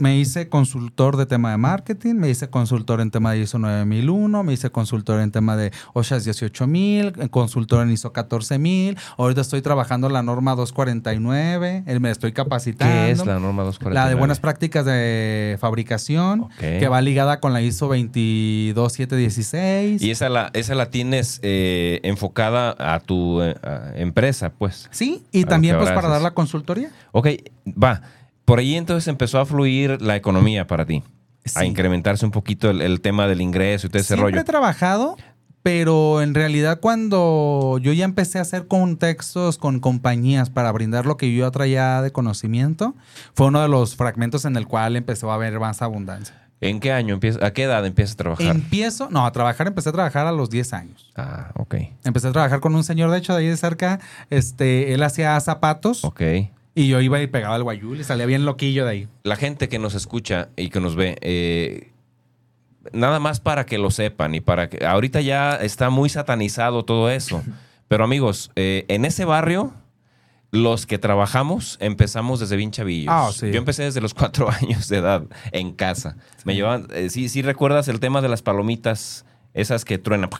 me 0.00 0.16
hice 0.18 0.48
consultor 0.48 1.16
de 1.16 1.26
tema 1.26 1.50
de 1.50 1.58
marketing, 1.58 2.14
me 2.14 2.30
hice 2.30 2.48
consultor 2.48 3.00
en 3.00 3.10
tema 3.10 3.32
de 3.32 3.40
ISO 3.40 3.58
9001, 3.58 4.42
me 4.42 4.52
hice 4.54 4.70
consultor 4.70 5.20
en 5.20 5.30
tema 5.30 5.56
de 5.56 5.72
OSHA 5.92 6.20
18000, 6.20 7.28
consultor 7.30 7.82
en 7.82 7.90
ISO 7.92 8.12
14000. 8.12 8.96
Ahorita 9.18 9.42
estoy 9.42 9.60
trabajando 9.62 10.08
la 10.08 10.22
norma 10.22 10.54
249, 10.54 11.84
eh, 11.86 12.00
me 12.00 12.10
estoy 12.10 12.32
capacitando. 12.32 12.92
¿Qué 12.94 13.10
es 13.12 13.18
la 13.26 13.38
norma 13.38 13.62
249? 13.62 13.94
La 13.94 14.08
de 14.08 14.14
buenas 14.14 14.40
prácticas 14.40 14.84
de 14.86 15.58
fabricación, 15.60 16.48
que 16.58 16.88
va 16.88 17.00
ligada 17.02 17.40
con 17.40 17.52
la 17.52 17.60
ISO 17.60 17.86
22716. 17.88 20.02
Y 20.02 20.10
esa 20.10 20.28
la, 20.28 20.50
esa 20.54 20.74
la 20.74 20.90
tienes 20.90 21.38
eh, 21.42 22.00
enfocada 22.02 22.74
a 22.78 23.00
tu 23.00 23.42
eh, 23.42 23.56
a- 23.62 23.92
empresa, 23.96 24.50
pues. 24.56 24.88
Sí, 24.90 25.24
y 25.32 25.44
A 25.44 25.46
también 25.46 25.76
pues 25.78 25.90
para 25.90 26.08
dar 26.08 26.22
la 26.22 26.32
consultoría. 26.32 26.90
Ok, 27.12 27.28
va. 27.66 28.02
Por 28.50 28.58
ahí 28.58 28.74
entonces 28.74 29.06
empezó 29.06 29.38
a 29.38 29.46
fluir 29.46 30.02
la 30.02 30.16
economía 30.16 30.66
para 30.66 30.84
ti. 30.84 31.04
A 31.54 31.64
incrementarse 31.64 32.24
un 32.24 32.32
poquito 32.32 32.68
el, 32.68 32.82
el 32.82 33.00
tema 33.00 33.28
del 33.28 33.40
ingreso 33.40 33.86
y 33.86 33.90
todo 33.90 34.00
ese 34.00 34.08
Siempre 34.08 34.32
rollo. 34.32 34.40
he 34.40 34.44
trabajado, 34.44 35.16
pero 35.62 36.20
en 36.20 36.34
realidad 36.34 36.80
cuando 36.80 37.78
yo 37.80 37.92
ya 37.92 38.04
empecé 38.04 38.38
a 38.38 38.42
hacer 38.42 38.66
contextos 38.66 39.56
con 39.56 39.78
compañías 39.78 40.50
para 40.50 40.72
brindar 40.72 41.06
lo 41.06 41.16
que 41.16 41.32
yo 41.32 41.46
ya 41.46 41.50
traía 41.52 42.02
de 42.02 42.10
conocimiento, 42.10 42.96
fue 43.34 43.46
uno 43.46 43.62
de 43.62 43.68
los 43.68 43.94
fragmentos 43.94 44.44
en 44.44 44.56
el 44.56 44.66
cual 44.66 44.96
empezó 44.96 45.30
a 45.30 45.36
haber 45.36 45.60
más 45.60 45.80
abundancia. 45.80 46.34
¿En 46.60 46.80
qué 46.80 46.92
año 46.92 47.14
empieza, 47.14 47.46
a 47.46 47.52
qué 47.52 47.62
edad 47.62 47.86
empiezas 47.86 48.14
a 48.14 48.16
trabajar? 48.18 48.46
Empiezo, 48.46 49.08
no, 49.10 49.24
a 49.24 49.32
trabajar, 49.32 49.68
empecé 49.68 49.88
a 49.90 49.92
trabajar 49.92 50.26
a 50.26 50.32
los 50.32 50.50
10 50.50 50.72
años. 50.74 51.10
Ah, 51.16 51.52
ok. 51.54 51.76
Empecé 52.04 52.28
a 52.28 52.32
trabajar 52.32 52.60
con 52.60 52.74
un 52.74 52.84
señor, 52.84 53.10
de 53.12 53.18
hecho, 53.18 53.32
de 53.32 53.40
ahí 53.42 53.46
de 53.46 53.56
cerca. 53.56 54.00
Este, 54.28 54.92
él 54.92 55.02
hacía 55.02 55.38
zapatos 55.40 56.04
Ok. 56.04 56.20
Y 56.74 56.88
yo 56.88 57.00
iba 57.00 57.20
y 57.20 57.26
pegaba 57.26 57.56
el 57.56 57.62
guayul 57.62 58.00
y 58.00 58.04
salía 58.04 58.26
bien 58.26 58.44
loquillo 58.44 58.84
de 58.84 58.90
ahí. 58.90 59.08
La 59.24 59.36
gente 59.36 59.68
que 59.68 59.78
nos 59.78 59.94
escucha 59.94 60.50
y 60.56 60.70
que 60.70 60.80
nos 60.80 60.94
ve, 60.94 61.16
eh, 61.20 61.92
nada 62.92 63.18
más 63.18 63.40
para 63.40 63.66
que 63.66 63.78
lo 63.78 63.90
sepan 63.90 64.34
y 64.34 64.40
para 64.40 64.68
que... 64.68 64.86
Ahorita 64.86 65.20
ya 65.20 65.56
está 65.56 65.90
muy 65.90 66.08
satanizado 66.08 66.84
todo 66.84 67.10
eso. 67.10 67.42
Pero 67.88 68.04
amigos, 68.04 68.52
eh, 68.54 68.84
en 68.88 69.04
ese 69.04 69.24
barrio, 69.24 69.74
los 70.52 70.86
que 70.86 70.98
trabajamos 70.98 71.76
empezamos 71.80 72.38
desde 72.40 72.56
bien 72.56 72.70
chavillos. 72.70 73.12
Ah, 73.12 73.30
sí. 73.32 73.50
Yo 73.50 73.58
empecé 73.58 73.82
desde 73.84 74.00
los 74.00 74.14
cuatro 74.14 74.48
años 74.62 74.88
de 74.88 74.98
edad 74.98 75.24
en 75.52 75.72
casa. 75.72 76.16
Me 76.44 76.54
llevaban... 76.54 76.86
eh, 76.92 77.10
sí, 77.10 77.28
sí 77.28 77.42
recuerdas 77.42 77.88
el 77.88 77.98
tema 78.00 78.20
de 78.20 78.28
las 78.28 78.42
palomitas, 78.42 79.24
esas 79.54 79.84
que 79.84 79.98
truenan. 79.98 80.30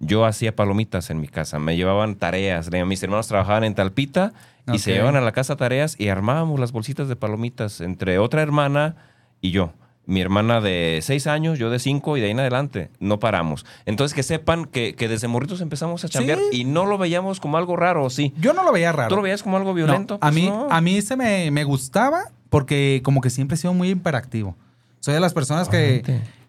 Yo 0.00 0.24
hacía 0.24 0.54
palomitas 0.56 1.10
en 1.10 1.20
mi 1.20 1.28
casa, 1.28 1.58
me 1.58 1.76
llevaban 1.76 2.16
tareas. 2.16 2.70
Mis 2.86 3.02
hermanos 3.02 3.28
trabajaban 3.28 3.64
en 3.64 3.74
Talpita 3.74 4.32
y 4.72 4.78
se 4.78 4.92
llevaban 4.92 5.16
a 5.16 5.20
la 5.20 5.32
casa 5.32 5.56
tareas 5.56 5.94
y 5.98 6.08
armábamos 6.08 6.58
las 6.58 6.72
bolsitas 6.72 7.08
de 7.08 7.16
palomitas 7.16 7.80
entre 7.80 8.18
otra 8.18 8.42
hermana 8.42 8.96
y 9.40 9.50
yo. 9.50 9.72
Mi 10.04 10.20
hermana 10.20 10.60
de 10.60 10.98
seis 11.02 11.28
años, 11.28 11.60
yo 11.60 11.70
de 11.70 11.78
cinco 11.78 12.16
y 12.16 12.20
de 12.20 12.26
ahí 12.26 12.32
en 12.32 12.40
adelante. 12.40 12.90
No 12.98 13.20
paramos. 13.20 13.64
Entonces 13.86 14.14
que 14.16 14.24
sepan 14.24 14.64
que, 14.64 14.94
que 14.96 15.06
desde 15.06 15.28
morritos 15.28 15.60
empezamos 15.60 16.04
a 16.04 16.08
chambear 16.08 16.38
Sí. 16.50 16.62
y 16.62 16.64
no 16.64 16.86
lo 16.86 16.98
veíamos 16.98 17.38
como 17.38 17.56
algo 17.56 17.76
raro, 17.76 18.04
¿o 18.04 18.10
sí. 18.10 18.34
Yo 18.38 18.52
no 18.52 18.64
lo 18.64 18.72
veía 18.72 18.90
raro. 18.90 19.08
¿Tú 19.10 19.14
lo 19.16 19.22
veías 19.22 19.44
como 19.44 19.56
algo 19.58 19.74
violento? 19.74 20.14
No, 20.14 20.26
a, 20.26 20.30
Pues 20.30 20.34
mí, 20.34 20.48
no. 20.48 20.66
a 20.68 20.80
mí 20.80 21.00
se 21.02 21.14
me, 21.16 21.52
me 21.52 21.62
gustaba 21.62 22.24
porque 22.50 23.00
como 23.04 23.20
que 23.20 23.30
siempre 23.30 23.54
he 23.54 23.58
sido 23.58 23.74
muy 23.74 23.90
imperactivo. 23.90 24.56
Soy 24.98 25.14
de 25.14 25.20
las 25.20 25.34
personas 25.34 25.68
que. 25.68 26.02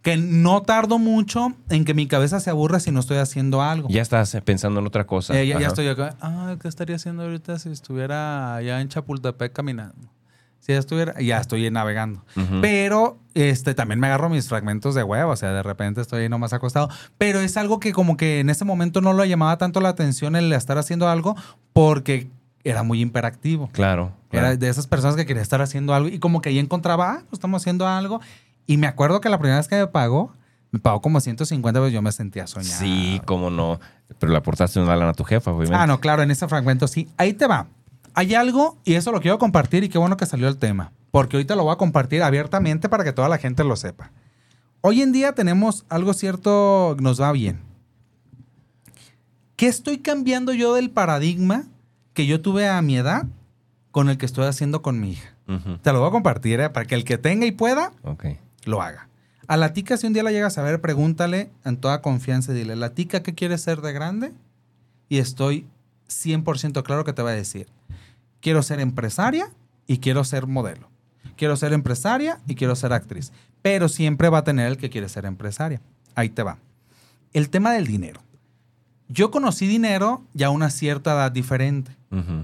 Que 0.03 0.17
no 0.17 0.61
tardo 0.61 0.99
mucho 0.99 1.53
en 1.69 1.85
que 1.85 1.93
mi 1.93 2.07
cabeza 2.07 2.41
se 2.41 2.49
aburra 2.49 2.81
si 2.81 2.91
no 2.91 2.99
estoy 2.99 3.17
haciendo 3.17 3.61
algo. 3.61 3.87
Ya 3.89 4.01
estás 4.01 4.37
pensando 4.43 4.81
en 4.81 4.85
otra 4.85 5.05
cosa. 5.07 5.39
Eh, 5.39 5.47
ya, 5.47 5.57
estoy 5.59 5.87
acá. 5.87 6.17
Ah, 6.19 6.57
¿qué 6.61 6.67
estaría 6.67 6.97
haciendo 6.97 7.23
ahorita 7.23 7.57
si 7.57 7.69
estuviera 7.69 8.55
allá 8.55 8.81
en 8.81 8.89
Chapultepec 8.89 9.53
caminando? 9.53 10.09
Si 10.59 10.73
ya 10.73 10.79
estuviera, 10.79 11.19
ya 11.21 11.39
estoy 11.39 11.71
navegando. 11.71 12.23
Pero 12.61 13.17
este 13.33 13.73
también 13.73 13.99
me 13.99 14.07
agarro 14.07 14.29
mis 14.29 14.47
fragmentos 14.47 14.93
de 14.93 15.03
huevo, 15.03 15.31
o 15.31 15.35
sea, 15.37 15.51
de 15.51 15.63
repente 15.63 16.01
estoy 16.01 16.23
ahí 16.23 16.29
nomás 16.29 16.51
acostado. 16.51 16.89
Pero 17.17 17.39
es 17.39 17.55
algo 17.55 17.79
que 17.79 17.93
como 17.93 18.17
que 18.17 18.41
en 18.41 18.49
ese 18.49 18.65
momento 18.65 18.99
no 18.99 19.13
lo 19.13 19.23
llamaba 19.23 19.57
tanto 19.57 19.79
la 19.79 19.89
atención 19.89 20.35
el 20.35 20.51
estar 20.51 20.77
haciendo 20.77 21.07
algo 21.07 21.35
porque 21.71 22.29
era 22.65 22.83
muy 22.83 23.01
imperactivo. 23.01 23.69
Claro. 23.71 24.11
claro. 24.29 24.47
Era 24.47 24.55
de 24.57 24.69
esas 24.69 24.87
personas 24.87 25.15
que 25.15 25.25
quería 25.25 25.41
estar 25.41 25.61
haciendo 25.61 25.93
algo 25.93 26.09
y 26.09 26.19
como 26.19 26.41
que 26.41 26.49
ahí 26.49 26.59
encontraba, 26.59 27.11
ah, 27.11 27.17
pues 27.29 27.33
estamos 27.33 27.61
haciendo 27.61 27.87
algo. 27.87 28.21
Y 28.65 28.77
me 28.77 28.87
acuerdo 28.87 29.21
que 29.21 29.29
la 29.29 29.37
primera 29.37 29.57
vez 29.57 29.67
que 29.67 29.75
me 29.75 29.87
pagó, 29.87 30.33
me 30.71 30.79
pagó 30.79 31.01
como 31.01 31.19
150, 31.19 31.79
pues 31.79 31.93
yo 31.93 32.01
me 32.01 32.11
sentía 32.11 32.47
soñado. 32.47 32.79
Sí, 32.79 33.21
cómo 33.25 33.49
no. 33.49 33.79
Pero 34.19 34.31
le 34.31 34.37
aportaste 34.37 34.79
una 34.79 34.95
lana 34.95 35.11
a 35.11 35.13
tu 35.13 35.23
jefa, 35.23 35.51
obviamente. 35.51 35.75
Ah, 35.75 35.87
no, 35.87 35.99
claro, 35.99 36.23
en 36.23 36.31
ese 36.31 36.47
fragmento 36.47 36.87
sí. 36.87 37.07
Ahí 37.17 37.33
te 37.33 37.47
va. 37.47 37.67
Hay 38.15 38.35
algo, 38.35 38.77
y 38.83 38.93
eso 38.93 39.11
lo 39.11 39.21
quiero 39.21 39.39
compartir, 39.39 39.83
y 39.83 39.89
qué 39.89 39.97
bueno 39.97 40.17
que 40.17 40.25
salió 40.25 40.47
el 40.47 40.57
tema, 40.57 40.91
porque 41.11 41.35
ahorita 41.37 41.55
lo 41.55 41.63
voy 41.63 41.73
a 41.73 41.77
compartir 41.77 42.21
abiertamente 42.21 42.87
para 42.87 43.03
que 43.03 43.11
toda 43.11 43.27
la 43.27 43.39
gente 43.39 43.63
lo 43.63 43.75
sepa. 43.75 44.11
Hoy 44.81 45.01
en 45.01 45.11
día 45.11 45.33
tenemos 45.33 45.85
algo 45.89 46.13
cierto, 46.13 46.95
nos 46.99 47.19
va 47.19 47.31
bien. 47.31 47.61
¿Qué 49.55 49.67
estoy 49.67 49.99
cambiando 49.99 50.53
yo 50.53 50.73
del 50.73 50.89
paradigma 50.91 51.63
que 52.13 52.25
yo 52.25 52.41
tuve 52.41 52.67
a 52.67 52.81
mi 52.81 52.97
edad 52.97 53.25
con 53.91 54.09
el 54.09 54.17
que 54.17 54.25
estoy 54.25 54.45
haciendo 54.45 54.81
con 54.81 54.99
mi 54.99 55.11
hija? 55.11 55.29
Te 55.81 55.91
lo 55.91 55.99
voy 55.99 56.07
a 56.09 56.11
compartir, 56.11 56.59
¿eh? 56.59 56.69
para 56.69 56.85
que 56.85 56.95
el 56.95 57.03
que 57.03 57.17
tenga 57.17 57.45
y 57.45 57.51
pueda, 57.51 57.91
Ok. 58.03 58.25
Lo 58.65 58.81
haga. 58.81 59.07
A 59.47 59.57
la 59.57 59.73
tica, 59.73 59.97
si 59.97 60.07
un 60.07 60.13
día 60.13 60.23
la 60.23 60.31
llegas 60.31 60.57
a 60.57 60.63
ver, 60.63 60.79
pregúntale 60.81 61.51
en 61.65 61.77
toda 61.77 62.01
confianza 62.01 62.51
y 62.51 62.55
dile, 62.55 62.75
¿la 62.75 62.93
tica 62.93 63.23
qué 63.23 63.35
quieres 63.35 63.61
ser 63.61 63.81
de 63.81 63.93
grande? 63.93 64.33
Y 65.09 65.17
estoy 65.17 65.67
100% 66.07 66.83
claro 66.83 67.03
que 67.03 67.13
te 67.13 67.21
va 67.21 67.31
a 67.31 67.33
decir, 67.33 67.67
quiero 68.39 68.63
ser 68.63 68.79
empresaria 68.79 69.49
y 69.85 69.97
quiero 69.97 70.23
ser 70.23 70.47
modelo. 70.47 70.89
Quiero 71.35 71.55
ser 71.57 71.73
empresaria 71.73 72.39
y 72.47 72.55
quiero 72.55 72.75
ser 72.75 72.93
actriz. 72.93 73.31
Pero 73.61 73.89
siempre 73.89 74.29
va 74.29 74.39
a 74.39 74.43
tener 74.43 74.67
el 74.67 74.77
que 74.77 74.89
quiere 74.89 75.09
ser 75.09 75.25
empresaria. 75.25 75.81
Ahí 76.15 76.29
te 76.29 76.43
va. 76.43 76.57
El 77.33 77.49
tema 77.49 77.73
del 77.73 77.87
dinero. 77.87 78.21
Yo 79.09 79.31
conocí 79.31 79.67
dinero 79.67 80.23
ya 80.33 80.47
a 80.47 80.51
una 80.51 80.69
cierta 80.69 81.13
edad 81.13 81.31
diferente 81.31 81.95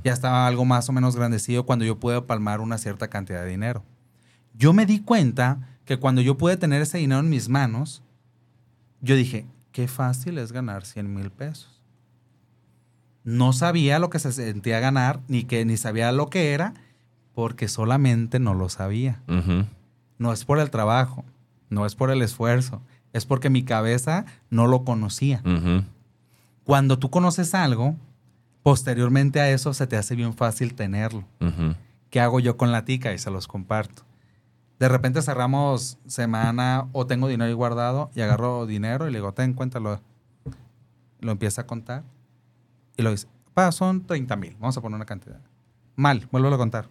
ya 0.04 0.14
estaba 0.14 0.48
algo 0.48 0.66
más 0.66 0.90
o 0.90 0.94
menos 0.94 1.16
grandecido 1.16 1.66
cuando 1.66 1.86
yo 1.86 2.00
pude 2.00 2.22
palmar 2.22 2.60
una 2.60 2.78
cierta 2.78 3.08
cantidad 3.08 3.44
de 3.44 3.50
dinero. 3.50 3.84
Yo 4.56 4.74
me 4.74 4.86
di 4.86 5.00
cuenta 5.00 5.79
que 5.90 5.98
cuando 5.98 6.22
yo 6.22 6.38
pude 6.38 6.56
tener 6.56 6.84
ese 6.84 7.00
dinero 7.00 7.20
en 7.20 7.30
mis 7.30 7.50
manos, 7.50 8.04
yo 9.02 9.16
dije, 9.16 9.48
qué 9.72 9.88
fácil 9.88 10.38
es 10.38 10.52
ganar 10.52 10.86
100 10.86 11.16
mil 11.16 11.32
pesos. 11.32 11.82
No 13.24 13.54
sabía 13.54 13.98
lo 13.98 14.12
que 14.12 14.20
se 14.20 14.32
sentía 14.32 14.80
ganar, 14.80 15.20
ni 15.28 15.46
que 15.46 15.66
ni 15.66 15.78
sabía 15.78 16.12
lo 16.12 16.30
que 16.30 16.54
era, 16.54 16.76
porque 17.34 17.68
solamente 17.68 18.38
no 18.38 18.54
lo 18.54 18.70
sabía. 18.70 19.24
No 20.20 20.32
es 20.32 20.46
por 20.46 20.60
el 20.60 20.70
trabajo, 20.70 21.26
no 21.72 21.88
es 21.88 21.96
por 21.96 22.12
el 22.12 22.22
esfuerzo, 22.22 22.84
es 23.12 23.26
porque 23.26 23.50
mi 23.50 23.64
cabeza 23.64 24.26
no 24.52 24.68
lo 24.68 24.84
conocía. 24.84 25.42
Cuando 26.66 27.00
tú 27.00 27.10
conoces 27.10 27.56
algo, 27.56 27.96
posteriormente 28.62 29.40
a 29.40 29.50
eso 29.50 29.74
se 29.74 29.88
te 29.88 29.98
hace 29.98 30.14
bien 30.14 30.36
fácil 30.36 30.76
tenerlo. 30.76 31.24
¿Qué 32.12 32.20
hago 32.20 32.40
yo 32.40 32.58
con 32.58 32.72
la 32.72 32.86
tica? 32.86 33.12
Y 33.12 33.18
se 33.18 33.32
los 33.32 33.48
comparto. 33.48 34.04
De 34.80 34.88
repente 34.88 35.22
cerramos 35.22 35.98
semana 36.08 36.88
o 36.94 37.06
tengo 37.06 37.28
dinero 37.28 37.48
ahí 37.50 37.54
guardado 37.54 38.10
y 38.16 38.22
agarro 38.22 38.66
dinero 38.66 39.08
y 39.08 39.12
le 39.12 39.18
digo, 39.20 39.34
ten, 39.34 39.54
cuéntalo. 39.54 40.00
Lo 41.20 41.32
empieza 41.34 41.62
a 41.62 41.68
contar 41.68 42.04
y 42.96 43.02
lo 43.02 43.12
dice, 43.12 43.28
pa, 43.54 43.72
son 43.74 44.06
30 44.06 44.36
mil. 44.38 44.56
Vamos 44.60 44.78
a 44.78 44.82
poner 44.82 44.96
una 44.96 45.06
cantidad. 45.06 45.40
Mal, 45.98 46.28
vuelvo 46.32 46.48
a 46.54 46.58
contar. 46.58 46.88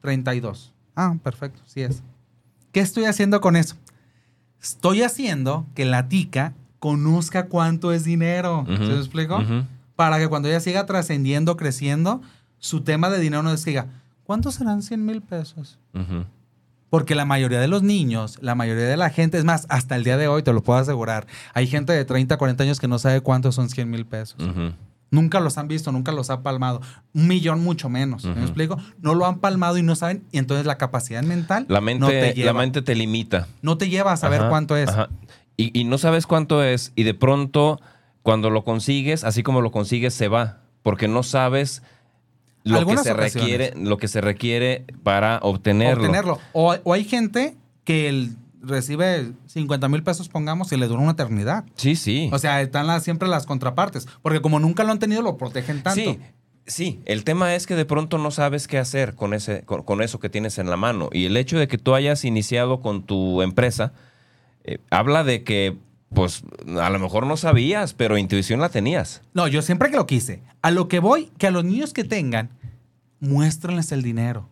32. 0.00 0.72
Ah, 0.94 1.14
perfecto, 1.22 1.60
sí 1.66 1.82
es. 1.82 2.02
¿Qué 2.72 2.80
estoy 2.80 3.04
haciendo 3.04 3.40
con 3.40 3.56
eso? 3.56 3.76
Estoy 4.62 5.02
haciendo 5.02 5.66
que 5.74 5.84
la 5.84 6.08
tica 6.08 6.54
conozca 6.78 7.46
cuánto 7.46 7.92
es 7.92 8.04
dinero. 8.04 8.64
¿Se 8.66 8.72
Ujú. 8.74 8.82
me 8.84 8.96
explico? 8.98 9.42
Para 9.96 10.18
que 10.18 10.28
cuando 10.28 10.48
ella 10.48 10.60
siga 10.60 10.86
trascendiendo, 10.86 11.56
creciendo, 11.56 12.22
su 12.58 12.82
tema 12.82 13.10
de 13.10 13.18
dinero 13.18 13.42
no 13.42 13.50
es 13.52 13.64
que 13.64 13.70
diga, 13.70 13.86
¿cuántos 14.26 14.56
serán 14.56 14.82
100 14.82 15.04
mil 15.04 15.22
pesos? 15.22 15.78
Porque 16.90 17.14
la 17.14 17.24
mayoría 17.24 17.60
de 17.60 17.68
los 17.68 17.82
niños, 17.82 18.38
la 18.40 18.54
mayoría 18.54 18.84
de 18.84 18.96
la 18.96 19.10
gente, 19.10 19.38
es 19.38 19.44
más, 19.44 19.66
hasta 19.68 19.96
el 19.96 20.04
día 20.04 20.16
de 20.16 20.28
hoy, 20.28 20.42
te 20.42 20.52
lo 20.52 20.62
puedo 20.62 20.78
asegurar, 20.78 21.26
hay 21.52 21.66
gente 21.66 21.92
de 21.92 22.04
30, 22.04 22.36
40 22.36 22.62
años 22.64 22.80
que 22.80 22.88
no 22.88 22.98
sabe 22.98 23.20
cuántos 23.20 23.54
son 23.54 23.68
100 23.68 23.90
mil 23.90 24.06
pesos. 24.06 24.36
Nunca 25.10 25.38
los 25.38 25.56
han 25.56 25.68
visto, 25.68 25.92
nunca 25.92 26.10
los 26.10 26.30
ha 26.30 26.42
palmado. 26.42 26.80
Un 27.14 27.28
millón 27.28 27.62
mucho 27.62 27.88
menos. 27.88 28.24
¿Me 28.24 28.42
explico? 28.42 28.76
No 29.00 29.14
lo 29.14 29.24
han 29.26 29.38
palmado 29.38 29.78
y 29.78 29.82
no 29.82 29.94
saben. 29.94 30.24
Y 30.32 30.38
entonces 30.38 30.66
la 30.66 30.78
capacidad 30.78 31.22
mental 31.22 31.64
La 31.68 31.80
mente, 31.80 32.00
no, 32.00 32.08
te 32.08 32.32
lleva, 32.34 32.52
la 32.52 32.58
mente 32.58 32.82
te 32.82 32.94
limita. 32.96 33.46
no 33.62 33.78
te 33.78 33.88
lleva 33.88 34.12
a 34.12 34.16
saber 34.16 34.40
Ajá, 34.40 34.50
cuánto 34.50 34.76
es. 34.76 34.88
ajá. 34.88 35.08
Y, 35.56 35.78
y 35.78 35.84
no 35.84 35.96
sabes 35.96 36.26
cuánto 36.26 36.62
es, 36.62 36.92
y 36.96 37.04
de 37.04 37.14
pronto, 37.14 37.80
cuando 38.22 38.50
lo 38.50 38.62
consigues, 38.64 39.24
así 39.24 39.42
como 39.42 39.60
lo 39.62 39.70
consigues, 39.70 40.12
se 40.12 40.28
va. 40.28 40.58
Porque 40.82 41.08
no 41.08 41.22
sabes 41.22 41.82
lo 42.70 42.86
que 42.86 42.96
se 42.98 43.12
ocasiones. 43.12 43.34
requiere, 43.34 43.72
lo 43.76 43.96
que 43.98 44.08
se 44.08 44.20
requiere 44.20 44.84
para 45.02 45.38
obtenerlo. 45.42 46.02
obtenerlo. 46.04 46.38
O, 46.52 46.74
o 46.84 46.92
hay 46.92 47.04
gente 47.04 47.56
que 47.84 48.08
el- 48.08 48.36
recibe 48.62 49.30
50 49.46 49.88
mil 49.88 50.02
pesos, 50.02 50.28
pongamos, 50.28 50.72
y 50.72 50.76
le 50.76 50.88
dura 50.88 51.00
una 51.00 51.12
eternidad. 51.12 51.64
Sí, 51.76 51.94
sí. 51.94 52.28
O 52.32 52.38
sea, 52.38 52.60
están 52.62 52.88
las- 52.88 53.04
siempre 53.04 53.28
las 53.28 53.46
contrapartes. 53.46 54.08
Porque 54.22 54.40
como 54.40 54.58
nunca 54.58 54.82
lo 54.82 54.90
han 54.90 54.98
tenido, 54.98 55.22
lo 55.22 55.36
protegen 55.38 55.84
tanto. 55.84 56.00
Sí, 56.00 56.18
sí. 56.66 57.00
El 57.04 57.22
tema 57.22 57.54
es 57.54 57.66
que 57.68 57.76
de 57.76 57.84
pronto 57.84 58.18
no 58.18 58.32
sabes 58.32 58.66
qué 58.66 58.78
hacer 58.78 59.14
con, 59.14 59.34
ese, 59.34 59.62
con, 59.62 59.84
con 59.84 60.02
eso 60.02 60.18
que 60.18 60.28
tienes 60.28 60.58
en 60.58 60.68
la 60.68 60.76
mano. 60.76 61.10
Y 61.12 61.26
el 61.26 61.36
hecho 61.36 61.58
de 61.60 61.68
que 61.68 61.78
tú 61.78 61.94
hayas 61.94 62.24
iniciado 62.24 62.80
con 62.80 63.04
tu 63.04 63.40
empresa 63.42 63.92
eh, 64.64 64.78
habla 64.90 65.22
de 65.22 65.44
que, 65.44 65.76
pues, 66.16 66.44
a 66.80 66.88
lo 66.88 66.98
mejor 66.98 67.26
no 67.26 67.36
sabías, 67.36 67.92
pero 67.92 68.16
intuición 68.16 68.58
la 68.58 68.70
tenías. 68.70 69.20
No, 69.34 69.48
yo 69.48 69.60
siempre 69.60 69.90
que 69.90 69.98
lo 69.98 70.06
quise. 70.06 70.42
A 70.62 70.70
lo 70.70 70.88
que 70.88 70.98
voy, 70.98 71.30
que 71.36 71.46
a 71.46 71.50
los 71.50 71.62
niños 71.62 71.92
que 71.92 72.04
tengan, 72.04 72.48
muéstrenles 73.20 73.92
el 73.92 74.00
dinero. 74.00 74.48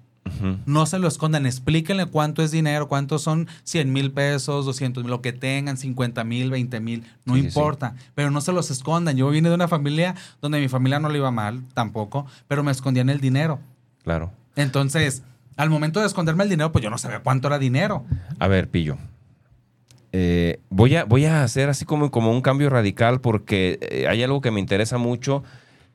No 0.66 0.85
se 0.85 0.98
lo 0.98 1.09
escondan, 1.09 1.46
explíquenle 1.46 2.05
cuánto 2.05 2.42
es 2.42 2.50
dinero, 2.50 2.87
cuántos 2.87 3.22
son 3.22 3.48
100 3.62 3.92
mil 3.94 4.12
pesos, 4.12 4.66
200 4.66 5.05
mil, 5.05 5.11
lo 5.11 5.22
que 5.22 5.33
tengan, 5.33 5.79
50 5.79 6.22
mil, 6.24 6.50
20 6.50 6.81
mil, 6.81 7.05
no 7.24 7.35
Sí, 7.35 7.40
sí, 7.40 7.46
importa, 7.46 7.94
pero 8.14 8.31
no 8.31 8.42
se 8.42 8.53
los 8.53 8.70
escondan. 8.70 9.16
Yo 9.16 9.31
vine 9.31 9.48
de 9.48 9.55
una 9.55 9.68
familia 9.68 10.16
donde 10.42 10.61
mi 10.61 10.68
familia 10.68 10.98
no 10.98 11.09
le 11.09 11.16
iba 11.16 11.31
mal 11.31 11.62
tampoco, 11.73 12.27
pero 12.46 12.62
me 12.62 12.73
escondían 12.73 13.08
el 13.08 13.21
dinero. 13.21 13.58
Claro. 14.02 14.33
Entonces, 14.54 15.23
al 15.56 15.71
momento 15.71 16.00
de 16.00 16.06
esconderme 16.06 16.44
el 16.44 16.50
dinero, 16.50 16.73
pues 16.73 16.83
yo 16.83 16.90
no 16.90 16.98
sabía 16.98 17.21
cuánto 17.21 17.48
era 17.48 17.58
dinero. 17.58 18.04
A 18.38 18.48
ver, 18.48 18.69
Pillo. 18.69 18.98
Eh, 20.17 20.60
voy, 20.71 20.94
a, 20.94 21.04
voy 21.04 21.25
a 21.25 21.42
hacer 21.42 21.69
así 21.69 21.85
como, 21.85 22.12
como 22.12 22.31
un 22.31 22.40
cambio 22.40 22.71
radical 22.71 23.21
porque 23.21 23.81
eh, 23.83 24.06
hay 24.08 24.23
algo 24.23 24.40
que 24.40 24.52
me 24.52 24.60
interesa 24.60 24.96
mucho 24.96 25.42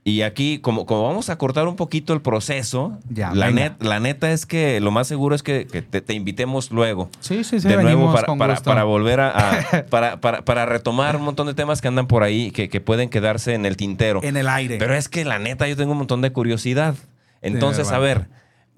Y 0.03 0.23
aquí, 0.23 0.59
como, 0.59 0.85
como 0.85 1.03
vamos 1.07 1.29
a 1.29 1.37
cortar 1.37 1.67
un 1.69 1.77
poquito 1.77 2.11
el 2.13 2.19
proceso, 2.21 2.97
Ya, 3.09 3.33
la, 3.33 3.49
net- 3.51 3.81
la 3.81 3.99
neta 4.01 4.31
es 4.31 4.45
que 4.45 4.79
lo 4.81 4.91
más 4.91 5.07
seguro 5.07 5.35
es 5.35 5.43
que, 5.43 5.67
que 5.67 5.81
te, 5.81 6.01
te 6.01 6.13
invitemos 6.13 6.69
luego. 6.71 7.09
Sí, 7.21 7.43
sí, 7.45 7.59
sí, 7.61 7.67
de 7.69 7.75
nuevo 7.83 8.11
para, 8.13 8.55
para- 8.63 8.83
volver 8.83 9.19
a, 9.21 9.29
a- 9.29 9.85
para, 9.89 10.19
para- 10.19 10.43
para 10.43 10.65
retomar 10.65 11.15
un 11.15 11.21
montón 11.23 11.47
de 11.47 11.53
temas 11.53 11.79
que 11.81 11.87
andan 11.87 12.07
por 12.07 12.23
ahí 12.23 12.51
que, 12.51 12.67
que 12.69 12.81
pueden 12.81 13.07
quedarse 13.09 13.53
en 13.53 13.65
el 13.65 13.77
tintero. 13.77 14.21
En 14.23 14.35
el 14.35 14.49
aire. 14.49 14.77
Pero 14.79 14.95
es 14.95 15.07
que 15.07 15.23
la 15.25 15.37
neta 15.39 15.65
yo 15.67 15.77
tengo 15.77 15.91
un 15.93 15.97
montón 15.99 16.21
de 16.21 16.31
curiosidad. 16.31 16.95
Entonces, 17.41 17.87
Sí, 17.87 17.93
a 17.93 17.99
ver, 17.99 18.27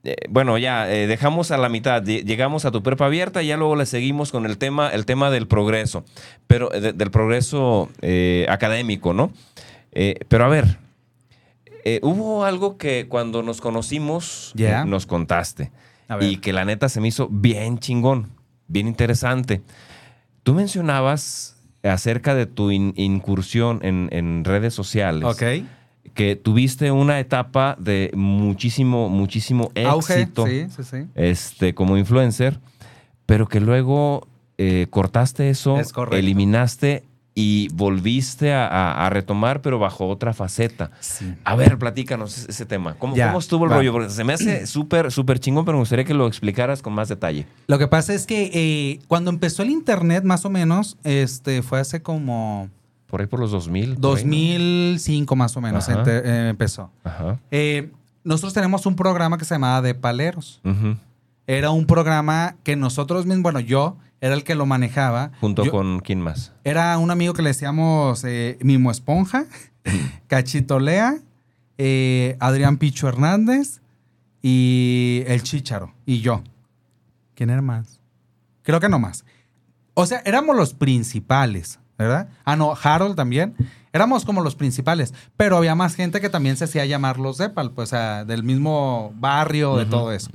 eh, 0.04 0.16
bueno, 0.30 0.58
ya 0.58 0.92
eh, 0.92 1.08
dejamos 1.08 1.52
a 1.52 1.58
la 1.58 1.70
mitad, 1.70 2.02
lle- 2.04 2.24
llegamos 2.24 2.66
a 2.66 2.72
tu 2.72 2.82
prepa 2.84 3.06
abierta 3.06 3.42
y 3.44 3.48
ya 3.48 3.58
luego 3.58 3.76
le 3.76 3.86
seguimos 3.86 4.32
con 4.32 4.46
el 4.46 4.58
tema, 4.58 4.90
el 4.90 5.06
tema 5.06 5.30
del 5.30 5.48
progreso, 5.48 6.04
pero 6.48 6.74
eh, 6.74 6.82
de- 6.82 6.94
del 6.94 7.12
progreso 7.12 7.90
eh, 8.02 8.46
académico, 8.50 9.14
¿no? 9.14 9.32
Pero 10.30 10.46
a 10.46 10.48
ver, 10.48 10.78
hubo 12.02 12.46
algo 12.46 12.78
que 12.78 13.08
cuando 13.08 13.44
nos 13.44 13.60
conocimos 13.62 14.52
Ya. 14.56 14.82
eh, 14.82 14.86
nos 14.86 15.06
contaste 15.06 15.72
y 16.20 16.38
que 16.38 16.52
la 16.54 16.66
neta 16.66 16.90
se 16.90 17.00
me 17.02 17.08
hizo 17.08 17.28
bien 17.30 17.80
chingón, 17.80 18.30
bien 18.68 18.88
interesante. 18.88 19.62
Tú 20.44 20.54
mencionabas 20.54 21.58
acerca 21.84 22.36
de 22.36 22.46
tu 22.46 22.72
in- 22.72 22.94
incursión 22.98 23.80
en, 23.84 24.10
en 24.12 24.44
redes 24.44 24.74
sociales 24.74 25.24
Ok. 25.26 25.64
Tuviste 26.42 26.92
una 26.92 27.20
etapa 27.20 27.76
de 27.80 28.12
muchísimo, 28.14 29.10
muchísimo 29.10 29.72
Auge. 29.88 30.22
éxito 30.22 30.46
Sí, 30.48 30.66
sí, 30.76 30.84
sí. 30.84 30.98
este, 31.16 31.74
como 31.74 31.98
influencer, 31.98 32.60
pero 33.26 33.48
que 33.48 33.60
luego 33.60 34.28
eh, 34.58 34.88
cortaste 34.90 35.50
eso, 35.50 35.78
Es 35.80 35.92
eliminaste 36.12 37.04
y 37.34 37.70
volviste 37.74 38.52
a, 38.54 38.68
a- 38.68 39.06
a 39.08 39.10
retomar, 39.10 39.62
pero 39.62 39.80
bajo 39.80 40.08
otra 40.10 40.34
faceta. 40.34 40.92
Sí. 41.00 41.34
A 41.46 41.56
ver, 41.56 41.78
platícanos 41.78 42.38
ese, 42.38 42.52
ese 42.52 42.66
tema. 42.66 42.96
¿Cómo, 43.00 43.16
Ya, 43.16 43.28
cómo 43.28 43.40
estuvo 43.40 43.64
el 43.66 43.72
va. 43.72 43.78
rollo? 43.78 43.94
Porque 43.94 44.10
se 44.10 44.24
me 44.26 44.34
hace 44.34 44.68
súper, 44.68 45.12
súper 45.14 45.40
chingón, 45.40 45.64
pero 45.64 45.78
me 45.78 45.82
gustaría 45.84 46.04
que 46.04 46.14
lo 46.14 46.28
explicaras 46.28 46.82
con 46.82 46.92
más 46.94 47.08
detalle. 47.08 47.48
Lo 47.68 47.80
que 47.80 47.88
pasa 47.88 48.14
es 48.14 48.28
que 48.28 48.52
eh, 48.54 49.00
cuando 49.08 49.32
empezó 49.32 49.64
el 49.64 49.70
internet, 49.70 50.26
más 50.26 50.44
o 50.46 50.50
menos, 50.50 50.98
este, 51.06 51.62
fue 51.62 51.80
hace 51.80 52.02
como 52.02 52.70
Por 53.12 53.22
ahí 53.22 53.28
por 53.28 53.40
los 53.40 53.52
2000. 53.52 53.98
por 53.98 54.18
ahí, 54.18 54.26
¿no? 54.26 54.32
2005 54.32 55.36
más 55.36 55.56
o 55.58 55.62
menos 55.62 55.88
Ajá. 55.88 56.00
ente- 56.00 56.22
eh, 56.26 56.50
empezó. 56.50 56.90
Ajá. 57.04 57.38
Eh, 57.52 57.92
nosotros 58.24 58.54
tenemos 58.54 58.86
un 58.86 58.96
programa 58.96 59.38
que 59.38 59.46
se 59.46 59.54
llamaba 59.54 59.82
De 59.82 59.94
Paleros. 59.94 60.62
Era 61.46 61.72
un 61.72 61.86
programa 61.86 62.56
que 62.64 62.76
nosotros 62.76 63.26
mismos, 63.26 63.44
bueno, 63.44 63.60
yo 63.60 63.98
era 64.22 64.34
el 64.36 64.44
que 64.44 64.56
lo 64.56 64.66
manejaba. 64.66 65.32
Junto 65.42 65.66
Yo- 65.66 65.72
con 65.72 66.00
quién 66.00 66.22
más. 66.22 66.54
Era 66.64 66.98
un 66.98 67.12
amigo 67.12 67.34
que 67.34 67.42
le 67.42 67.50
decíamos 67.50 68.24
eh, 68.24 68.58
Mimo 68.62 68.90
Esponja, 68.92 69.46
Cachito 70.28 70.80
Lea, 70.80 71.18
eh, 71.78 72.38
Adrián 72.40 72.78
Picho 72.78 73.08
Hernández 73.10 73.82
y 74.42 75.24
el 75.28 75.44
Chícharo 75.44 75.94
y 76.06 76.22
yo. 76.22 76.44
¿Quién 77.36 77.50
era 77.50 77.62
más? 77.62 78.00
Creo 78.64 78.80
que 78.80 78.88
no 78.90 79.00
más. 79.00 79.26
O 79.96 80.06
sea, 80.06 80.22
éramos 80.26 80.56
los 80.56 80.74
principales, 80.74 81.80
¿verdad? 82.04 82.30
Ah, 82.46 82.56
no, 82.56 82.74
Harold 82.82 83.16
también. 83.16 83.56
Éramos 83.94 84.24
como 84.24 84.42
los 84.42 84.56
principales, 84.56 85.14
pero 85.36 85.58
había 85.58 85.76
más 85.76 85.96
gente 85.96 86.22
que 86.22 86.30
también 86.30 86.56
se 86.56 86.64
hacía 86.64 86.86
llamar 86.86 87.20
los 87.20 87.38
Zepal, 87.38 87.72
pues, 87.72 87.92
del 87.92 88.44
mismo 88.44 89.14
barrio, 89.16 89.76
de 89.76 89.86
todo 89.86 90.12
eso. 90.12 90.30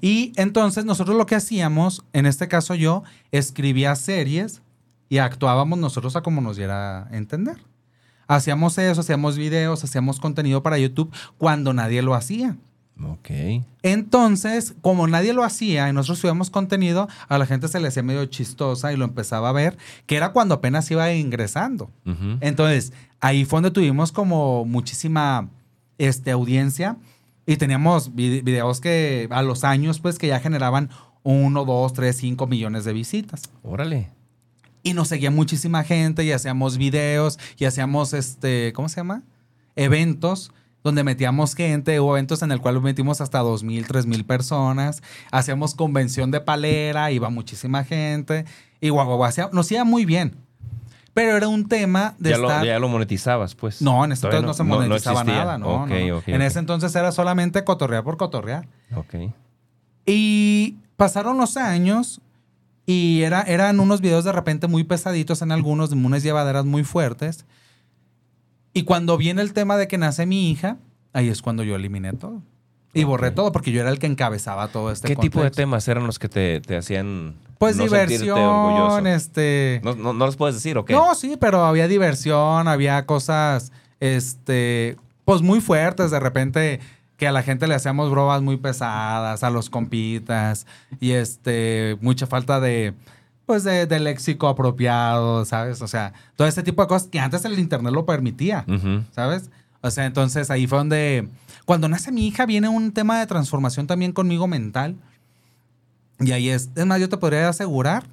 Y 0.00 0.32
entonces 0.36 0.84
nosotros 0.84 1.16
lo 1.16 1.26
que 1.26 1.36
hacíamos, 1.36 2.04
en 2.12 2.26
este 2.26 2.48
caso 2.48 2.74
yo, 2.74 3.04
escribía 3.30 3.94
series 3.94 4.60
y 5.08 5.18
actuábamos 5.18 5.78
nosotros 5.78 6.16
a 6.16 6.22
como 6.22 6.40
nos 6.40 6.56
diera 6.56 7.04
a 7.04 7.16
entender. 7.16 7.56
Hacíamos 8.26 8.76
eso, 8.78 9.00
hacíamos 9.02 9.36
videos, 9.36 9.84
hacíamos 9.84 10.18
contenido 10.18 10.62
para 10.62 10.78
YouTube 10.78 11.14
cuando 11.38 11.72
nadie 11.72 12.02
lo 12.02 12.14
hacía. 12.14 12.56
Ok. 13.02 13.28
Entonces, 13.82 14.74
como 14.80 15.06
nadie 15.08 15.32
lo 15.32 15.42
hacía 15.42 15.88
y 15.88 15.92
nosotros 15.92 16.20
subíamos 16.20 16.50
contenido, 16.50 17.08
a 17.28 17.38
la 17.38 17.46
gente 17.46 17.68
se 17.68 17.80
le 17.80 17.88
hacía 17.88 18.02
medio 18.02 18.24
chistosa 18.26 18.92
y 18.92 18.96
lo 18.96 19.04
empezaba 19.04 19.48
a 19.48 19.52
ver, 19.52 19.76
que 20.06 20.16
era 20.16 20.30
cuando 20.32 20.54
apenas 20.54 20.90
iba 20.90 21.12
ingresando. 21.12 21.90
Entonces, 22.40 22.92
ahí 23.20 23.44
fue 23.44 23.56
donde 23.58 23.70
tuvimos 23.72 24.12
como 24.12 24.64
muchísima 24.64 25.48
este, 25.98 26.30
audiencia 26.30 26.96
y 27.46 27.56
teníamos 27.56 28.14
vide- 28.14 28.42
videos 28.42 28.80
que 28.80 29.26
a 29.30 29.42
los 29.42 29.64
años, 29.64 29.98
pues, 30.00 30.18
que 30.18 30.28
ya 30.28 30.38
generaban 30.40 30.88
uno, 31.24 31.64
dos, 31.64 31.92
tres, 31.94 32.16
cinco 32.16 32.46
millones 32.46 32.84
de 32.84 32.92
visitas. 32.92 33.42
Órale. 33.62 34.10
Y 34.82 34.92
nos 34.92 35.08
seguía 35.08 35.30
muchísima 35.30 35.82
gente 35.82 36.24
y 36.24 36.30
hacíamos 36.32 36.76
videos 36.78 37.38
y 37.58 37.64
hacíamos, 37.64 38.12
este, 38.12 38.72
¿cómo 38.74 38.88
se 38.88 38.96
llama? 38.96 39.22
Eventos 39.76 40.52
donde 40.84 41.02
metíamos 41.02 41.54
gente, 41.54 41.98
hubo 41.98 42.14
eventos 42.16 42.42
en 42.42 42.52
el 42.52 42.60
cual 42.60 42.80
metimos 42.82 43.22
hasta 43.22 43.38
dos 43.38 43.64
mil, 43.64 43.86
tres 43.86 44.04
mil 44.06 44.24
personas, 44.24 45.02
hacíamos 45.32 45.74
convención 45.74 46.30
de 46.30 46.40
palera, 46.42 47.10
iba 47.10 47.30
muchísima 47.30 47.84
gente 47.84 48.44
y 48.80 48.90
guau, 48.90 49.18
nos 49.52 49.72
iba 49.72 49.82
muy 49.84 50.04
bien. 50.04 50.36
Pero 51.14 51.36
era 51.36 51.48
un 51.48 51.68
tema 51.68 52.14
de 52.18 52.30
Ya 52.30 52.38
lo, 52.38 52.48
estar... 52.48 52.66
ya 52.66 52.78
lo 52.78 52.88
monetizabas, 52.88 53.54
pues. 53.54 53.80
No, 53.80 54.04
en 54.04 54.12
ese 54.12 54.22
Todavía 54.22 54.40
entonces 54.40 54.66
no, 54.66 54.74
se 54.74 54.78
monetizaba 54.80 55.24
nada, 55.24 55.58
no, 55.58 55.84
Ok, 55.84 55.90
no. 55.90 56.16
ok, 56.18 56.28
En 56.28 56.42
ese 56.42 56.58
entonces 56.58 56.94
era 56.94 57.12
solamente 57.12 57.62
cotorrear 57.64 58.02
por 58.04 58.16
cotorrear. 58.16 58.66
Ok. 58.96 59.14
Y 60.06 60.76
pasaron 60.96 61.38
los 61.38 61.56
años 61.56 62.20
y 62.84 63.22
era, 63.22 63.42
eran 63.42 63.80
unos 63.80 64.00
videos 64.00 64.24
de 64.24 64.32
repente 64.32 64.66
muy 64.66 64.84
pesaditos 64.84 65.40
en 65.40 65.52
algunos, 65.52 65.90
de 65.90 65.96
unas 65.96 66.22
llevaderas 66.24 66.64
muy 66.64 66.82
fuertes. 66.84 67.46
Y 68.74 68.82
cuando 68.82 69.16
viene 69.16 69.40
el 69.40 69.52
tema 69.52 69.76
de 69.76 69.88
que 69.88 69.96
nace 69.96 70.26
mi 70.26 70.50
hija, 70.50 70.76
ahí 71.12 71.28
es 71.28 71.40
cuando 71.40 71.62
yo 71.62 71.76
eliminé 71.76 72.12
todo. 72.12 72.42
Y 72.92 73.04
borré 73.04 73.30
todo 73.30 73.50
porque 73.50 73.72
yo 73.72 73.80
era 73.80 73.90
el 73.90 73.98
que 73.98 74.06
encabezaba 74.06 74.68
todo 74.68 74.92
este 74.92 75.08
¿Qué 75.08 75.16
tipo 75.16 75.42
de 75.42 75.50
temas 75.50 75.88
eran 75.88 76.06
los 76.06 76.20
que 76.20 76.28
te, 76.28 76.60
te 76.60 76.76
hacían 76.76 77.34
Pues 77.58 77.76
no 77.76 77.84
diversión, 77.84 79.06
este... 79.08 79.80
¿No, 79.82 79.96
no, 79.96 80.12
no 80.12 80.26
los 80.26 80.36
puedes 80.36 80.54
decir 80.54 80.78
o 80.78 80.84
qué? 80.84 80.92
No, 80.92 81.14
sí, 81.16 81.36
pero 81.40 81.64
había 81.64 81.88
diversión, 81.88 82.68
había 82.68 83.04
cosas, 83.04 83.72
este, 83.98 84.96
pues 85.24 85.42
muy 85.42 85.60
fuertes. 85.60 86.12
De 86.12 86.20
repente 86.20 86.80
que 87.16 87.26
a 87.26 87.32
la 87.32 87.42
gente 87.42 87.66
le 87.66 87.74
hacíamos 87.74 88.10
bromas 88.10 88.42
muy 88.42 88.56
pesadas, 88.56 89.42
a 89.42 89.50
los 89.50 89.70
compitas, 89.70 90.66
y 91.00 91.12
este, 91.12 91.96
mucha 92.00 92.26
falta 92.26 92.60
de, 92.60 92.94
pues, 93.46 93.64
de, 93.64 93.86
de 93.86 94.00
léxico 94.00 94.48
apropiado, 94.48 95.44
¿sabes? 95.44 95.82
O 95.82 95.88
sea, 95.88 96.12
todo 96.36 96.46
este 96.48 96.62
tipo 96.62 96.82
de 96.82 96.88
cosas 96.88 97.08
que 97.08 97.20
antes 97.20 97.44
el 97.44 97.58
internet 97.58 97.92
lo 97.92 98.06
permitía. 98.06 98.64
¿sabes? 99.12 99.50
O 99.80 99.90
sea, 99.90 100.06
entonces 100.06 100.50
ahí 100.50 100.66
fue 100.66 100.78
donde, 100.78 101.28
cuando 101.64 101.88
nace 101.88 102.10
mi 102.10 102.26
hija, 102.26 102.46
viene 102.46 102.68
un 102.68 102.92
tema 102.92 103.18
de 103.18 103.26
transformación 103.26 103.86
también 103.86 104.12
conmigo 104.12 104.46
mental. 104.46 104.96
Y 106.20 106.32
ahí 106.32 106.48
es, 106.48 106.70
es 106.74 106.86
más, 106.86 107.00
yo 107.00 107.08
te 107.08 107.16
podría 107.16 107.48
asegurar 107.48 108.04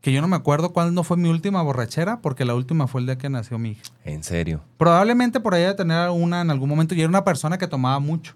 que 0.00 0.12
yo 0.12 0.22
no 0.22 0.28
me 0.28 0.36
acuerdo 0.36 0.72
cuándo 0.72 1.04
fue 1.04 1.16
mi 1.16 1.28
última 1.28 1.60
borrachera, 1.62 2.20
porque 2.20 2.44
la 2.44 2.54
última 2.54 2.86
fue 2.86 3.02
el 3.02 3.06
día 3.06 3.18
que 3.18 3.28
nació 3.28 3.58
mi 3.58 3.72
hija. 3.72 3.82
En 4.04 4.24
serio. 4.24 4.62
Probablemente 4.78 5.40
por 5.40 5.54
ahí 5.54 5.64
de 5.64 5.74
tener 5.74 5.98
alguna 5.98 6.40
en 6.40 6.50
algún 6.50 6.68
momento. 6.70 6.94
Yo 6.94 7.02
era 7.02 7.10
una 7.10 7.24
persona 7.24 7.58
que 7.58 7.66
tomaba 7.66 7.98
mucho. 7.98 8.34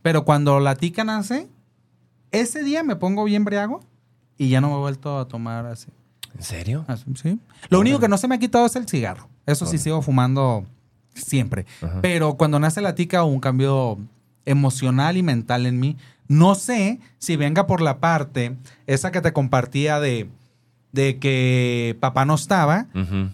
Pero 0.00 0.24
cuando 0.24 0.58
la 0.58 0.74
tica 0.74 1.04
nace, 1.04 1.48
ese 2.30 2.62
día 2.64 2.82
me 2.82 2.96
pongo 2.96 3.24
bien 3.24 3.44
briago 3.44 3.80
y 4.42 4.48
ya 4.48 4.60
no 4.60 4.68
me 4.70 4.74
he 4.74 4.78
vuelto 4.78 5.18
a 5.18 5.28
tomar 5.28 5.66
así. 5.66 5.88
¿En 6.34 6.42
serio? 6.42 6.84
así, 6.88 7.04
sí. 7.14 7.38
Lo 7.68 7.78
único 7.80 7.98
que 8.00 8.08
no 8.08 8.16
se 8.16 8.26
me 8.26 8.34
ha 8.34 8.38
quitado 8.38 8.66
es 8.66 8.74
el 8.76 8.88
cigarro. 8.88 9.28
Eso 9.46 9.66
sí 9.66 9.78
sigo 9.78 10.00
fumando 10.02 10.64
siempre. 11.14 11.66
Ajá. 11.82 12.00
Pero 12.00 12.34
cuando 12.36 12.58
nace 12.58 12.80
la 12.80 12.94
tica 12.94 13.22
hubo 13.22 13.32
un 13.32 13.40
cambio 13.40 13.98
emocional 14.44 15.16
y 15.16 15.22
mental 15.22 15.66
en 15.66 15.78
mí. 15.78 15.96
No 16.28 16.54
sé 16.54 17.00
si 17.18 17.36
venga 17.36 17.66
por 17.66 17.80
la 17.80 17.98
parte, 18.00 18.56
esa 18.86 19.12
que 19.12 19.20
te 19.20 19.32
compartía 19.32 20.00
de, 20.00 20.28
de 20.92 21.18
que 21.18 21.96
papá 22.00 22.24
no 22.24 22.34
estaba 22.34 22.86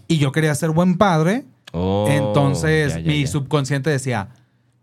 y 0.09 0.18
yo 0.18 0.32
quería 0.32 0.54
ser 0.54 0.70
buen 0.70 0.98
padre. 0.98 1.44
Oh, 1.72 2.06
Entonces 2.09 2.94
ya, 2.94 3.00
ya, 3.00 3.06
mi 3.06 3.20
ya. 3.22 3.26
subconsciente 3.26 3.90
decía, 3.90 4.28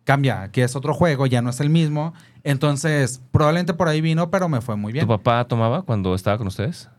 cambia, 0.06 0.43
aquí 0.43 0.62
es 0.62 0.76
otro 0.78 0.93
juego, 0.93 1.26
ya 1.28 1.41
no 1.41 1.49
es 1.49 1.60
el 1.60 1.70
mismo. 1.70 2.14
Entonces 2.45 3.22
probablemente 3.32 3.74
por 3.74 3.89
ahí 3.89 3.99
vino, 4.01 4.32
pero 4.32 4.47
me 4.47 4.62
fue 4.62 4.76
muy 4.78 4.93
bien. 4.93 5.06
¿Tu 5.06 5.10
papá 5.10 5.45
tomaba 5.45 5.82
cuando 5.82 6.16
estaba 6.16 6.38
con 6.38 6.47
ustedes? 6.47 6.89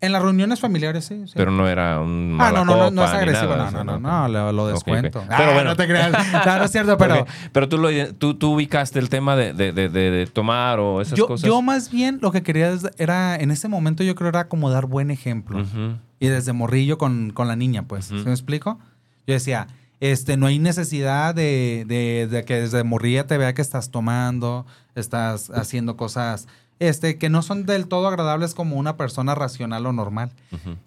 En 0.00 0.10
las 0.10 0.20
reuniones 0.20 0.58
familiares, 0.58 1.04
sí. 1.04 1.22
sí. 1.26 1.32
Pero 1.36 1.52
no 1.52 1.68
era 1.68 2.00
un. 2.00 2.36
Ah, 2.40 2.50
no, 2.52 2.64
no, 2.64 2.76
no, 2.76 2.90
no 2.90 3.04
es 3.04 3.10
agresivo. 3.12 3.54
nada, 3.54 3.70
No, 3.70 3.84
no, 3.84 3.98
no, 4.00 4.22
no, 4.22 4.28
lo, 4.28 4.52
lo 4.52 4.62
Ok, 4.64 4.68
ok. 4.70 4.74
descuento. 4.74 5.22
Pero 5.28 5.50
Ah, 5.50 5.54
bueno. 5.54 5.70
no 5.70 5.76
te 5.76 5.86
creas. 5.86 6.10
No, 6.46 6.58
no 6.58 6.64
es 6.64 6.72
cierto, 6.72 6.98
pero 6.98 7.20
Ok. 7.20 7.28
Pero 7.52 7.68
tú, 7.68 7.78
lo, 7.78 7.88
tú, 8.16 8.34
tú 8.34 8.54
ubicaste 8.54 8.98
el 8.98 9.08
tema 9.08 9.36
de, 9.36 9.52
de- 9.52 9.72
de- 9.72 9.88
de- 9.88 10.26
tomar 10.26 10.80
o 10.80 11.00
esas 11.00 11.16
yo, 11.16 11.28
cosas. 11.28 11.46
yo 11.46 11.62
más 11.62 11.88
bien 11.92 12.18
lo 12.20 12.32
que 12.32 12.42
quería 12.42 12.76
era, 12.98 13.36
en 13.36 13.52
ese 13.52 13.68
momento 13.68 14.02
yo 14.02 14.16
creo 14.16 14.28
era 14.30 14.48
como 14.48 14.70
dar 14.70 14.86
buen 14.86 15.12
ejemplo. 15.12 15.60
Ujú. 15.60 15.94
Y 16.18 16.26
desde 16.26 16.52
morrillo 16.52 16.98
con, 16.98 17.30
con 17.30 17.46
la 17.46 17.54
niña, 17.54 17.84
pues. 17.84 18.10
Ujú. 18.10 18.18
¿Sí 18.22 18.24
me 18.26 18.32
explico? 18.32 18.80
Yo 19.28 19.34
decía, 19.34 19.68
este, 20.04 20.36
no 20.36 20.46
hay 20.48 20.58
necesidad 20.58 21.32
de, 21.32 21.84
de- 21.86 22.26
de 22.28 22.44
que 22.44 22.60
desde 22.60 22.82
morrilla 22.82 23.24
te 23.28 23.38
vea 23.38 23.54
que 23.54 23.62
estás 23.62 23.90
tomando, 23.92 24.66
estás 24.96 25.48
haciendo 25.50 25.96
cosas 25.96 26.48
este, 26.80 27.18
que 27.18 27.28
no 27.30 27.42
son 27.42 27.66
del 27.66 27.86
todo 27.86 28.08
agradables 28.08 28.54
como 28.54 28.74
una 28.74 28.96
persona 28.96 29.36
racional 29.36 29.86
o 29.86 29.92
normal. 29.92 30.32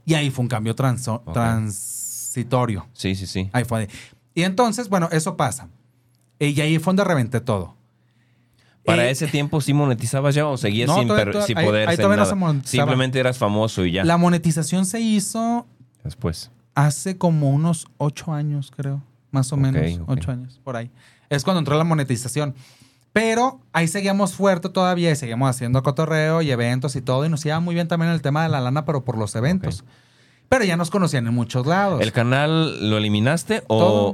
Y 0.06 0.16
ahí 0.16 0.30
fue 0.32 0.44
un 0.44 0.50
cambio 0.50 0.76
transo- 0.76 1.24
transitorio. 1.34 2.86
Sí, 2.94 3.16
sí, 3.16 3.26
sí. 3.28 3.50
Ahí 3.54 3.64
fue. 3.64 3.88
Y 4.34 4.44
entonces, 4.44 4.90
bueno, 4.90 5.08
eso 5.14 5.38
pasa. 5.38 5.70
Eh, 6.40 6.50
y 6.50 6.60
ahí 6.60 6.78
fue 6.80 6.92
donde 6.92 7.06
reventé 7.06 7.40
todo. 7.40 7.76
¿Para 8.84 9.08
Eh, 9.08 9.12
ese 9.12 9.28
tiempo 9.28 9.62
sí 9.62 9.74
monetizabas 9.74 10.36
ya 10.36 10.46
o 10.46 10.58
seguías 10.58 10.88
No, 10.90 10.96
sin, 11.00 11.08
todavía- 11.08 11.32
todavía- 11.32 11.48
sin 11.48 11.58
ahí- 11.58 11.66
poder 11.66 11.88
ahí 11.88 11.94
hacer 11.94 12.06
no 12.18 12.26
se 12.26 12.36
monetizaba. 12.36 12.84
Simplemente 12.84 13.20
eras 13.20 13.38
famoso 13.38 13.86
y 13.86 13.94
ya. 13.94 14.04
La 14.04 14.18
monetización 14.18 14.86
se 14.86 15.00
hizo 15.00 15.66
Después. 16.04 16.52
Hace 16.76 17.18
como 17.18 17.50
unos 17.50 17.88
ocho 17.98 18.34
años, 18.34 18.72
creo. 18.76 19.02
Más 19.32 19.52
o 19.52 19.58
menos. 19.58 20.00
Ocho 20.08 20.32
años, 20.32 20.62
por 20.64 20.76
ahí. 20.78 20.92
Es 21.30 21.44
cuando 21.44 21.60
entró 21.60 21.78
la 21.78 21.84
monetización. 21.84 22.54
Pero 23.12 23.62
ahí 23.74 23.88
seguíamos 23.88 24.34
fuerte 24.34 24.70
todavía 24.70 25.10
y 25.12 25.16
seguíamos 25.16 25.50
haciendo 25.50 25.82
cotorreo 25.84 26.42
y 26.42 26.52
eventos 26.52 26.96
y 26.96 27.02
todo. 27.02 27.26
Y 27.26 27.30
nos 27.30 27.46
iba 27.46 27.60
muy 27.60 27.74
bien 27.76 27.88
también 27.88 28.12
el 28.12 28.22
tema 28.22 28.44
de 28.44 28.50
la 28.50 28.60
lana, 28.62 28.86
pero 28.86 29.04
por 29.06 29.18
los 29.18 29.36
eventos. 29.36 29.84
Pero 30.50 30.64
ya 30.66 30.78
nos 30.78 30.90
conocían 30.92 31.26
en 31.28 31.34
muchos 31.34 31.66
lados. 31.66 32.02
¿El 32.02 32.12
canal 32.12 32.90
lo 32.90 32.98
eliminaste 32.98 33.64
o 33.68 33.80
Todo. 33.80 34.14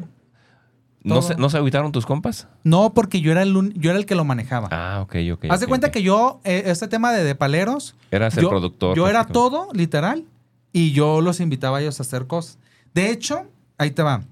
¿no, 1.03 1.15
Todo. 1.15 1.21
se, 1.29 1.35
no 1.35 1.49
se 1.49 1.57
agüitaron 1.57 1.91
tus 1.91 2.05
compas? 2.05 2.47
No, 2.63 2.93
porque 2.93 3.21
yo 3.21 3.31
era 3.31 3.41
el, 3.41 3.57
un- 3.57 3.73
yo 3.73 3.89
era 3.89 3.99
el 3.99 4.05
que 4.05 4.13
lo 4.15 4.23
manejaba. 4.23 4.69
Ah, 4.71 5.01
ok, 5.01 5.15
ok. 5.33 5.45
Haz 5.49 5.59
de 5.61 5.67
cuenta 5.67 5.91
que 5.91 6.03
yo, 6.03 6.39
eh, 6.43 6.63
este 6.67 6.87
tema 6.87 7.11
de, 7.11 7.23
de 7.23 7.33
paleros, 7.35 7.95
Eras 8.11 8.37
el 8.37 8.47
productor. 8.47 8.95
Yo 8.95 9.07
era 9.07 9.25
todo, 9.25 9.67
literal, 9.73 10.25
y 10.73 10.91
yo 10.91 11.21
los 11.21 11.39
invitaba 11.39 11.77
a 11.77 11.81
ellos 11.81 11.99
a 11.99 12.03
hacer 12.03 12.27
cosas. 12.27 12.57
De 12.93 13.09
hecho, 13.11 13.47
ahí 13.77 13.91
te 13.91 14.03
va. 14.03 14.23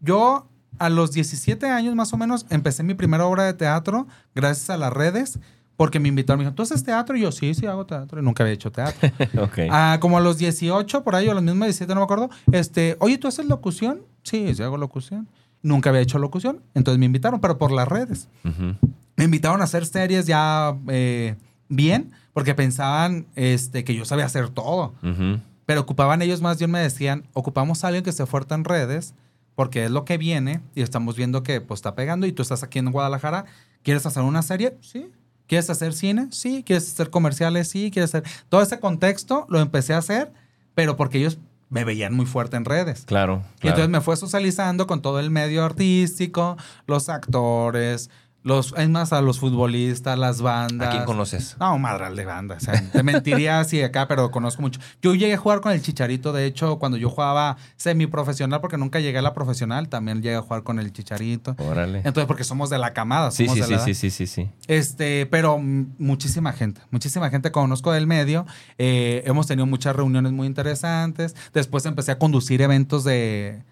Yo 0.00 0.48
a 0.78 0.90
los 0.90 1.12
17 1.12 1.66
años 1.66 1.94
más 1.94 2.12
o 2.12 2.16
menos 2.16 2.46
empecé 2.50 2.82
mi 2.82 2.94
primera 2.94 3.26
obra 3.26 3.44
de 3.44 3.54
teatro 3.54 4.06
gracias 4.34 4.70
a 4.70 4.76
las 4.76 4.92
redes, 4.92 5.38
porque 5.76 6.00
me 6.00 6.08
invitaron, 6.08 6.38
me 6.38 6.44
dijeron, 6.44 6.54
¿tú 6.56 6.62
haces 6.62 6.82
teatro? 6.84 7.16
Y 7.16 7.20
yo, 7.22 7.32
sí, 7.32 7.52
sí 7.54 7.66
hago 7.66 7.84
teatro, 7.84 8.20
y 8.20 8.24
nunca 8.24 8.42
había 8.42 8.54
hecho 8.54 8.72
teatro. 8.72 9.10
Ok. 9.42 9.58
Ah, 9.70 9.98
como 10.00 10.16
a 10.18 10.20
los 10.20 10.38
18, 10.38 11.04
por 11.04 11.14
ahí, 11.14 11.28
o 11.28 11.32
a 11.32 11.34
los 11.34 11.42
mismos 11.42 11.66
17, 11.66 11.94
no 11.94 12.00
me 12.00 12.04
acuerdo, 12.04 12.30
este, 12.52 12.96
oye, 13.00 13.18
¿tú 13.18 13.28
haces 13.28 13.44
locución? 13.46 14.00
Sí, 14.22 14.54
sí 14.54 14.62
hago 14.62 14.76
locución. 14.78 15.28
Nunca 15.62 15.90
había 15.90 16.02
hecho 16.02 16.18
locución, 16.18 16.62
entonces 16.74 16.98
me 16.98 17.06
invitaron, 17.06 17.40
pero 17.40 17.58
por 17.58 17.72
las 17.72 17.88
redes 17.88 18.28
Ujú. 18.44 18.76
me 19.16 19.24
invitaron 19.24 19.60
a 19.60 19.64
hacer 19.64 19.84
series 19.84 20.26
ya 20.26 20.76
eh, 20.88 21.34
bien, 21.68 22.12
porque 22.32 22.54
pensaban 22.54 23.26
este, 23.34 23.82
que 23.84 23.94
yo 23.94 24.04
sabía 24.04 24.26
hacer 24.26 24.48
todo. 24.50 24.94
Ujú. 25.02 25.40
Pero 25.66 25.80
ocupaban 25.80 26.22
ellos 26.22 26.40
más 26.40 26.58
bien 26.58 26.70
me 26.70 26.78
decían, 26.78 27.26
ocupamos 27.32 27.84
a 27.84 27.88
alguien 27.88 28.04
que 28.04 28.10
esté 28.10 28.24
fuerte 28.24 28.54
en 28.54 28.64
redes, 28.64 29.14
porque 29.56 29.84
es 29.84 29.90
lo 29.90 30.04
que 30.04 30.16
viene 30.16 30.60
y 30.74 30.82
estamos 30.82 31.16
viendo 31.16 31.42
que 31.42 31.60
pues 31.60 31.78
está 31.78 31.94
pegando 31.94 32.26
y 32.26 32.32
tú 32.32 32.42
estás 32.42 32.62
aquí 32.62 32.78
en 32.78 32.92
Guadalajara, 32.92 33.46
¿quieres 33.82 34.06
hacer 34.06 34.22
una 34.22 34.42
serie? 34.42 34.76
Sí. 34.80 35.10
¿Quieres 35.46 35.68
hacer 35.70 35.92
cine? 35.92 36.28
Sí. 36.30 36.62
¿Quieres 36.64 36.92
hacer 36.92 37.10
comerciales? 37.10 37.68
Sí. 37.68 37.90
¿Quieres 37.92 38.14
hacer...? 38.14 38.24
Todo 38.48 38.62
ese 38.62 38.78
contexto 38.80 39.46
lo 39.48 39.60
empecé 39.60 39.94
a 39.94 39.98
hacer, 39.98 40.32
pero 40.74 40.96
porque 40.96 41.18
ellos 41.18 41.38
me 41.68 41.84
veían 41.84 42.14
muy 42.14 42.26
fuerte 42.26 42.56
en 42.56 42.64
redes. 42.64 43.04
Claro. 43.06 43.42
Y 43.56 43.60
claro. 43.60 43.76
entonces 43.76 43.88
me 43.90 44.00
fue 44.00 44.16
socializando 44.16 44.86
con 44.86 45.02
todo 45.02 45.18
el 45.20 45.30
medio 45.30 45.64
artístico, 45.64 46.56
los 46.86 47.08
actores, 47.08 48.10
los, 48.46 48.72
es 48.76 48.88
más, 48.88 49.12
a 49.12 49.20
los 49.22 49.40
futbolistas, 49.40 50.16
las 50.16 50.40
bandas. 50.40 50.86
¿A 50.86 50.90
quién 50.92 51.04
conoces? 51.04 51.56
No, 51.58 51.76
madral 51.80 52.14
de 52.14 52.24
banda. 52.24 52.54
O 52.54 52.60
sea, 52.60 52.80
te 52.92 53.02
mentiría 53.02 53.58
así 53.60 53.82
acá, 53.82 54.06
pero 54.06 54.30
conozco 54.30 54.62
mucho. 54.62 54.78
Yo 55.02 55.16
llegué 55.16 55.34
a 55.34 55.36
jugar 55.36 55.60
con 55.60 55.72
el 55.72 55.82
Chicharito, 55.82 56.32
de 56.32 56.46
hecho, 56.46 56.78
cuando 56.78 56.96
yo 56.96 57.10
jugaba 57.10 57.56
semiprofesional, 57.74 58.60
porque 58.60 58.78
nunca 58.78 59.00
llegué 59.00 59.18
a 59.18 59.22
la 59.22 59.34
profesional, 59.34 59.88
también 59.88 60.22
llegué 60.22 60.36
a 60.36 60.42
jugar 60.42 60.62
con 60.62 60.78
el 60.78 60.92
Chicharito. 60.92 61.56
Órale. 61.58 61.98
Entonces, 61.98 62.26
porque 62.26 62.44
somos 62.44 62.70
de 62.70 62.78
la 62.78 62.92
camada, 62.92 63.32
Sí, 63.32 63.46
somos 63.46 63.54
sí, 63.54 63.60
de 63.62 63.66
sí, 63.66 63.72
la 63.72 63.76
edad. 63.78 63.84
sí, 63.84 63.94
sí, 63.94 64.10
sí, 64.10 64.26
sí. 64.28 64.50
Este, 64.68 65.26
pero 65.26 65.58
muchísima 65.58 66.52
gente, 66.52 66.80
muchísima 66.92 67.28
gente 67.30 67.50
conozco 67.50 67.90
del 67.90 68.06
medio. 68.06 68.46
Eh, 68.78 69.24
hemos 69.26 69.48
tenido 69.48 69.66
muchas 69.66 69.96
reuniones 69.96 70.30
muy 70.30 70.46
interesantes. 70.46 71.34
Después 71.52 71.84
empecé 71.84 72.12
a 72.12 72.18
conducir 72.20 72.62
eventos 72.62 73.02
de, 73.02 73.64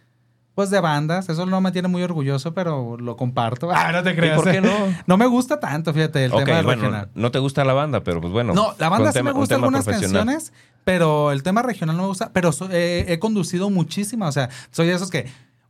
pues 0.55 0.71
de 0.71 0.81
bandas. 0.81 1.29
Eso 1.29 1.47
no 1.47 1.61
me 1.61 1.73
tiene 1.73 1.89
muy 1.89 2.03
orgulloso, 2.03 2.55
pero 2.55 2.97
lo 2.97 3.17
comparto. 3.17 3.71
Ah, 3.73 3.91
no 3.93 4.03
te 4.03 4.11
¿Y 4.13 4.17
creas. 4.17 4.37
por 4.37 4.51
qué 4.51 4.61
no? 4.61 4.71
No 5.07 5.17
me 5.17 5.27
gusta 5.27 5.59
tanto, 5.61 5.93
fíjate, 5.93 6.25
el 6.27 6.33
Ok, 6.33 6.45
tema 6.45 6.63
bueno, 6.63 6.83
regional. 6.83 7.09
no 7.15 7.31
te 7.31 7.39
gusta 7.39 7.65
la 7.65 7.73
banda, 7.73 8.03
pero 8.05 8.21
pues 8.21 8.33
bueno. 8.33 8.55
No, 8.55 8.75
la 8.79 8.89
banda 8.89 9.11
sí 9.13 9.19
tema- 9.19 9.33
me 9.33 9.39
gusta 9.39 9.57
algunas 9.57 9.85
canciones, 9.85 10.53
pero 10.85 11.33
el 11.33 11.43
tema 11.43 11.63
regional 11.63 11.97
no 11.97 12.03
me 12.03 12.09
gusta. 12.09 12.31
Pero 12.33 12.53
so- 12.53 12.69
eh, 12.71 13.05
he 13.09 13.19
conducido 13.19 13.71
muchísimas. 13.71 14.29
O 14.31 14.33
sea, 14.33 14.49
soy 14.71 14.87
de 14.87 14.95
esos 14.95 15.11
que. 15.11 15.27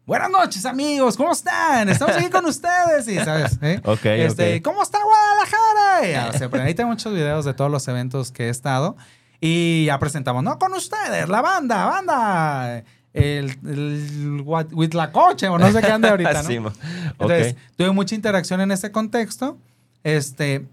Buenas 0.06 0.30
noches, 0.30 0.66
amigos. 0.66 1.16
¿Cómo 1.16 1.32
están? 1.32 1.88
Estamos 1.88 2.14
aquí 2.16 2.28
con 2.28 2.44
ustedes. 2.44 3.08
Y, 3.08 3.16
¿sabes? 3.20 3.58
¿Eh? 3.62 3.80
Ok, 3.86 4.04
Este, 4.04 4.56
ok. 4.56 4.62
¿Cómo 4.62 4.82
está 4.82 4.98
Guadalajara? 5.02 6.28
Y, 6.28 6.34
o 6.34 6.38
sea, 6.38 6.50
pero 6.50 6.62
ahí 6.64 6.74
tengo 6.74 6.90
muchos 6.90 7.10
videos 7.14 7.46
de 7.46 7.54
todos 7.54 7.70
los 7.70 7.88
eventos 7.88 8.30
que 8.30 8.48
he 8.48 8.50
estado. 8.50 8.96
Y 9.40 9.86
ya 9.86 9.98
presentamos, 9.98 10.42
no, 10.42 10.58
con 10.58 10.74
ustedes, 10.74 11.26
la 11.30 11.40
banda, 11.40 11.86
banda. 11.86 12.84
El, 13.14 13.50
el 13.66 14.42
Huat- 14.44 14.72
Huitlacoche, 14.74 15.48
o 15.48 15.56
no 15.58 15.70
sé 15.72 15.80
qué 15.80 15.86
ande 15.92 16.08
ahorita, 16.10 16.42
¿no? 16.42 16.48
Sí, 16.48 16.58
mo- 16.58 16.68
ok. 16.68 16.74
Entonces, 17.20 17.56
tuve 17.76 17.90
mucha 17.92 18.14
interacción 18.14 18.60
en 18.60 18.70
ese 18.72 18.90
contexto. 18.90 19.56
Este, 20.02 20.66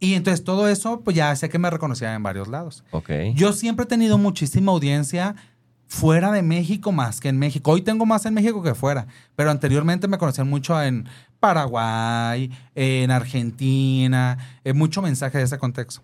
y 0.00 0.14
entonces 0.14 0.44
todo 0.44 0.68
eso, 0.68 1.00
pues 1.00 1.16
ya 1.16 1.34
sé 1.36 1.48
que 1.48 1.58
me 1.58 1.70
reconocían 1.70 2.14
en 2.14 2.22
varios 2.22 2.48
lados. 2.48 2.84
Ok. 2.90 3.08
Yo 3.34 3.52
siempre 3.52 3.84
he 3.84 3.86
tenido 3.88 4.18
muchísima 4.18 4.72
audiencia 4.72 5.34
fuera 5.86 6.32
de 6.32 6.42
México 6.42 6.90
más 6.92 7.20
que 7.20 7.28
en 7.28 7.38
México. 7.38 7.70
Hoy 7.70 7.82
tengo 7.82 8.04
más 8.04 8.26
en 8.26 8.34
México 8.34 8.62
que 8.62 8.74
fuera, 8.74 9.06
pero 9.36 9.50
anteriormente 9.50 10.08
me 10.08 10.18
conocían 10.18 10.48
mucho 10.50 10.82
en 10.82 11.06
Paraguay, 11.38 12.50
en 12.74 13.10
Argentina, 13.10 14.38
eh, 14.64 14.72
mucho 14.72 15.00
mensaje 15.02 15.38
de 15.38 15.44
ese 15.44 15.58
contexto. 15.58 16.02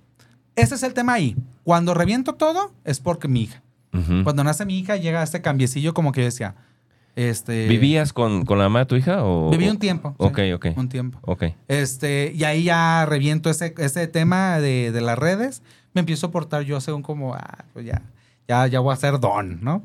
Ese 0.55 0.75
es 0.77 0.83
el 0.83 0.95
tema 0.95 1.15
ahí. 1.15 1.37
Cuando 1.65 1.95
reviento 1.95 2.35
todo 2.35 2.73
es 2.85 3.01
porque 3.01 3.27
mi 3.29 3.43
hija. 3.43 3.63
Ujú. 3.93 4.23
Cuando 4.25 4.45
nace 4.45 4.65
mi 4.67 4.79
hija 4.79 4.97
llega 4.97 5.23
este 5.23 5.41
cambiecillo 5.43 5.95
como 5.95 6.13
que 6.13 6.21
yo 6.21 6.25
decía, 6.27 6.55
este... 7.17 7.67
¿Vivías 7.67 8.13
con, 8.13 8.45
con 8.45 8.59
la 8.59 8.65
mamá 8.65 8.81
de 8.81 8.87
tu 8.87 8.97
hija? 8.97 9.25
O, 9.25 9.51
Viví 9.51 9.69
un 9.69 9.79
tiempo. 9.79 10.11
sí, 10.19 10.27
Ok, 10.27 10.39
ok. 10.55 10.67
Un 10.77 10.89
tiempo. 10.89 11.19
Ok. 11.23 11.45
Este, 11.69 12.33
y 12.35 12.45
ahí 12.45 12.63
ya 12.65 13.05
reviento 13.07 13.51
ese, 13.51 13.75
ese 13.79 14.07
tema 14.07 14.59
de, 14.61 14.93
de 14.93 15.01
las 15.01 15.19
redes. 15.19 15.63
Me 15.93 16.01
empiezo 16.01 16.29
a 16.29 16.31
portar 16.31 16.63
yo 16.63 16.81
según 16.81 17.03
como, 17.03 17.35
ah, 17.35 17.65
pues 17.73 17.85
ya, 17.85 18.03
ya, 18.47 18.67
ya 18.69 18.79
voy 18.81 18.93
a 18.93 18.97
ser 18.97 19.19
don, 19.19 19.59
¿no? 19.63 19.83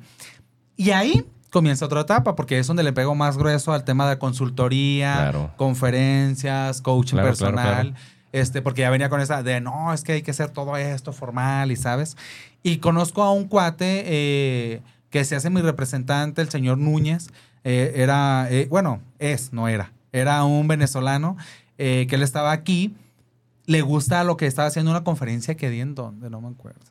Y 0.77 0.91
ahí 0.91 1.25
comienza 1.49 1.85
otra 1.85 2.01
etapa, 2.01 2.35
porque 2.35 2.59
es 2.59 2.67
donde 2.67 2.83
le 2.83 2.93
pego 2.93 3.15
más 3.15 3.37
grueso 3.37 3.73
al 3.73 3.85
tema 3.85 4.07
de 4.09 4.19
consultoría, 4.19 5.13
Claro. 5.15 5.51
conferencias, 5.57 6.81
coaching 6.81 7.13
Claro, 7.15 7.27
personal. 7.29 7.63
claro. 7.91 7.93
Este, 8.33 8.61
porque 8.61 8.81
ya 8.81 8.89
venía 8.89 9.09
con 9.09 9.21
esa 9.21 9.41
de 9.41 9.61
no, 9.61 9.93
es 9.93 10.03
que 10.03 10.11
hay 10.11 10.21
que 10.21 10.31
hacer 10.31 10.49
todo 10.49 10.75
esto 10.77 11.13
formal 11.13 11.71
y 11.71 11.75
sabes. 11.77 12.17
Y 12.65 12.77
conozco 12.77 13.21
a 13.21 13.31
un 13.31 13.47
cuate 13.47 14.01
eh, 14.07 14.81
que 15.11 15.23
se 15.23 15.35
hace 15.35 15.51
mi 15.51 15.61
representante, 15.61 16.41
el 16.41 16.49
señor 16.49 16.79
Núñez. 16.79 17.27
Eh, 17.63 17.93
era, 17.97 18.47
eh, 18.49 18.65
bueno, 18.71 19.01
es, 19.19 19.53
no 19.53 19.67
era. 19.67 19.91
Era 20.11 20.43
un 20.45 20.67
venezolano 20.67 21.37
que 21.77 22.07
él 22.09 22.23
estaba 22.23 22.51
aquí. 22.53 22.95
Le 23.67 23.83
gusta 23.83 24.23
lo 24.23 24.35
que 24.35 24.47
estaba 24.47 24.67
haciendo 24.67 24.89
una 24.89 25.03
conferencia 25.03 25.53
que 25.53 25.69
di 25.69 25.79
en 25.79 25.93
donde, 25.93 26.31
no 26.31 26.41
me 26.41 26.47
acuerdo. 26.47 26.81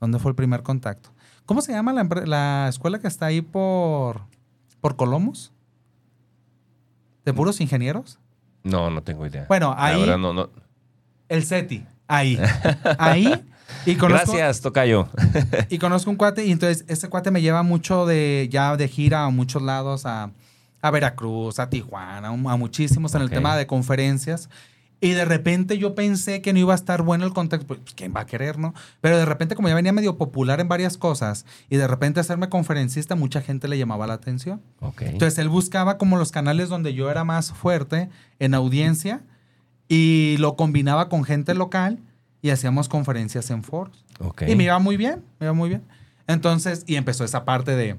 ¿Dónde 0.00 0.20
fue 0.20 0.30
el 0.30 0.36
primer 0.36 0.62
contacto? 0.62 1.10
¿Cómo 1.46 1.62
se 1.62 1.72
llama 1.72 1.92
la, 1.92 2.04
la 2.24 2.68
escuela 2.68 3.00
que 3.00 3.08
está 3.08 3.26
ahí 3.26 3.40
por, 3.40 4.20
por 4.80 4.94
Colomos? 4.94 5.50
¿De 7.24 7.34
puros 7.34 7.60
ingenieros? 7.60 8.20
No, 8.62 8.88
no 8.88 9.02
tengo 9.02 9.26
idea. 9.26 9.46
Bueno, 9.48 9.74
La 9.76 9.84
ahí, 9.84 10.00
verdad, 10.00 10.18
no, 10.18 10.32
no. 10.32 10.48
el 11.28 11.42
SETI, 11.42 11.84
ahí. 12.06 12.38
ahí. 13.00 13.44
Y 13.86 13.96
conozco, 13.96 14.32
Gracias, 14.32 14.60
Tocayo. 14.60 15.08
y 15.68 15.78
conozco 15.78 16.10
un 16.10 16.16
cuate, 16.16 16.44
y 16.46 16.52
entonces 16.52 16.84
ese 16.88 17.08
cuate 17.08 17.30
me 17.30 17.42
lleva 17.42 17.62
mucho 17.62 18.06
de, 18.06 18.48
ya 18.50 18.76
de 18.76 18.88
gira 18.88 19.24
a 19.24 19.30
muchos 19.30 19.62
lados, 19.62 20.06
a, 20.06 20.30
a 20.80 20.90
Veracruz, 20.90 21.58
a 21.58 21.70
Tijuana, 21.70 22.28
a, 22.28 22.56
muchísimos 22.56 23.14
en 23.14 23.22
el 23.22 23.30
tema 23.30 23.56
de 23.56 23.66
conferencias. 23.66 24.48
Y 25.00 25.10
de 25.10 25.24
repente 25.24 25.78
yo 25.78 25.96
pensé 25.96 26.42
que 26.42 26.52
no 26.52 26.60
iba 26.60 26.74
a 26.74 26.76
estar 26.76 27.02
bueno 27.02 27.26
el 27.26 27.32
contexto, 27.32 27.66
pues 27.66 27.80
quién 27.96 28.14
va 28.14 28.20
a 28.20 28.26
querer, 28.26 28.56
¿no? 28.56 28.72
Pero 29.00 29.18
de 29.18 29.24
repente 29.24 29.56
como 29.56 29.66
ya 29.66 29.74
venía 29.74 29.92
medio 29.92 30.16
popular 30.16 30.60
en 30.60 30.68
varias 30.68 30.96
cosas 30.96 31.44
y 31.68 31.76
de 31.76 31.88
repente 31.88 32.20
hacerme 32.20 32.48
conferencista, 32.48 33.16
mucha 33.16 33.40
gente 33.40 33.66
le 33.66 33.78
llamaba 33.78 34.06
la 34.06 34.14
atención. 34.14 34.62
Ok. 34.78 35.02
Entonces 35.02 35.40
él 35.40 35.48
buscaba 35.48 35.98
como 35.98 36.18
los 36.18 36.30
canales 36.30 36.68
donde 36.68 36.94
yo 36.94 37.10
era 37.10 37.24
más 37.24 37.50
fuerte 37.50 38.10
en 38.38 38.54
audiencia 38.54 39.24
y 39.88 40.36
lo 40.38 40.54
combinaba 40.54 41.08
con 41.08 41.24
gente 41.24 41.54
local 41.54 41.98
y 42.42 42.50
hacíamos 42.50 42.88
conferencias 42.88 43.48
en 43.50 43.62
foros. 43.62 44.04
Y 44.46 44.54
me 44.56 44.64
iba 44.64 44.78
muy 44.78 44.96
bien, 44.98 45.24
me 45.40 45.46
iba 45.46 45.52
muy 45.54 45.68
bien. 45.70 45.82
Entonces, 46.26 46.84
y 46.86 46.96
empezó 46.96 47.24
esa 47.24 47.44
parte 47.44 47.74
de, 47.76 47.96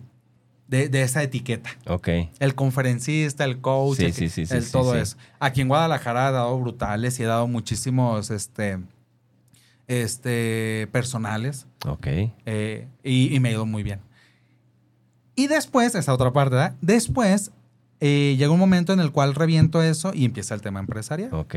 de, 0.68 0.90
de 0.90 1.02
esa 1.02 1.24
etiqueta. 1.24 1.70
Ok. 1.88 2.10
El 2.40 2.54
conferencista, 2.56 3.46
el 3.46 3.60
coach, 3.62 3.98
Sí, 3.98 4.06
el, 4.06 4.14
sí, 4.14 4.30
sí, 4.30 4.46
sí, 4.46 4.54
el 4.56 4.64
sí, 4.64 4.72
todo 4.72 4.96
eso. 4.98 5.18
Aquí 5.40 5.62
en 5.62 5.68
Guadalajara 5.70 6.30
he 6.30 6.32
dado 6.34 6.60
brutales 6.60 7.20
y 7.20 7.24
he 7.24 7.26
dado 7.26 7.48
muchísimos 7.48 8.30
este, 8.32 8.80
este, 9.88 10.88
personales 10.92 11.68
Ok. 11.86 12.08
eh, 12.46 12.88
y, 13.04 13.36
y 13.36 13.40
me 13.40 13.50
ha 13.50 13.52
ido 13.54 13.66
muy 13.66 13.84
bien. 13.84 14.00
Y 15.36 15.48
después, 15.48 15.96
esa 15.96 16.14
otra 16.14 16.32
parte, 16.32 16.56
¿verdad? 16.56 16.76
Después 16.82 17.52
eh, 18.00 18.36
llega 18.38 18.52
un 18.52 18.60
momento 18.60 18.94
en 18.94 19.00
el 19.00 19.12
cual 19.12 19.34
reviento 19.36 19.82
eso 19.82 20.12
y 20.14 20.26
empieza 20.26 20.54
el 20.54 20.62
tema 20.62 20.80
empresarial. 20.80 21.34
Ok. 21.34 21.56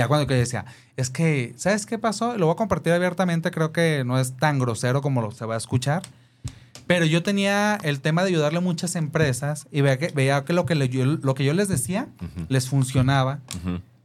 Ya 0.00 0.08
cuando 0.08 0.26
que 0.26 0.32
decía, 0.32 0.64
es 0.96 1.10
que, 1.10 1.52
¿sabes 1.58 1.84
qué 1.84 1.98
pasó? 1.98 2.38
Lo 2.38 2.46
voy 2.46 2.54
a 2.54 2.56
compartir 2.56 2.94
abiertamente, 2.94 3.50
creo 3.50 3.70
que 3.70 4.02
no 4.06 4.18
es 4.18 4.34
tan 4.38 4.58
grosero 4.58 5.02
como 5.02 5.20
lo 5.20 5.30
se 5.30 5.44
va 5.44 5.56
a 5.56 5.58
escuchar. 5.58 6.00
Pero 6.86 7.04
yo 7.04 7.22
tenía 7.22 7.78
el 7.82 8.00
tema 8.00 8.22
de 8.22 8.28
ayudarle 8.28 8.58
a 8.58 8.62
muchas 8.62 8.96
empresas 8.96 9.66
y 9.70 9.82
veía 9.82 9.98
que, 9.98 10.08
veía 10.08 10.42
que, 10.46 10.54
lo, 10.54 10.64
que 10.64 10.74
le- 10.74 10.88
yo, 10.88 11.04
lo 11.04 11.34
que 11.34 11.44
yo 11.44 11.52
les 11.52 11.68
decía 11.68 12.08
les 12.48 12.66
funcionaba. 12.70 13.40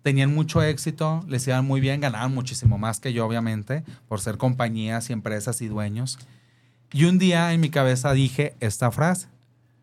Tenían 0.03 0.33
mucho 0.35 0.61
éxito, 0.61 1.23
les 1.29 1.47
iban 1.47 1.63
muy 1.65 1.79
bien, 1.79 2.01
ganaban 2.01 2.33
muchísimo 2.33 2.77
más 2.77 2.99
que 2.99 3.13
yo, 3.13 3.25
obviamente, 3.25 3.85
por 4.09 4.19
ser 4.19 4.37
compañías 4.37 5.09
y 5.09 5.13
empresas 5.13 5.61
y 5.61 5.67
dueños. 5.67 6.19
Y 6.91 7.05
un 7.05 7.17
día 7.19 7.53
en 7.53 7.61
mi 7.61 7.69
cabeza 7.69 8.11
dije 8.11 8.53
esta 8.59 8.91
frase. 8.91 9.27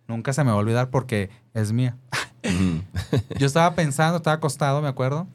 Nunca 0.08 0.34
se 0.34 0.44
me 0.44 0.50
va 0.50 0.56
a 0.56 0.60
olvidar 0.60 0.90
porque 0.90 1.30
es 1.54 1.72
mía. 1.72 1.96
Yo 3.38 3.46
estaba 3.46 3.74
pensando, 3.74 4.18
estaba 4.18 4.36
acostado, 4.36 4.82
me 4.82 4.88
acuerdo. 4.88 5.26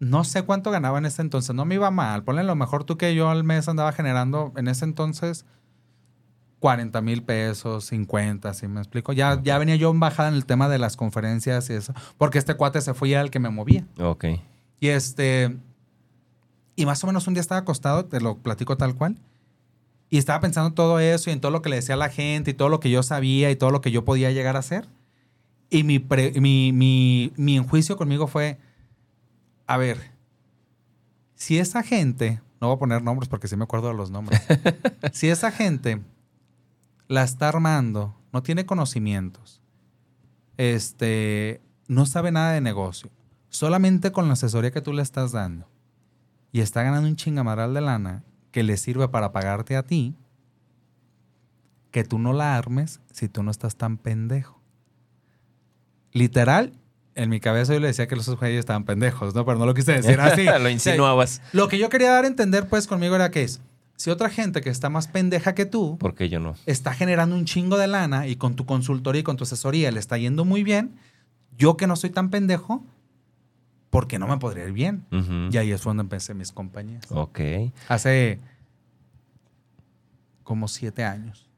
No 0.00 0.24
sé 0.24 0.42
cuánto 0.42 0.70
ganaba 0.70 0.98
en 0.98 1.06
ese 1.06 1.22
entonces. 1.22 1.54
No 1.54 1.64
me 1.64 1.76
iba 1.76 1.90
mal. 1.90 2.24
Ponle 2.24 2.42
lo 2.44 2.54
mejor 2.56 2.84
tú 2.84 2.96
que 2.98 3.14
yo 3.14 3.30
al 3.30 3.44
mes 3.44 3.68
andaba 3.68 3.92
generando 3.92 4.52
en 4.56 4.68
ese 4.68 4.84
entonces 4.84 5.46
40 6.60 7.00
mil 7.02 7.22
pesos, 7.22 7.84
50, 7.86 8.54
¿sí 8.54 8.66
me 8.68 8.80
explico? 8.80 9.12
Ya, 9.12 9.40
ya 9.42 9.58
venía 9.58 9.76
yo 9.76 9.90
en 9.90 10.00
bajada 10.00 10.30
en 10.30 10.34
el 10.34 10.46
tema 10.46 10.68
de 10.68 10.78
las 10.78 10.96
conferencias 10.96 11.68
y 11.70 11.74
eso. 11.74 11.92
Porque 12.16 12.38
este 12.38 12.54
cuate 12.54 12.80
se 12.80 12.94
fue 12.94 13.10
y 13.10 13.12
era 13.12 13.20
el 13.22 13.30
que 13.30 13.38
me 13.38 13.50
movía. 13.50 13.86
Ok. 14.00 14.24
Y 14.80 14.88
este. 14.88 15.56
Y 16.76 16.86
más 16.86 17.04
o 17.04 17.06
menos 17.06 17.26
un 17.28 17.34
día 17.34 17.40
estaba 17.42 17.60
acostado, 17.60 18.06
te 18.06 18.20
lo 18.20 18.38
platico 18.38 18.76
tal 18.76 18.94
cual. 18.94 19.16
Y 20.10 20.18
estaba 20.18 20.40
pensando 20.40 20.72
todo 20.74 21.00
eso 21.00 21.30
y 21.30 21.32
en 21.32 21.40
todo 21.40 21.50
lo 21.52 21.60
que 21.62 21.68
le 21.68 21.76
decía 21.76 21.94
a 21.96 21.98
la 21.98 22.08
gente 22.08 22.50
y 22.52 22.54
todo 22.54 22.68
lo 22.68 22.80
que 22.80 22.90
yo 22.90 23.02
sabía 23.02 23.50
y 23.50 23.56
todo 23.56 23.70
lo 23.70 23.80
que 23.80 23.90
yo 23.90 24.04
podía 24.04 24.30
llegar 24.32 24.56
a 24.56 24.60
hacer. 24.60 24.88
Y 25.70 25.82
mi, 25.84 25.98
pre- 25.98 26.32
mi, 26.40 26.72
mi, 26.72 27.32
mi 27.36 27.56
enjuicio 27.56 27.96
conmigo 27.96 28.26
fue: 28.26 28.58
a 29.66 29.76
ver, 29.76 30.12
si 31.34 31.58
esa 31.58 31.82
gente, 31.82 32.40
no 32.60 32.68
voy 32.68 32.76
a 32.76 32.78
poner 32.78 33.02
nombres 33.02 33.28
porque 33.28 33.48
sí 33.48 33.56
me 33.56 33.64
acuerdo 33.64 33.88
de 33.88 33.94
los 33.94 34.10
nombres, 34.10 34.40
si 35.12 35.28
esa 35.28 35.50
gente 35.50 36.00
la 37.08 37.22
está 37.22 37.48
armando, 37.48 38.16
no 38.32 38.42
tiene 38.42 38.66
conocimientos, 38.66 39.60
este, 40.56 41.60
no 41.88 42.06
sabe 42.06 42.32
nada 42.32 42.52
de 42.52 42.60
negocio, 42.60 43.10
solamente 43.48 44.12
con 44.12 44.26
la 44.26 44.34
asesoría 44.34 44.70
que 44.70 44.80
tú 44.80 44.92
le 44.92 45.02
estás 45.02 45.32
dando 45.32 45.68
y 46.52 46.60
está 46.60 46.82
ganando 46.82 47.08
un 47.08 47.16
chingamaral 47.16 47.74
de 47.74 47.80
lana 47.80 48.24
que 48.50 48.62
le 48.62 48.76
sirve 48.76 49.08
para 49.08 49.32
pagarte 49.32 49.76
a 49.76 49.82
ti, 49.84 50.16
que 51.90 52.04
tú 52.04 52.18
no 52.18 52.32
la 52.32 52.56
armes 52.56 53.00
si 53.10 53.28
tú 53.28 53.42
no 53.42 53.50
estás 53.50 53.76
tan 53.76 53.98
pendejo. 53.98 54.60
Literal, 56.12 56.72
en 57.14 57.30
mi 57.30 57.40
cabeza 57.40 57.74
yo 57.74 57.80
le 57.80 57.88
decía 57.88 58.06
que 58.08 58.16
los 58.16 58.28
güeyes 58.38 58.58
estaban 58.60 58.84
pendejos, 58.84 59.34
¿no? 59.34 59.44
Pero 59.44 59.58
no 59.58 59.66
lo 59.66 59.74
quise 59.74 59.92
decir 59.92 60.20
así. 60.20 60.44
Lo 60.60 60.68
insinuabas. 60.68 61.40
Lo 61.52 61.68
que 61.68 61.78
yo 61.78 61.88
quería 61.88 62.10
dar 62.10 62.24
a 62.24 62.26
entender, 62.26 62.66
pues, 62.68 62.86
conmigo 62.86 63.14
era 63.14 63.30
que 63.30 63.42
es, 63.42 63.60
si 63.96 64.10
otra 64.10 64.28
gente 64.28 64.60
que 64.60 64.70
está 64.70 64.90
más 64.90 65.06
pendeja 65.06 65.54
que 65.54 65.66
tú, 65.66 65.96
¿Por 65.98 66.14
qué 66.14 66.28
yo 66.28 66.40
no? 66.40 66.54
está 66.66 66.92
generando 66.92 67.36
un 67.36 67.44
chingo 67.44 67.78
de 67.78 67.86
lana 67.86 68.26
y 68.26 68.36
con 68.36 68.56
tu 68.56 68.66
consultoría 68.66 69.20
y 69.20 69.22
con 69.24 69.36
tu 69.36 69.44
asesoría 69.44 69.90
le 69.92 70.00
está 70.00 70.18
yendo 70.18 70.44
muy 70.44 70.64
bien, 70.64 70.96
yo 71.56 71.76
que 71.76 71.86
no 71.86 71.94
soy 71.94 72.10
tan 72.10 72.30
pendejo, 72.30 72.84
¿por 73.90 74.08
qué 74.08 74.18
no 74.18 74.26
me 74.26 74.38
podría 74.38 74.64
ir 74.64 74.72
bien? 74.72 75.04
Y 75.52 75.56
ahí 75.56 75.70
es 75.70 75.82
cuando 75.82 76.02
empecé 76.02 76.34
mis 76.34 76.50
compañías. 76.50 77.04
Ok. 77.10 77.40
Hace 77.88 78.40
como 80.42 80.66
siete 80.66 81.04
años. 81.04 81.48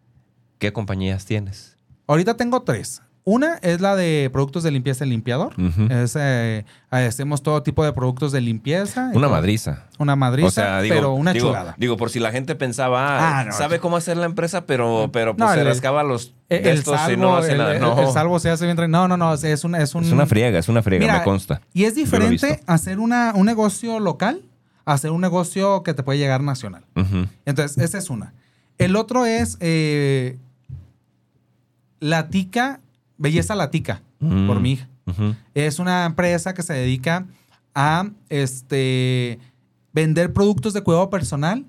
¿Qué 0.59 0.72
compañías 0.72 1.24
tienes? 1.24 1.76
Ahorita 2.07 2.36
tengo 2.36 2.62
tres. 2.62 3.02
Una 3.29 3.57
es 3.57 3.81
la 3.81 3.97
de 3.97 4.31
productos 4.33 4.62
de 4.62 4.70
limpieza 4.70 5.05
y 5.05 5.09
limpiador. 5.09 5.53
Es, 5.91 6.14
eh, 6.16 6.64
hacemos 6.91 7.43
todo 7.43 7.61
tipo 7.64 7.85
de 7.85 7.93
productos 7.93 8.31
de 8.31 8.41
limpieza. 8.41 9.11
Una 9.14 9.29
madriza. 9.29 9.87
Una 9.99 10.14
madriza, 10.14 10.47
o 10.47 10.51
sea, 10.53 10.81
digo, 10.81 10.95
pero 10.95 11.12
una 11.14 11.33
digo, 11.33 11.49
chulada. 11.49 11.74
Digo, 11.77 11.97
por 11.97 12.11
si 12.11 12.20
la 12.20 12.31
gente 12.31 12.55
pensaba, 12.55 13.41
ah, 13.41 13.45
no, 13.47 13.53
sabe 13.53 13.81
cómo 13.81 13.97
hacer 13.97 14.16
la 14.16 14.27
empresa, 14.27 14.64
pero, 14.64 15.11
pero 15.12 15.35
pues 15.37 15.49
No, 15.49 15.53
se 15.55 15.61
el- 15.62 15.66
rascaba 15.66 16.05
los 16.05 16.35
El, 16.49 16.68
el 16.68 16.79
estos 16.79 16.95
y 16.95 16.99
salvo, 16.99 17.22
no 17.22 17.37
hace 17.37 17.51
el- 17.51 17.59
nada. 17.59 17.74
el- 17.74 17.81
No. 17.81 18.01
el 18.01 18.12
salvo 18.12 18.39
se 18.39 18.49
hace 18.49 18.64
bien. 18.64 18.77
No, 18.93 19.09
no, 19.09 19.16
no. 19.16 19.35
Es 19.35 19.64
una, 19.64 19.79
es 19.83 19.97
un, 19.97 20.05
Es 20.05 20.12
una 20.12 20.27
friega, 20.27 20.61
es 20.61 20.68
una 20.68 20.85
friega, 20.85 21.05
Mira, 21.05 21.18
me 21.18 21.24
consta. 21.24 21.61
Y 21.74 21.83
es 21.83 21.97
diferente 21.97 22.62
hacer 22.68 23.01
una, 23.01 23.33
un 23.35 23.47
negocio 23.47 23.99
local 23.99 24.41
a 24.85 24.93
hacer 24.93 25.11
un 25.11 25.20
negocio 25.20 25.83
que 25.83 25.95
te 25.95 26.05
puede 26.05 26.20
llegar 26.20 26.43
nacional. 26.45 26.85
Entonces, 27.45 27.77
esa 27.79 27.99
es 27.99 28.09
una. 28.09 28.35
El 28.79 28.95
otro 28.95 29.27
es 29.27 29.57
eh, 29.59 30.39
La 31.99 32.29
Tica, 32.29 32.79
Belleza 33.18 33.54
La 33.54 33.70
Tica, 33.70 34.02
Mm. 34.20 34.46
por 34.46 34.60
mi 34.60 34.72
hija. 34.72 34.88
Es 35.54 35.78
una 35.78 36.04
empresa 36.04 36.52
que 36.54 36.62
se 36.62 36.72
dedica 36.74 37.26
a 37.74 38.08
este, 38.28 39.38
vender 39.92 40.32
productos 40.32 40.72
de 40.72 40.82
cuidado 40.82 41.10
personal 41.10 41.64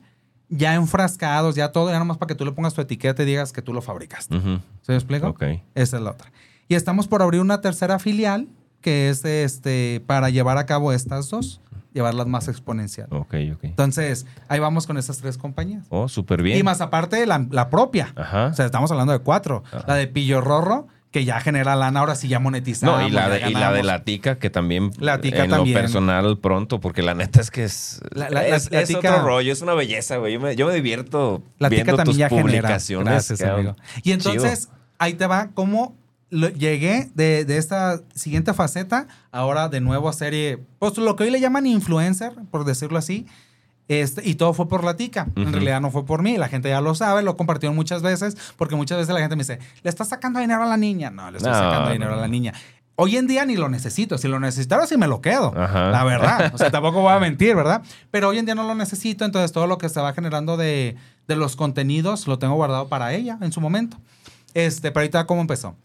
ya 0.49 0.75
enfrascados, 0.75 1.55
ya 1.55 1.71
todo, 1.73 1.89
ya 1.91 1.99
nomás 1.99 2.17
para 2.17 2.27
que 2.27 2.35
tú 2.35 2.45
le 2.45 2.51
pongas 2.53 2.73
tu 2.73 2.79
etiqueta 2.81 3.21
y 3.21 3.25
digas 3.25 3.51
que 3.51 3.61
tú 3.61 3.73
lo 3.73 3.81
fabricaste. 3.81 4.39
¿Se 4.81 4.91
me 4.91 4.95
explico? 4.95 5.27
Ok. 5.27 5.43
Esa 5.75 5.97
es 5.97 6.03
la 6.03 6.11
otra. 6.11 6.31
Y 6.69 6.75
estamos 6.75 7.07
por 7.07 7.21
abrir 7.21 7.41
una 7.41 7.59
tercera 7.61 7.99
filial 7.99 8.47
que 8.81 9.09
es 9.09 9.25
este 9.25 10.01
para 10.07 10.29
llevar 10.29 10.57
a 10.57 10.65
cabo 10.65 10.93
estas 10.93 11.29
dos, 11.29 11.59
llevarlas 11.93 12.27
más 12.27 12.47
exponencial. 12.47 13.07
Ok, 13.11 13.35
ok. 13.55 13.63
Entonces, 13.63 14.25
ahí 14.47 14.59
vamos 14.59 14.87
con 14.87 14.97
esas 14.97 15.17
tres 15.17 15.37
compañías. 15.37 15.85
Oh, 15.89 16.07
súper 16.07 16.41
bien. 16.41 16.57
Y 16.57 16.63
más 16.63 16.79
aparte 16.79 17.25
la, 17.25 17.45
la 17.51 17.69
propia. 17.69 18.13
Ajá. 18.15 18.47
O 18.47 18.53
sea, 18.53 18.65
estamos 18.65 18.89
hablando 18.91 19.11
de 19.13 19.19
cuatro. 19.19 19.63
Ajá. 19.67 19.83
La 19.85 19.95
de 19.95 20.07
Pillo 20.07 20.39
Rorro, 20.39 20.87
que 21.17 21.25
ya 21.25 21.39
genera 21.39 21.75
lana, 21.75 21.99
ahora 21.99 22.13
sí 22.15 22.27
ya 22.27 22.39
monetizamos. 22.39 22.99
no, 23.01 23.07
y 23.07 23.11
la, 23.11 23.27
de, 23.29 23.49
y 23.49 23.53
la 23.53 23.71
de 23.73 23.81
la 23.83 24.03
tica, 24.03 24.37
que 24.37 24.49
también 24.51 24.91
La 24.99 25.19
tica 25.19 25.43
en 25.45 25.49
también. 25.49 25.75
lo 25.75 25.81
personal 25.81 26.37
pronto, 26.37 26.79
porque 26.79 27.01
la 27.01 27.15
neta 27.15 27.41
es 27.41 27.49
que 27.49 27.63
es, 27.63 28.01
La- 28.11 28.29
la- 28.29 28.41
la- 28.43 28.55
es, 28.55 28.71
la 28.71 28.81
es 28.81 28.89
tica- 28.89 28.99
otro 29.15 29.23
rollo, 29.25 29.51
es 29.51 29.61
una 29.61 29.73
belleza, 29.73 30.17
güey. 30.17 30.33
Yo 30.33 30.39
me, 30.39 30.55
yo 30.55 30.67
me 30.67 30.75
divierto 30.75 31.41
La 31.57 31.69
tica 31.69 31.83
viendo 31.83 31.97
también 31.97 32.05
tus 32.13 32.17
ya 32.17 32.29
genera. 32.29 32.43
publicaciones. 32.43 33.11
Gracias, 33.13 33.39
cabrón. 33.39 33.55
amigo. 33.59 33.75
Y 34.03 34.11
entonces, 34.11 34.69
ahí 34.99 35.13
te 35.15 35.25
va 35.25 35.49
cómo 35.55 35.95
lo- 36.29 36.49
llegué 36.49 37.09
de, 37.15 37.45
de 37.45 37.57
esta 37.57 38.01
siguiente 38.13 38.53
faceta, 38.53 39.07
ahora 39.31 39.69
de 39.69 39.81
nuevo 39.81 40.09
a 40.09 40.13
serie, 40.13 40.59
pues 40.77 40.97
lo 40.97 41.15
que 41.15 41.23
hoy 41.23 41.31
le 41.31 41.39
llaman 41.39 41.65
influencer, 41.65 42.33
por 42.51 42.63
decirlo 42.63 42.97
así. 42.99 43.25
Este, 43.87 44.27
y 44.27 44.35
todo 44.35 44.53
fue 44.53 44.67
por 44.67 44.83
la 44.83 44.95
tica. 44.97 45.27
En 45.35 45.43
Ujú. 45.43 45.51
realidad 45.53 45.79
no 45.79 45.91
fue 45.91 46.05
por 46.05 46.21
mí. 46.21 46.37
La 46.37 46.49
gente 46.49 46.69
ya 46.69 46.81
lo 46.81 46.93
sabe, 46.93 47.23
lo 47.23 47.37
compartieron 47.37 47.75
muchas 47.75 48.01
veces, 48.01 48.35
porque 48.57 48.75
muchas 48.75 48.97
veces 48.97 49.13
la 49.13 49.21
gente 49.21 49.35
me 49.35 49.43
dice, 49.43 49.59
¿le 49.83 49.89
estás 49.89 50.09
sacando 50.09 50.39
dinero 50.39 50.63
a 50.63 50.65
la 50.65 50.77
niña? 50.77 51.09
No, 51.09 51.31
le 51.31 51.37
estoy 51.37 51.51
No, 51.53 51.57
sacando 51.57 51.85
no, 51.85 51.91
dinero 51.93 52.13
a 52.13 52.17
la 52.17 52.27
niña. 52.27 52.53
Hoy 52.99 53.15
en 53.15 53.27
día 53.27 53.45
ni 53.45 53.55
lo 53.55 53.69
necesito. 53.69 54.17
Si 54.17 54.27
lo 54.27 54.39
necesitara, 54.39 54.87
sí 54.87 54.97
me 54.97 55.07
lo 55.07 55.21
quedo. 55.21 55.53
Ajá. 55.55 55.91
La 55.91 56.03
verdad. 56.03 56.51
O 56.53 56.57
sea, 56.57 56.71
tampoco 56.71 57.01
voy 57.01 57.13
a 57.13 57.19
mentir, 57.19 57.55
¿verdad? 57.55 57.83
Pero 58.11 58.29
hoy 58.29 58.39
en 58.39 58.45
día 58.45 58.55
no 58.55 58.63
lo 58.63 58.73
necesito. 58.75 59.23
Entonces, 59.23 59.51
todo 59.51 59.67
lo 59.67 59.77
que 59.77 59.87
se 59.87 60.01
va 60.01 60.13
generando 60.13 60.57
de, 60.57 60.95
de 61.27 61.35
los 61.35 61.55
contenidos 61.55 62.25
lo 62.27 62.39
tengo 62.39 62.55
guardado 62.55 62.87
para 62.89 63.13
ella 63.13 63.37
en 63.41 63.51
su 63.51 63.61
momento. 63.61 63.97
Este, 64.55 64.91
pero 64.91 65.01
ahorita, 65.01 65.27
¿cómo 65.27 65.41
empezó? 65.41 65.75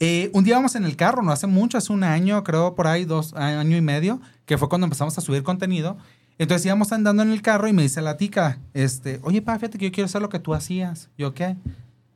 Eh, 0.00 0.30
un 0.32 0.44
día 0.44 0.54
vamos 0.56 0.76
en 0.76 0.84
el 0.84 0.96
carro, 0.96 1.22
no 1.22 1.32
hace 1.32 1.46
mucho, 1.46 1.76
hace 1.76 1.92
un 1.92 2.04
año, 2.04 2.42
creo 2.44 2.74
por 2.74 2.86
ahí, 2.86 3.04
dos, 3.04 3.34
año 3.34 3.76
y 3.76 3.80
medio, 3.80 4.20
que 4.46 4.56
fue 4.56 4.68
cuando 4.68 4.86
empezamos 4.86 5.18
a 5.18 5.20
subir 5.20 5.42
contenido. 5.42 5.98
Entonces 6.38 6.66
íbamos 6.66 6.92
andando 6.92 7.22
en 7.22 7.30
el 7.30 7.42
carro 7.42 7.68
y 7.68 7.72
me 7.72 7.82
dice 7.82 8.00
la 8.00 8.16
tica, 8.16 8.58
este, 8.72 9.20
oye, 9.22 9.42
pa, 9.42 9.56
fíjate 9.56 9.76
que 9.76 9.86
yo 9.86 9.92
quiero 9.92 10.06
hacer 10.06 10.22
lo 10.22 10.28
que 10.28 10.38
tú 10.38 10.54
hacías. 10.54 11.10
¿Yo 11.18 11.34
qué? 11.34 11.56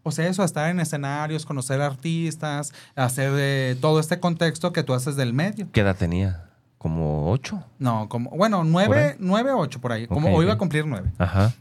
O 0.04 0.10
sea, 0.10 0.26
eso, 0.28 0.42
estar 0.44 0.70
en 0.70 0.80
escenarios, 0.80 1.44
conocer 1.46 1.80
artistas, 1.80 2.72
hacer 2.96 3.32
eh, 3.36 3.76
todo 3.80 4.00
este 4.00 4.20
contexto 4.20 4.72
que 4.72 4.82
tú 4.82 4.94
haces 4.94 5.16
del 5.16 5.32
medio. 5.32 5.68
¿Qué 5.72 5.80
edad 5.80 5.96
tenía? 5.96 6.48
¿Como 6.78 7.30
ocho? 7.30 7.64
No, 7.78 8.08
como, 8.08 8.30
bueno, 8.30 8.58
¿Por 8.58 8.66
nueve, 8.66 9.16
nueve, 9.20 9.52
ocho 9.52 9.80
por 9.80 9.92
ahí. 9.92 10.06
Como 10.06 10.28
Ok, 10.28 10.34
hoy 10.36 10.44
iba 10.44 10.54
a 10.54 10.58
cumplir 10.58 10.86
nueve. 10.86 11.12
Ajá. 11.18 11.54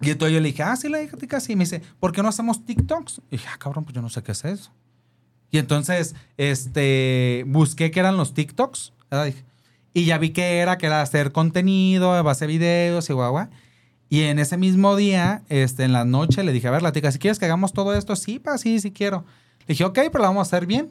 Y 0.00 0.10
entonces 0.10 0.34
yo 0.34 0.40
le 0.40 0.48
dije, 0.48 0.62
ah, 0.62 0.76
sí, 0.76 0.88
la 0.88 1.02
hija 1.02 1.16
tica, 1.16 1.40
sí. 1.40 1.52
Y 1.52 1.56
me 1.56 1.64
dice, 1.64 1.82
¿por 2.00 2.12
qué 2.12 2.22
no 2.22 2.28
hacemos 2.28 2.64
TikToks? 2.64 3.22
Y 3.30 3.36
dije, 3.36 3.48
ah, 3.52 3.56
cabrón, 3.58 3.84
pues 3.84 3.94
yo 3.94 4.02
no 4.02 4.08
sé 4.08 4.22
qué 4.22 4.32
es 4.32 4.44
eso. 4.44 4.72
Y 5.50 5.58
entonces, 5.58 6.14
este, 6.36 7.44
busqué 7.46 7.90
qué 7.90 8.00
eran 8.00 8.16
los 8.16 8.34
TikToks. 8.34 8.92
¿verdad? 9.10 9.26
Dije, 9.26 9.44
Y 9.96 10.04
ya 10.04 10.18
vi 10.18 10.28
que 10.28 10.58
era, 10.58 10.76
que 10.76 10.84
era 10.84 11.00
hacer 11.00 11.32
contenido, 11.32 12.12
a 12.12 12.20
base 12.20 12.46
de 12.46 12.52
videos 12.52 13.08
y 13.08 13.14
guau, 13.14 13.30
guau. 13.30 13.48
Y 14.10 14.24
en 14.24 14.38
ese 14.38 14.58
mismo 14.58 14.94
día, 14.94 15.42
este, 15.48 15.84
en 15.84 15.94
la 15.94 16.04
noche, 16.04 16.44
le 16.44 16.52
dije, 16.52 16.68
a 16.68 16.70
ver, 16.70 16.82
la 16.82 16.92
tica, 16.92 17.10
si 17.10 17.18
quieres 17.18 17.38
que 17.38 17.46
hagamos 17.46 17.72
todo 17.72 17.94
esto, 17.94 18.14
sí, 18.14 18.38
pa, 18.38 18.58
sí, 18.58 18.78
sí 18.78 18.90
quiero. 18.90 19.24
Le 19.60 19.68
dije, 19.68 19.84
ok, 19.86 19.94
pero 19.94 20.18
lo 20.18 20.24
vamos 20.24 20.40
a 20.40 20.54
hacer 20.54 20.66
bien, 20.66 20.90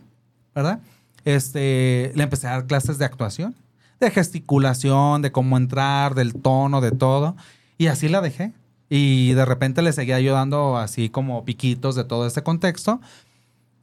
¿verdad? 0.56 0.80
Este, 1.24 2.14
le 2.16 2.24
empecé 2.24 2.48
a 2.48 2.54
dar 2.54 2.66
clases 2.66 2.98
de 2.98 3.06
actuación, 3.06 3.54
de 4.00 4.10
gesticulación, 4.10 5.22
de 5.22 5.32
cómo 5.32 5.56
entrar, 5.58 6.16
del 6.16 6.34
tono, 6.34 6.82
de 6.82 6.90
todo. 6.90 7.36
Y 7.78 7.86
así 7.86 8.10
la 8.10 8.22
dejé. 8.22 8.54
Y 8.90 9.34
de 9.34 9.46
repente 9.46 9.84
le 9.84 9.94
seguía 9.94 10.20
yo 10.20 10.34
dando 10.34 10.78
así 10.78 11.10
como 11.10 11.46
piquitos 11.46 11.94
de 11.94 12.06
todo 12.06 12.26
este 12.26 12.42
contexto. 12.42 13.00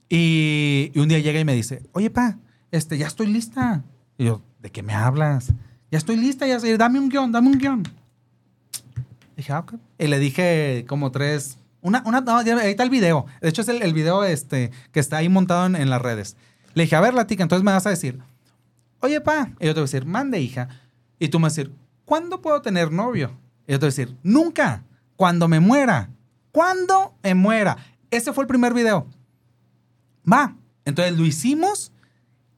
Y, 0.08 0.90
y 0.92 0.98
un 0.98 1.06
día 1.06 1.20
llega 1.20 1.38
y 1.38 1.44
me 1.44 1.54
dice, 1.54 1.80
oye, 1.92 2.10
pa, 2.10 2.38
este, 2.72 2.98
ya 2.98 3.06
estoy 3.06 3.28
lista. 3.28 3.84
Y 4.18 4.24
yo, 4.24 4.42
¿de 4.62 4.70
qué 4.70 4.82
me 4.82 4.94
hablas? 4.94 5.52
Ya 5.90 5.98
estoy 5.98 6.16
lista, 6.16 6.46
ya 6.46 6.56
estoy- 6.56 6.76
dame 6.76 6.98
un 6.98 7.08
guion, 7.08 7.32
dame 7.32 7.48
un 7.48 7.58
guion. 7.58 7.82
Dije, 9.36 9.52
ah, 9.52 9.60
ok. 9.60 9.74
Y 9.98 10.06
le 10.06 10.18
dije 10.18 10.84
como 10.88 11.10
tres, 11.10 11.58
una, 11.80 12.02
una, 12.06 12.20
no, 12.20 12.38
ahí 12.38 12.70
está 12.70 12.84
el 12.84 12.90
video. 12.90 13.26
De 13.40 13.48
hecho, 13.48 13.62
es 13.62 13.68
el, 13.68 13.82
el 13.82 13.92
video 13.92 14.24
este, 14.24 14.70
que 14.92 15.00
está 15.00 15.18
ahí 15.18 15.28
montado 15.28 15.66
en, 15.66 15.90
las 15.90 16.00
redes. 16.00 16.36
Le 16.74 16.84
dije, 16.84 16.96
a 16.96 17.00
ver, 17.00 17.12
la 17.12 17.26
tica, 17.26 17.42
entonces 17.42 17.64
me 17.64 17.72
vas 17.72 17.86
a 17.86 17.90
decir, 17.90 18.18
oye, 19.00 19.20
pa. 19.20 19.50
Y 19.58 19.66
yo 19.66 19.74
te 19.74 19.80
voy 19.80 19.82
a 19.82 19.90
decir, 19.90 20.06
mande, 20.06 20.40
hija. 20.40 20.68
Y 21.18 21.28
tú 21.28 21.38
me 21.38 21.44
vas 21.44 21.54
a 21.54 21.62
decir, 21.62 21.74
¿cuándo 22.04 22.40
puedo 22.40 22.62
tener 22.62 22.92
novio? 22.92 23.32
Y 23.66 23.72
yo 23.72 23.78
te 23.78 23.86
voy 23.86 23.92
a 23.92 23.96
decir, 23.96 24.16
nunca, 24.22 24.84
cuando 25.16 25.48
me 25.48 25.60
muera. 25.60 26.08
cuando 26.52 27.14
me 27.22 27.34
muera. 27.34 27.76
Ese 28.10 28.32
fue 28.32 28.44
el 28.44 28.48
primer 28.48 28.74
video. 28.74 29.06
Va. 30.30 30.54
Entonces 30.84 31.16
lo 31.16 31.24
hicimos 31.24 31.92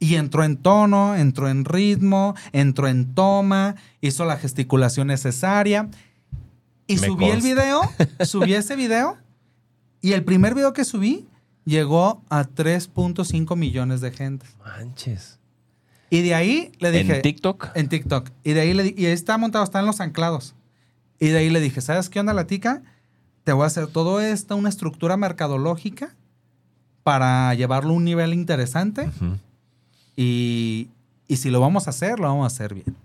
y 0.05 0.17
entró 0.17 0.45
en 0.45 0.59
tono, 0.59 1.17
entró 1.17 1.49
en 1.49 1.65
ritmo, 1.65 2.35
entró 2.53 2.89
en 2.89 3.15
toma, 3.15 3.77
hizo 4.03 4.27
la 4.27 4.37
gesticulación 4.37 5.07
necesaria. 5.07 5.89
Y 6.87 6.97
Me 6.97 7.07
subí 7.07 7.25
el 7.25 7.41
video, 7.41 7.81
subí 8.21 8.53
ese 8.53 8.77
video 8.77 9.17
y 10.03 10.13
el 10.13 10.23
primer 10.23 10.55
video 10.55 10.75
que 10.75 10.85
subí 10.85 11.27
llegó 11.65 12.23
a 12.29 12.45
3.5 12.45 13.57
millones 13.57 14.03
de 14.03 14.11
gente. 14.11 14.45
Manches. 14.63 15.39
Y 16.11 16.21
de 16.21 16.35
ahí 16.35 16.73
le 16.81 16.91
dije... 16.91 17.17
¿En 17.17 17.23
TikTok? 17.23 17.71
En 17.75 17.89
TikTok. 17.89 18.29
Y 18.43 18.53
de 18.53 18.61
ahí 18.61 18.75
le 18.75 18.95
y 18.95 19.07
ahí 19.07 19.13
está 19.13 19.39
montado, 19.39 19.65
está 19.65 19.81
en 19.81 19.87
los 19.87 20.03
anclados. 20.03 20.55
Y 21.19 21.29
de 21.29 21.39
ahí 21.39 21.49
le 21.49 21.61
dije, 21.61 21.81
¿sabes 21.81 22.11
qué 22.11 22.21
onda, 22.21 22.35
la 22.35 22.47
tica? 22.47 22.83
Te 23.45 23.55
voy 23.55 23.65
a 23.65 23.69
hacer 23.69 23.87
todo 23.87 24.21
esto, 24.21 24.55
una 24.55 24.69
estructura 24.69 25.17
mercadológica 25.17 26.15
para 27.03 27.55
llevarlo 27.55 27.91
a 27.91 27.97
un 27.97 28.05
nivel 28.05 28.35
interesante. 28.35 29.09
Ujú. 29.09 29.39
Y, 30.17 30.89
y 31.29 31.37
si 31.37 31.51
lo 31.51 31.61
vamos 31.61 31.87
a 31.87 31.91
hacer, 31.91 32.19
lo 32.21 32.29
vamos 32.29 32.45
a 32.45 32.47
hacer 32.55 32.75
bien. 32.75 32.97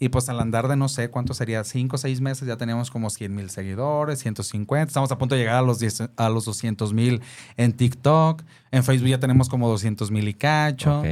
Y 0.00 0.10
pues 0.10 0.28
al 0.28 0.38
andar 0.38 0.68
de 0.68 0.76
no 0.76 0.88
sé 0.88 1.10
cuánto 1.10 1.34
sería, 1.34 1.64
5 1.64 1.96
o 1.96 1.98
6 1.98 2.20
meses, 2.20 2.46
ya 2.46 2.56
teníamos 2.56 2.88
como 2.90 3.10
100 3.10 3.34
mil 3.34 3.50
seguidores, 3.50 4.20
150. 4.20 4.88
Estamos 4.88 5.10
a 5.10 5.18
punto 5.18 5.34
de 5.34 5.40
llegar 5.40 5.56
a 5.56 5.62
los, 5.62 5.80
10 5.80 6.10
a 6.16 6.28
los 6.28 6.44
200 6.44 6.92
mil 6.94 7.20
en 7.56 7.72
TikTok. 7.72 8.42
En 8.70 8.84
Facebook 8.84 9.08
ya 9.08 9.18
tenemos 9.18 9.48
como 9.48 9.68
200 9.68 10.10
mil 10.12 10.28
y 10.28 10.34
cacho. 10.34 11.02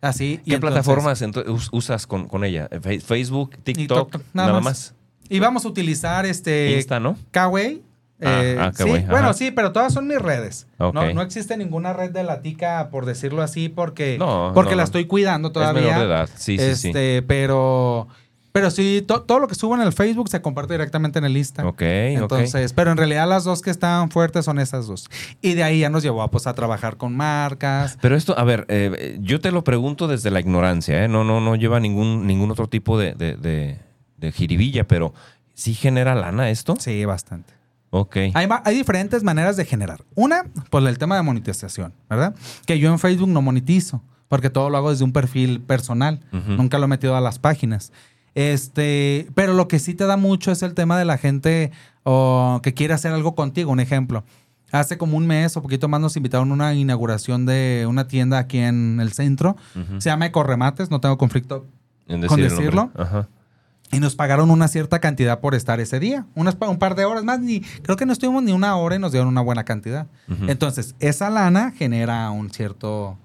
Así. 0.00 0.24
y 0.44 0.50
¿Qué 0.50 0.54
entonces- 0.54 0.60
plataformas 0.60 1.22
ento- 1.22 1.48
us- 1.50 1.70
usas 1.72 2.06
con, 2.06 2.28
con 2.28 2.44
ella? 2.44 2.68
Fe- 2.80 3.00
Facebook, 3.00 3.56
TikTok, 3.64 4.10
TikTok, 4.12 4.22
nada, 4.32 4.48
nada 4.50 4.60
más. 4.60 4.64
más. 4.64 4.94
Y 5.28 5.40
vamos 5.40 5.64
a 5.64 5.68
utilizar 5.68 6.24
este. 6.24 6.76
Insta, 6.76 7.00
¿no? 7.00 7.16
Kawaii. 7.32 7.82
Ah, 8.22 8.40
eh, 8.42 8.56
ah, 8.58 8.72
sí, 8.74 8.84
bueno, 8.84 9.16
ajá. 9.28 9.32
sí, 9.34 9.50
pero 9.50 9.72
todas 9.72 9.92
son 9.92 10.06
mis 10.06 10.18
redes. 10.18 10.66
No, 10.78 10.90
no 10.92 11.20
existe 11.22 11.56
ninguna 11.58 11.92
red 11.92 12.10
de 12.12 12.24
la 12.24 12.40
tica, 12.40 12.88
por 12.90 13.04
decirlo 13.04 13.42
así, 13.42 13.68
porque, 13.68 14.16
No, 14.18 14.52
porque 14.54 14.70
no, 14.70 14.78
la 14.78 14.84
estoy 14.84 15.04
cuidando 15.06 15.52
todavía. 15.52 15.80
Es 15.82 15.86
menor 15.88 16.00
de 16.00 16.06
edad. 16.06 16.30
Sí, 16.34 16.56
sí, 16.58 16.76
sí. 16.76 16.88
este, 16.88 17.20
Pero, 17.22 18.08
pero 18.52 18.70
sí, 18.70 19.04
to- 19.06 19.20
todo 19.24 19.38
lo 19.38 19.48
que 19.48 19.54
subo 19.54 19.74
en 19.74 19.82
el 19.82 19.92
Facebook 19.92 20.30
se 20.30 20.40
comparte 20.40 20.72
directamente 20.72 21.18
en 21.18 21.26
el 21.26 21.36
Insta. 21.36 21.66
Ok, 21.66 21.74
ok. 21.74 21.82
Entonces, 21.82 22.72
pero 22.72 22.90
en 22.90 22.96
realidad 22.96 23.28
las 23.28 23.44
dos 23.44 23.60
que 23.60 23.68
están 23.68 24.10
fuertes 24.10 24.46
son 24.46 24.58
esas 24.60 24.86
dos. 24.86 25.10
Y 25.42 25.52
de 25.52 25.62
ahí 25.62 25.80
ya 25.80 25.90
nos 25.90 26.02
llevó 26.02 26.22
a, 26.22 26.30
pues, 26.30 26.46
a 26.46 26.54
trabajar 26.54 26.96
con 26.96 27.14
marcas. 27.14 27.98
Pero 28.00 28.16
esto, 28.16 28.38
a 28.38 28.44
ver, 28.44 28.64
eh, 28.70 29.18
yo 29.20 29.42
te 29.42 29.52
lo 29.52 29.62
pregunto 29.62 30.08
desde 30.08 30.30
la 30.30 30.40
ignorancia, 30.40 31.04
¿eh? 31.04 31.08
No, 31.08 31.22
no, 31.22 31.42
no 31.42 31.54
lleva 31.54 31.80
ningún, 31.80 32.26
ningún 32.26 32.50
otro 32.50 32.66
tipo 32.66 32.98
de, 32.98 33.12
de, 33.12 33.36
de- 33.36 33.78
de 34.16 34.32
jiribilla, 34.32 34.84
pero 34.88 35.12
¿sí 35.52 35.74
genera 35.74 36.14
lana 36.14 36.48
esto? 36.48 36.76
Sí, 36.78 37.04
bastante. 37.04 37.52
Ok. 37.90 38.16
Hay, 38.34 38.74
diferentes 38.74 39.22
maneras 39.22 39.56
de 39.56 39.64
generar. 39.64 40.04
Una, 40.14 40.44
pues 40.70 40.84
el 40.84 40.98
tema 40.98 41.16
de 41.16 41.22
monetización, 41.22 41.94
¿verdad? 42.08 42.34
Que 42.66 42.78
yo 42.78 42.90
en 42.90 42.98
Facebook 42.98 43.28
no 43.28 43.42
monetizo, 43.42 44.02
porque 44.28 44.50
todo 44.50 44.70
lo 44.70 44.76
hago 44.76 44.90
desde 44.90 45.04
un 45.04 45.12
perfil 45.12 45.60
personal. 45.60 46.20
Nunca 46.32 46.78
lo 46.78 46.84
he 46.84 46.88
metido 46.88 47.16
a 47.16 47.20
las 47.20 47.38
páginas. 47.38 47.92
Este, 48.34 49.28
pero 49.34 49.54
lo 49.54 49.66
que 49.66 49.78
sí 49.78 49.94
te 49.94 50.04
da 50.04 50.18
mucho 50.18 50.52
es 50.52 50.62
el 50.62 50.74
tema 50.74 50.98
de 50.98 51.06
la 51.06 51.16
gente 51.16 51.72
o, 52.02 52.60
que 52.62 52.74
quiere 52.74 52.92
hacer 52.92 53.12
algo 53.12 53.34
contigo. 53.34 53.70
Un 53.70 53.80
ejemplo. 53.80 54.24
Hace 54.72 54.98
como 54.98 55.16
un 55.16 55.26
mes 55.26 55.56
o 55.56 55.62
poquito 55.62 55.88
más 55.88 56.00
nos 56.00 56.16
invitaron 56.16 56.50
a 56.50 56.54
una 56.54 56.74
inauguración 56.74 57.46
de 57.46 57.86
una 57.88 58.08
tienda 58.08 58.38
aquí 58.38 58.58
en 58.58 58.98
el 59.00 59.12
centro. 59.12 59.56
Se 59.98 60.10
llama 60.10 60.26
Ecorremates, 60.26 60.90
no 60.90 61.00
tengo 61.00 61.16
conflicto 61.16 61.66
con 62.28 62.40
decirlo. 62.40 62.90
Ajá. 62.96 63.28
Y 63.92 64.00
nos 64.00 64.16
pagaron 64.16 64.50
una 64.50 64.68
cierta 64.68 65.00
cantidad 65.00 65.40
por 65.40 65.54
estar 65.54 65.80
ese 65.80 66.00
día. 66.00 66.26
Unas, 66.34 66.56
un 66.60 66.78
par 66.78 66.94
de 66.96 67.04
horas 67.04 67.24
más, 67.24 67.40
ni, 67.40 67.60
creo 67.60 67.96
que 67.96 68.06
no 68.06 68.12
estuvimos 68.12 68.42
ni 68.42 68.52
una 68.52 68.76
hora 68.76 68.96
y 68.96 68.98
nos 68.98 69.12
dieron 69.12 69.28
una 69.28 69.40
buena 69.40 69.64
cantidad. 69.64 70.06
Entonces, 70.48 70.94
esa 70.98 71.30
lana 71.30 71.72
genera 71.76 72.30
un 72.30 72.50
cierto 72.50 73.16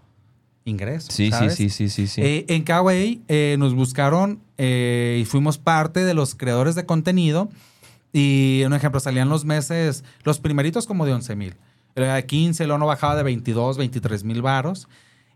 ingreso. 0.66 1.12
Sí, 1.12 1.26
sí, 1.26 1.32
¿sabes? 1.32 1.55
sí, 1.55 1.70
sí, 1.70 1.89
sí, 1.89 2.07
sí. 2.07 2.22
Eh, 2.22 2.45
en 2.47 2.64
Kawaii 2.64 3.22
eh, 3.28 3.55
nos 3.57 3.74
buscaron 3.74 4.39
eh, 4.57 5.20
y 5.22 5.26
fuimos 5.26 5.57
parte 5.57 6.05
de 6.05 6.14
los 6.14 6.36
creadores 6.36 6.76
de 6.76 6.86
contenido. 6.86 7.49
Y 8.14 8.62
un 8.66 8.74
ejemplo, 8.74 8.99
salían 8.99 9.30
los 9.30 9.45
meses, 9.45 10.03
los 10.24 10.39
primeritos 10.39 10.86
como 10.86 11.05
de 11.05 11.14
11 11.14 11.36
mil. 11.36 11.55
Era 11.95 12.16
de 12.16 12.26
15, 12.26 12.66
luego 12.66 12.78
no 12.78 12.86
bajaba 12.86 13.16
de 13.16 13.24
22, 13.24 13.78
23 13.78 14.24
mil 14.24 14.41
varos. 14.41 14.88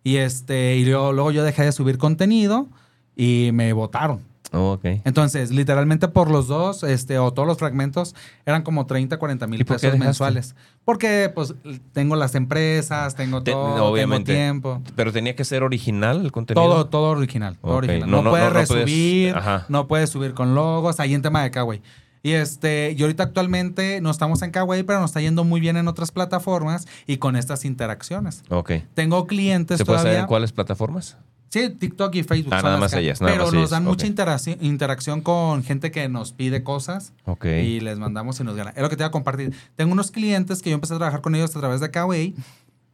Y, 0.04 0.18
este, 0.18 0.78
y 0.78 0.86
luego, 0.86 1.14
luego 1.14 1.32
yo 1.32 1.44
dejé 1.44 1.64
de 1.64 1.72
subir 1.72 1.98
contenido 1.98 2.68
y 3.16 3.50
me 3.54 3.74
votaron. 3.74 4.35
Oh. 4.52 4.80
Entonces, 4.84 5.52
literalmente 5.52 6.08
por 6.08 6.30
los 6.32 6.48
dos, 6.48 6.84
este, 6.84 7.18
o 7.20 7.32
todos 7.34 7.48
los 7.48 7.58
fragmentos, 7.58 8.16
eran 8.46 8.62
como 8.64 8.86
30, 8.86 9.18
40 9.18 9.46
¿Y 9.46 9.50
mil 9.50 9.66
pesos 9.66 9.98
mensuales. 9.98 10.56
Porque, 10.86 11.32
pues, 11.34 11.56
tengo 11.94 12.16
las 12.16 12.36
empresas, 12.36 13.16
tengo 13.16 13.44
Te- 13.44 13.52
todo, 13.52 13.86
obviamente. 13.86 14.32
tengo 14.34 14.44
tiempo. 14.46 14.82
Pero 14.96 15.12
tenía 15.12 15.36
que 15.36 15.44
ser 15.44 15.64
original 15.64 16.22
el 16.24 16.32
contenido. 16.32 16.64
Todo, 16.68 16.86
todo 16.88 17.10
original. 17.10 17.58
todo 17.62 17.72
Ok. 17.74 17.78
original. 17.80 18.10
No, 18.10 18.18
No, 18.18 18.24
no, 18.24 18.30
puedes 18.30 18.46
no, 18.46 18.54
no 18.54 18.54
puedes- 18.68 18.70
resubir, 18.86 19.36
no 19.68 19.88
puedes 19.88 20.10
subir 20.10 20.34
con 20.34 20.56
logos, 20.56 21.00
ahí 21.00 21.14
en 21.14 21.22
tema 21.22 21.44
de 21.44 21.52
Kawaii. 21.52 21.82
Y 22.24 22.32
este, 22.32 22.96
y 22.98 23.02
ahorita 23.04 23.22
actualmente 23.24 24.02
no 24.02 24.10
estamos 24.10 24.42
en 24.42 24.50
Kawaii, 24.50 24.82
pero 24.84 25.00
nos 25.00 25.12
está 25.12 25.22
yendo 25.22 25.44
muy 25.44 25.60
bien 25.60 25.78
en 25.78 25.88
otras 25.88 26.12
plataformas 26.12 26.88
y 27.06 27.18
con 27.18 27.36
estas 27.36 27.66
interacciones. 27.66 28.42
Ok. 28.50 28.72
Tengo 28.96 29.28
clientes 29.28 29.78
¿Se 29.78 29.86
puede 29.86 30.00
saber 30.00 30.20
en 30.22 30.26
cuáles 30.26 30.52
plataformas? 30.52 31.18
Sí, 31.56 31.70
TikTok 31.70 32.14
y 32.16 32.24
Facebook. 32.24 32.54
Ah, 32.54 32.58
son 32.60 32.66
nada 32.66 32.72
las 32.76 32.80
más 32.82 32.94
que- 32.94 33.00
ellas, 33.00 33.22
nada 33.22 33.32
Pero 33.34 33.46
más 33.46 33.54
nos 33.54 33.60
ellas, 33.62 33.70
dan 33.72 33.84
mucha 33.86 34.08
interac- 34.08 34.58
interacción 34.62 35.22
con 35.22 35.64
gente 35.64 35.90
que 35.92 36.10
nos 36.10 36.34
pide 36.34 36.64
cosas 36.64 37.14
Ok. 37.26 37.46
y 37.46 37.80
les 37.80 37.98
mandamos 37.98 38.40
y 38.40 38.44
nos 38.44 38.56
ganan. 38.58 38.74
Es 38.76 38.82
lo 38.82 38.90
que 38.90 38.98
te 38.98 39.04
voy 39.04 39.08
a 39.08 39.12
compartir. 39.12 39.54
Tengo 39.78 39.94
unos 39.94 40.12
clientes 40.12 40.62
que 40.62 40.70
yo 40.72 40.76
empecé 40.76 40.96
a 40.96 40.98
trabajar 40.98 41.22
con 41.22 41.34
ellos 41.34 41.56
a 41.56 41.60
través 41.60 41.80
de 41.80 41.92
Kawaii, 41.92 42.36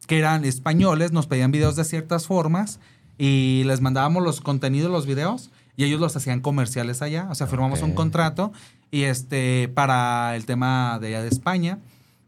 que 0.06 0.18
eran 0.18 0.44
españoles, 0.44 1.10
nos 1.12 1.26
pedían 1.26 1.50
videos 1.50 1.74
de 1.76 1.84
ciertas 1.84 2.26
formas 2.26 2.78
y 3.18 3.64
les 3.66 3.80
mandábamos 3.80 4.22
los 4.22 4.40
contenidos, 4.40 4.90
los 4.90 5.06
videos, 5.06 5.50
y 5.76 5.84
ellos 5.84 6.00
los 6.00 6.14
hacían 6.16 6.40
comerciales 6.40 7.02
allá. 7.02 7.26
O 7.30 7.34
sea, 7.34 7.46
firmamos 7.48 7.82
un 7.82 7.92
contrato 7.92 8.52
y 8.90 9.02
este 9.02 9.68
para 9.74 10.36
el 10.36 10.44
tema 10.46 10.98
de 11.00 11.08
allá 11.08 11.22
de 11.22 11.28
España 11.28 11.78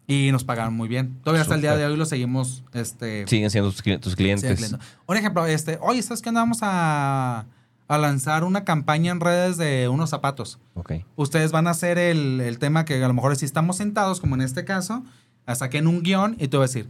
y 0.06 0.30
nos 0.32 0.44
pagaron 0.44 0.74
muy 0.74 0.88
bien. 0.88 1.18
Todavía 1.22 1.42
hasta 1.42 1.54
el 1.54 1.60
día 1.60 1.76
de 1.76 1.86
hoy 1.86 1.96
lo 1.96 2.04
seguimos 2.06 2.62
este, 2.72 3.26
Siguen 3.26 3.50
siendo 3.50 3.70
tus, 3.70 3.82
tus 4.00 4.16
clientes. 4.16 4.56
cliente. 4.58 4.78
Un 5.06 5.16
ejemplo, 5.16 5.46
este, 5.46 5.78
oye, 5.80 6.02
¿sabes 6.02 6.20
qué? 6.22 6.30
Vamos 6.30 6.58
a, 6.62 7.46
a 7.88 7.98
lanzar 7.98 8.44
una 8.44 8.64
campaña 8.64 9.12
en 9.12 9.20
redes 9.20 9.56
de 9.56 9.88
unos 9.88 10.10
zapatos. 10.10 10.58
Ok. 10.74 10.92
Ustedes 11.16 11.52
van 11.52 11.66
a 11.66 11.70
hacer 11.70 11.98
el, 11.98 12.40
el 12.40 12.58
tema 12.58 12.84
que 12.84 13.02
a 13.02 13.08
lo 13.08 13.14
mejor 13.14 13.34
si 13.36 13.44
estamos 13.44 13.76
sentados, 13.76 14.20
como 14.20 14.34
en 14.34 14.42
este 14.42 14.64
caso, 14.64 15.04
saquen 15.54 15.86
un 15.86 16.02
guion 16.02 16.36
y 16.38 16.48
te 16.48 16.56
voy 16.56 16.64
a 16.64 16.68
decir, 16.68 16.88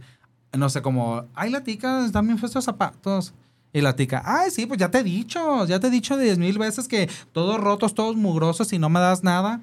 no 0.53 0.69
sé, 0.69 0.81
como, 0.81 1.25
ay, 1.35 1.49
la 1.49 1.63
tica, 1.63 2.07
dame 2.11 2.33
estos 2.41 2.63
zapatos. 2.65 3.33
Y 3.73 3.81
la 3.81 3.93
tica, 3.93 4.23
ay, 4.25 4.51
sí, 4.51 4.65
pues 4.65 4.79
ya 4.79 4.89
te 4.89 4.99
he 4.99 5.03
dicho, 5.03 5.65
ya 5.65 5.81
te 5.81 5.87
he 5.87 5.89
dicho 5.89 6.17
diez 6.17 6.37
mil 6.37 6.57
veces 6.57 6.87
que 6.87 7.09
todos 7.33 7.59
rotos, 7.59 7.93
todos 7.93 8.15
mugrosos 8.15 8.71
y 8.71 8.79
no 8.79 8.87
me 8.89 9.01
das 9.01 9.21
nada. 9.21 9.59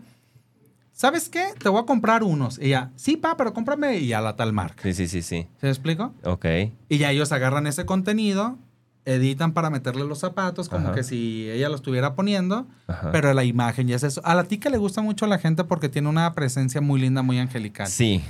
¿Sabes 1.02 1.28
qué? 1.28 1.46
Te 1.58 1.68
voy 1.68 1.82
a 1.82 1.84
comprar 1.84 2.22
unos. 2.22 2.60
Y 2.62 2.68
ya, 2.68 2.92
sí, 2.94 3.16
pa, 3.16 3.36
pero 3.36 3.52
cómprame 3.52 3.98
y 3.98 4.12
a 4.12 4.20
la 4.20 4.36
tal 4.36 4.52
marca. 4.52 4.84
Sí, 4.84 4.94
sí, 4.94 5.08
sí, 5.08 5.20
sí. 5.20 5.48
¿Se 5.60 5.68
explico? 5.68 6.14
Ok. 6.22 6.46
Y 6.88 6.98
ya 6.98 7.10
ellos 7.10 7.32
agarran 7.32 7.66
ese 7.66 7.84
contenido, 7.84 8.56
editan 9.04 9.50
para 9.52 9.68
meterle 9.68 10.04
los 10.04 10.20
zapatos, 10.20 10.68
como 10.68 10.86
Ajá. 10.86 10.94
que 10.94 11.02
si 11.02 11.50
ella 11.50 11.68
lo 11.70 11.74
estuviera 11.74 12.14
poniendo, 12.14 12.68
Ajá. 12.86 13.10
pero 13.10 13.34
la 13.34 13.42
imagen 13.42 13.88
ya 13.88 13.96
es 13.96 14.04
eso. 14.04 14.20
A 14.24 14.36
la 14.36 14.44
tica 14.44 14.70
le 14.70 14.76
gusta 14.78 15.02
mucho 15.02 15.24
a 15.24 15.28
la 15.28 15.40
gente 15.40 15.64
porque 15.64 15.88
tiene 15.88 16.08
una 16.08 16.32
presencia 16.34 16.80
muy 16.80 17.00
linda, 17.00 17.22
muy 17.22 17.40
angelical. 17.40 17.88
Sí. 17.88 18.22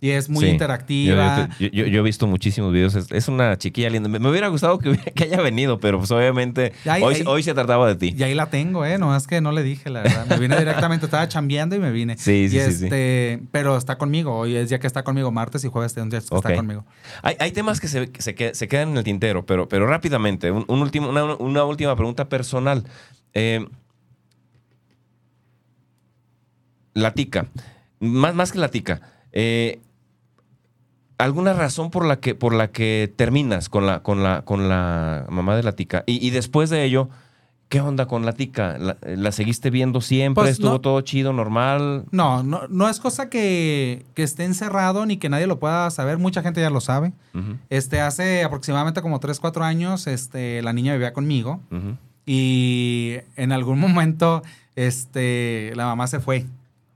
Y 0.00 0.10
es 0.10 0.28
muy 0.28 0.44
sí. 0.44 0.50
interactiva. 0.52 1.48
Yo, 1.58 1.66
yo- 1.72 1.86
yo- 1.86 1.98
he 1.98 2.02
visto 2.04 2.28
muchísimos 2.28 2.72
videos. 2.72 2.94
Es, 2.94 3.10
es 3.10 3.26
una 3.26 3.58
chiquilla 3.58 3.90
linda. 3.90 4.08
Me, 4.08 4.20
me 4.20 4.30
hubiera 4.30 4.46
gustado 4.46 4.78
que, 4.78 4.96
que 4.96 5.24
haya 5.24 5.40
venido, 5.40 5.80
pero 5.80 5.98
pues 5.98 6.08
obviamente 6.12 6.72
Ay, 6.84 7.02
hoy, 7.02 7.14
ay. 7.16 7.24
hoy 7.26 7.42
se 7.42 7.52
trataba 7.52 7.88
de 7.88 7.96
ti. 7.96 8.14
Y 8.16 8.22
ahí 8.22 8.34
la 8.34 8.46
tengo, 8.48 8.84
¿eh? 8.84 8.96
No 8.96 9.16
es 9.16 9.26
que 9.26 9.40
no 9.40 9.50
le 9.50 9.64
dije, 9.64 9.90
la 9.90 10.02
verdad. 10.02 10.26
Me 10.28 10.38
vine 10.38 10.56
directamente, 10.56 11.06
estaba 11.06 11.26
chambeando 11.26 11.74
y 11.74 11.80
me 11.80 11.90
vine. 11.90 12.16
Sí, 12.16 12.48
sí, 12.48 12.58
Y 12.58 12.60
sí, 12.60 12.72
sí. 12.72 12.84
este, 12.84 13.40
Pero 13.50 13.76
está 13.76 13.98
conmigo. 13.98 14.36
Hoy 14.38 14.54
es 14.54 14.68
día 14.68 14.78
que 14.78 14.86
está 14.86 15.02
conmigo, 15.02 15.32
martes 15.32 15.64
y 15.64 15.68
jueves, 15.68 15.96
un 15.96 16.10
día 16.10 16.20
que 16.20 16.26
Ok. 16.30 16.44
está 16.44 16.54
conmigo. 16.54 16.84
Hay, 17.22 17.34
hay 17.40 17.50
temas 17.50 17.80
que, 17.80 17.88
se, 17.88 18.08
que 18.12 18.22
se, 18.22 18.36
que- 18.36 18.54
se 18.54 18.68
quedan 18.68 18.90
en 18.90 18.98
el 18.98 19.04
tintero, 19.04 19.46
pero, 19.46 19.68
pero 19.68 19.88
rápidamente, 19.88 20.52
un, 20.52 20.64
un 20.68 20.80
último, 20.80 21.08
una, 21.08 21.24
una 21.24 21.64
última 21.64 21.96
pregunta 21.96 22.28
personal. 22.28 22.84
Eh, 23.34 23.66
la 26.94 27.12
tica, 27.14 27.46
más, 28.00 28.34
más 28.34 28.52
que 28.52 28.58
la 28.58 28.68
tica, 28.68 29.00
eh, 29.32 29.80
¿alguna 31.18 31.52
razón 31.52 31.90
por 31.90 32.06
la 32.06 32.20
que, 32.20 32.34
por 32.34 32.54
la 32.54 32.70
que 32.70 33.12
terminas 33.14 33.68
con 33.68 33.86
la, 33.86 34.02
con 34.02 34.22
la, 34.22 34.42
con 34.42 34.68
la 34.68 35.26
mamá 35.28 35.56
de 35.56 35.62
la 35.62 35.72
tica? 35.72 36.04
Y, 36.06 36.26
y 36.26 36.30
después 36.30 36.70
de 36.70 36.84
ello, 36.84 37.08
¿qué 37.68 37.80
onda 37.80 38.06
con 38.06 38.24
la 38.24 38.32
tica? 38.32 38.78
¿La, 38.78 38.96
la 39.02 39.32
seguiste 39.32 39.70
viendo 39.70 40.00
siempre? 40.00 40.42
Pues, 40.42 40.52
¿Estuvo 40.52 40.70
no. 40.70 40.80
todo 40.80 41.00
chido, 41.02 41.32
normal? 41.32 42.04
No, 42.10 42.42
no, 42.42 42.62
no 42.68 42.88
es 42.88 43.00
cosa 43.00 43.28
que, 43.28 44.06
que 44.14 44.22
esté 44.22 44.44
encerrado 44.44 45.04
ni 45.06 45.18
que 45.18 45.28
nadie 45.28 45.46
lo 45.46 45.58
pueda 45.58 45.90
saber. 45.90 46.18
Mucha 46.18 46.42
gente 46.42 46.60
ya 46.60 46.70
lo 46.70 46.80
sabe. 46.80 47.12
Este, 47.68 48.00
hace 48.00 48.44
aproximadamente 48.44 49.02
como 49.02 49.20
3, 49.20 49.38
4 49.38 49.64
años, 49.64 50.06
este, 50.06 50.62
la 50.62 50.72
niña 50.72 50.92
vivía 50.94 51.12
conmigo 51.12 51.60
y 52.26 53.16
en 53.36 53.52
algún 53.52 53.80
momento, 53.80 54.42
este, 54.76 55.72
la 55.74 55.86
mamá 55.86 56.06
se 56.06 56.20
fue. 56.20 56.46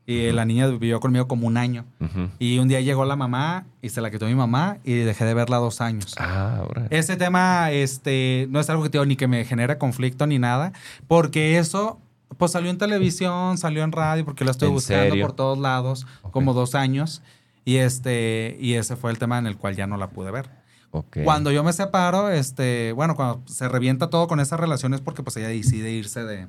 Y 0.04 0.32
la 0.32 0.44
niña 0.44 0.66
vivió 0.66 0.98
conmigo 0.98 1.28
como 1.28 1.46
un 1.46 1.56
año. 1.56 1.84
Ujú. 2.00 2.28
Y 2.40 2.58
un 2.58 2.66
día 2.68 2.80
llegó 2.80 3.04
la 3.04 3.14
mamá 3.14 3.66
y 3.80 3.88
se 3.90 4.00
la 4.00 4.10
quitó 4.10 4.26
mi 4.26 4.34
mamá 4.34 4.78
y 4.82 4.94
dejé 4.94 5.24
de 5.24 5.32
verla 5.34 5.58
dos 5.58 5.80
años. 5.80 6.14
Ah, 6.18 6.56
ahora. 6.58 6.86
Ese 6.90 7.16
tema 7.16 7.70
este, 7.70 8.46
no 8.50 8.58
es 8.58 8.68
algo 8.68 8.82
que, 8.82 8.88
te 8.90 8.98
digo, 8.98 9.06
ni 9.06 9.14
que 9.16 9.28
me 9.28 9.44
genera 9.44 9.78
conflicto 9.78 10.26
ni 10.26 10.38
nada, 10.40 10.72
porque 11.06 11.58
eso 11.58 12.00
pues 12.38 12.50
salió 12.52 12.70
en 12.70 12.78
televisión, 12.78 13.58
salió 13.58 13.84
en 13.84 13.92
radio, 13.92 14.24
porque 14.24 14.44
lo 14.44 14.50
estoy 14.50 14.68
¿En 14.68 14.74
buscando 14.74 15.04
serio? 15.10 15.26
por 15.26 15.36
todos 15.36 15.58
lados, 15.58 16.06
Ok. 16.22 16.32
como 16.32 16.52
dos 16.54 16.74
años. 16.74 17.22
Y 17.64 17.76
este, 17.76 18.56
y 18.60 18.74
ese 18.74 18.96
fue 18.96 19.10
el 19.12 19.18
tema 19.18 19.38
en 19.38 19.46
el 19.46 19.56
cual 19.56 19.76
ya 19.76 19.86
no 19.86 19.96
la 19.96 20.10
pude 20.10 20.30
ver. 20.32 20.50
Ok. 20.90 21.18
Cuando 21.24 21.52
yo 21.52 21.62
me 21.62 21.72
separo, 21.72 22.28
este, 22.30 22.90
bueno, 22.92 23.14
cuando 23.14 23.42
se 23.46 23.68
revienta 23.68 24.10
todo 24.10 24.26
con 24.26 24.40
esas 24.40 24.58
relaciones, 24.58 25.00
porque 25.00 25.22
pues 25.22 25.36
ella 25.36 25.48
decide 25.48 25.92
irse 25.92 26.24
de. 26.24 26.48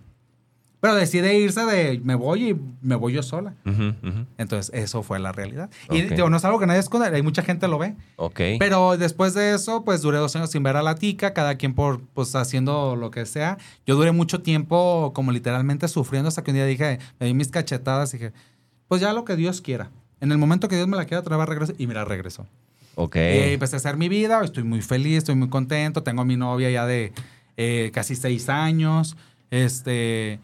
Pero 0.83 0.95
decide 0.95 1.39
irse 1.39 1.65
de 1.65 2.01
me 2.03 2.13
voy 2.13 2.49
y 2.49 2.59
me 2.81 2.95
voy 2.95 3.13
yo 3.13 3.23
sola. 3.23 3.53
Entonces, 4.37 4.69
eso 4.73 5.01
fue 5.01 5.17
la 5.17 5.31
realidad. 5.31 5.69
Y 5.89 6.01
digo, 6.01 6.29
no 6.29 6.35
es 6.35 6.43
algo 6.43 6.59
que 6.59 6.65
nadie 6.65 6.81
esconde, 6.81 7.07
hay 7.07 7.21
mucha 7.21 7.41
gente 7.41 7.69
lo 7.69 7.79
ve. 7.79 7.95
Ok. 8.17 8.41
Pero 8.59 8.97
después 8.97 9.33
de 9.33 9.53
eso, 9.53 9.85
pues 9.85 10.01
duré 10.01 10.17
dos 10.17 10.35
años 10.35 10.51
sin 10.51 10.61
ver 10.61 10.75
a 10.75 10.83
la 10.83 10.95
tica, 10.95 11.33
cada 11.33 11.55
quien 11.55 11.73
por, 11.73 12.01
pues 12.13 12.35
haciendo 12.35 12.97
lo 12.97 13.11
que 13.11 13.25
sea. 13.25 13.57
Yo 13.87 13.95
duré 13.95 14.11
mucho 14.11 14.41
tiempo 14.41 15.13
como 15.15 15.31
literalmente 15.31 15.87
sufriendo 15.87 16.27
hasta 16.27 16.43
que 16.43 16.51
un 16.51 16.55
día 16.55 16.65
dije, 16.65 16.99
me 17.17 17.27
di 17.27 17.33
mis 17.33 17.47
cachetadas 17.47 18.13
y 18.13 18.17
dije, 18.17 18.33
pues 18.89 18.99
ya 18.99 19.13
lo 19.13 19.23
que 19.23 19.37
Dios 19.37 19.61
quiera. 19.61 19.89
En 20.19 20.33
el 20.33 20.37
momento 20.37 20.67
que 20.67 20.75
Dios 20.75 20.89
me 20.89 20.97
la 20.97 21.05
quiera 21.05 21.23
traer, 21.23 21.47
regreso. 21.47 21.71
Y 21.77 21.87
mira, 21.87 22.03
regresó. 22.03 22.45
ok. 22.95 23.15
Eh, 23.15 23.53
empecé 23.53 23.77
a 23.77 23.79
hacer 23.79 23.95
mi 23.95 24.09
vida, 24.09 24.43
estoy 24.43 24.63
muy 24.63 24.81
feliz, 24.81 25.19
estoy 25.19 25.35
muy 25.35 25.47
contento. 25.47 26.03
Tengo 26.03 26.23
a 26.23 26.25
mi 26.25 26.35
novia 26.35 26.69
ya 26.69 26.85
de 26.85 27.13
eh, 27.55 27.89
casi 27.93 28.17
seis 28.17 28.49
años. 28.49 29.15
Este, 29.49 30.41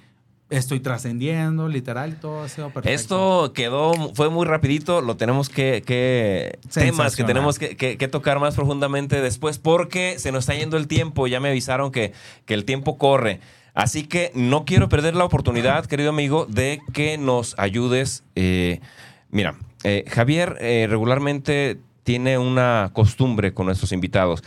estoy 0.50 0.80
trascendiendo, 0.80 1.68
literal, 1.68 2.20
todo 2.20 2.43
ha 2.43 2.50
sido 2.50 2.70
perfecto. 2.72 2.89
Esto 2.95 3.52
quedó, 3.54 3.93
fue 4.16 4.30
muy 4.30 4.45
rapidito, 4.45 5.02
lo 5.02 5.16
tenemos 5.16 5.50
que, 5.50 5.84
que 5.86 6.58
temas 6.74 7.16
que 7.16 7.24
tenemos 7.24 7.60
que, 7.60 7.76
que- 7.78 7.97
que 7.97 8.08
tocar 8.08 8.39
más 8.39 8.56
profundamente 8.56 9.22
después 9.22 9.60
porque 9.60 10.18
se 10.18 10.32
nos 10.32 10.41
está 10.43 10.56
yendo 10.56 10.78
el 10.78 10.88
tiempo, 10.88 11.28
ya 11.28 11.39
me 11.39 11.50
avisaron 11.50 11.91
que, 11.91 12.14
que 12.45 12.54
el 12.56 12.66
tiempo 12.66 12.97
corre. 12.97 13.39
Así 13.76 14.08
que 14.08 14.32
no 14.34 14.66
quiero 14.66 14.89
perder 14.89 15.16
la 15.16 15.24
oportunidad, 15.24 15.86
querido 15.86 16.10
amigo, 16.10 16.45
de 16.50 16.82
que 16.93 17.18
nos 17.18 17.54
ayudes. 17.60 18.24
eh, 18.36 18.82
mira, 19.30 19.56
eh, 19.84 20.04
Javier 20.10 20.58
eh, 20.60 20.88
regularmente 20.89 21.78
tiene 22.04 22.38
una 22.39 22.89
costumbre 22.93 23.54
con 23.54 23.68
nuestros 23.68 23.91
invitados. 23.91 24.43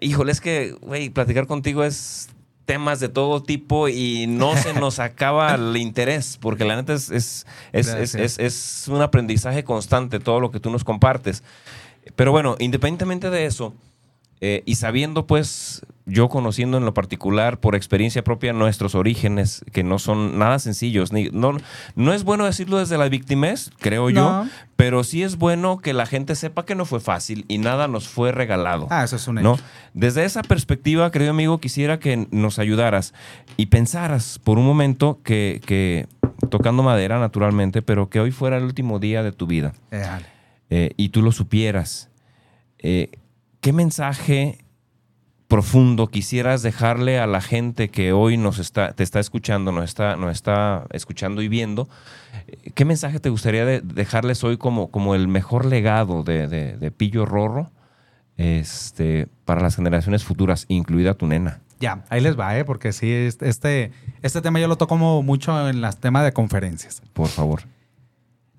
Híjole, 0.00 0.32
es 0.32 0.40
que, 0.40 0.72
güey, 0.80 1.10
platicar 1.10 1.46
contigo 1.46 1.82
es 1.84 2.28
temas 2.64 3.00
de 3.00 3.08
todo 3.08 3.42
tipo 3.42 3.88
y 3.88 4.26
no 4.26 4.56
se 4.56 4.72
nos 4.80 4.98
acaba 4.98 5.54
el 5.54 5.76
interés, 5.76 6.38
porque 6.40 6.64
la 6.64 6.76
neta 6.76 6.92
es, 6.94 7.10
es, 7.10 7.46
es, 7.72 8.38
es- 8.38 8.88
un 8.88 9.02
aprendizaje 9.02 9.64
constante 9.64 10.20
todo 10.20 10.40
lo 10.40 10.50
que 10.50 10.60
tú 10.60 10.70
nos 10.70 10.84
compartes. 10.84 11.42
Pero 12.16 12.32
bueno, 12.32 12.56
independientemente 12.58 13.30
de 13.30 13.46
eso, 13.46 13.74
eh, 14.40 14.62
y 14.66 14.74
sabiendo 14.74 15.26
pues, 15.26 15.82
yo 16.06 16.28
conociendo 16.28 16.76
en 16.76 16.84
lo 16.84 16.92
particular 16.92 17.60
por 17.60 17.74
experiencia 17.74 18.22
propia 18.22 18.52
nuestros 18.52 18.94
orígenes, 18.94 19.64
que 19.72 19.82
no 19.82 19.98
son 19.98 20.38
nada 20.38 20.58
sencillos, 20.58 21.12
ni, 21.12 21.30
no, 21.30 21.56
no 21.96 22.12
es 22.12 22.24
bueno 22.24 22.44
decirlo 22.44 22.78
desde 22.78 22.98
la 22.98 23.08
victimez, 23.08 23.70
creo 23.78 24.10
yo, 24.10 24.20
No. 24.44 24.48
pero 24.76 25.02
sí 25.02 25.22
es 25.22 25.36
bueno 25.36 25.78
que 25.78 25.94
la 25.94 26.04
gente 26.04 26.34
sepa 26.34 26.66
que 26.66 26.74
no 26.74 26.84
fue 26.84 27.00
fácil 27.00 27.46
y 27.48 27.56
nada 27.56 27.88
nos 27.88 28.06
fue 28.06 28.32
regalado. 28.32 28.86
Ah, 28.90 29.04
eso 29.04 29.16
es 29.16 29.26
un 29.28 29.36
¿no? 29.36 29.54
hecho. 29.54 29.62
Desde 29.94 30.24
esa 30.26 30.42
perspectiva, 30.42 31.10
querido 31.10 31.30
amigo, 31.30 31.58
quisiera 31.58 31.98
que 31.98 32.28
nos 32.30 32.58
ayudaras 32.58 33.14
y 33.56 33.66
pensaras 33.66 34.38
por 34.44 34.58
un 34.58 34.66
momento 34.66 35.20
que, 35.24 35.62
que, 35.64 36.06
tocando 36.50 36.82
madera 36.82 37.18
naturalmente, 37.18 37.80
pero 37.80 38.10
que 38.10 38.20
hoy 38.20 38.30
fuera 38.30 38.58
el 38.58 38.64
último 38.64 38.98
día 38.98 39.22
de 39.22 39.32
tu 39.32 39.46
vida 39.46 39.72
Eh, 39.90 40.04
eh, 40.70 40.90
y 40.98 41.08
tú 41.08 41.22
lo 41.22 41.32
supieras. 41.32 42.10
eh, 42.78 43.10
¿Qué 43.60 43.72
mensaje 43.72 44.58
profundo 45.54 46.08
quisieras 46.08 46.62
dejarle 46.62 47.20
a 47.20 47.28
la 47.28 47.40
gente 47.40 47.88
que 47.88 48.12
hoy 48.12 48.36
nos 48.36 48.58
está, 48.58 48.92
te 48.92 49.04
está 49.04 49.20
escuchando, 49.20 49.70
nos 49.70 49.84
está, 49.84 50.16
nos 50.16 50.32
está 50.32 50.84
escuchando 50.90 51.42
y 51.42 51.48
viendo? 51.48 51.88
Eh, 52.48 52.72
¿Qué 52.74 52.84
mensaje 52.84 53.20
te 53.20 53.28
gustaría 53.30 53.64
de- 53.64 53.80
dejarles 53.80 54.42
hoy 54.42 54.56
como, 54.56 54.88
como 54.90 55.14
el 55.14 55.28
mejor 55.28 55.64
legado 55.64 56.24
de, 56.24 56.48
de- 56.48 56.76
de 56.76 56.90
Pillo 56.90 57.24
Rorro 57.24 57.70
este, 58.36 59.28
para 59.44 59.60
las 59.60 59.76
generaciones 59.76 60.24
futuras, 60.24 60.64
incluida 60.66 61.14
tu 61.14 61.28
nena? 61.28 61.60
Ya, 61.78 62.04
ahí 62.08 62.20
les 62.20 62.36
va, 62.36 62.58
¿eh? 62.58 62.64
Porque 62.64 62.92
sí, 62.92 63.12
este- 63.12 63.48
este, 64.22 64.40
tema 64.42 64.58
yo 64.58 64.66
lo 64.66 64.76
toco 64.76 64.96
mucho 64.96 65.68
en 65.68 65.80
las 65.80 65.98
temas 66.00 66.24
de 66.24 66.32
conferencias. 66.32 67.00
Por 67.12 67.28
favor. 67.28 67.62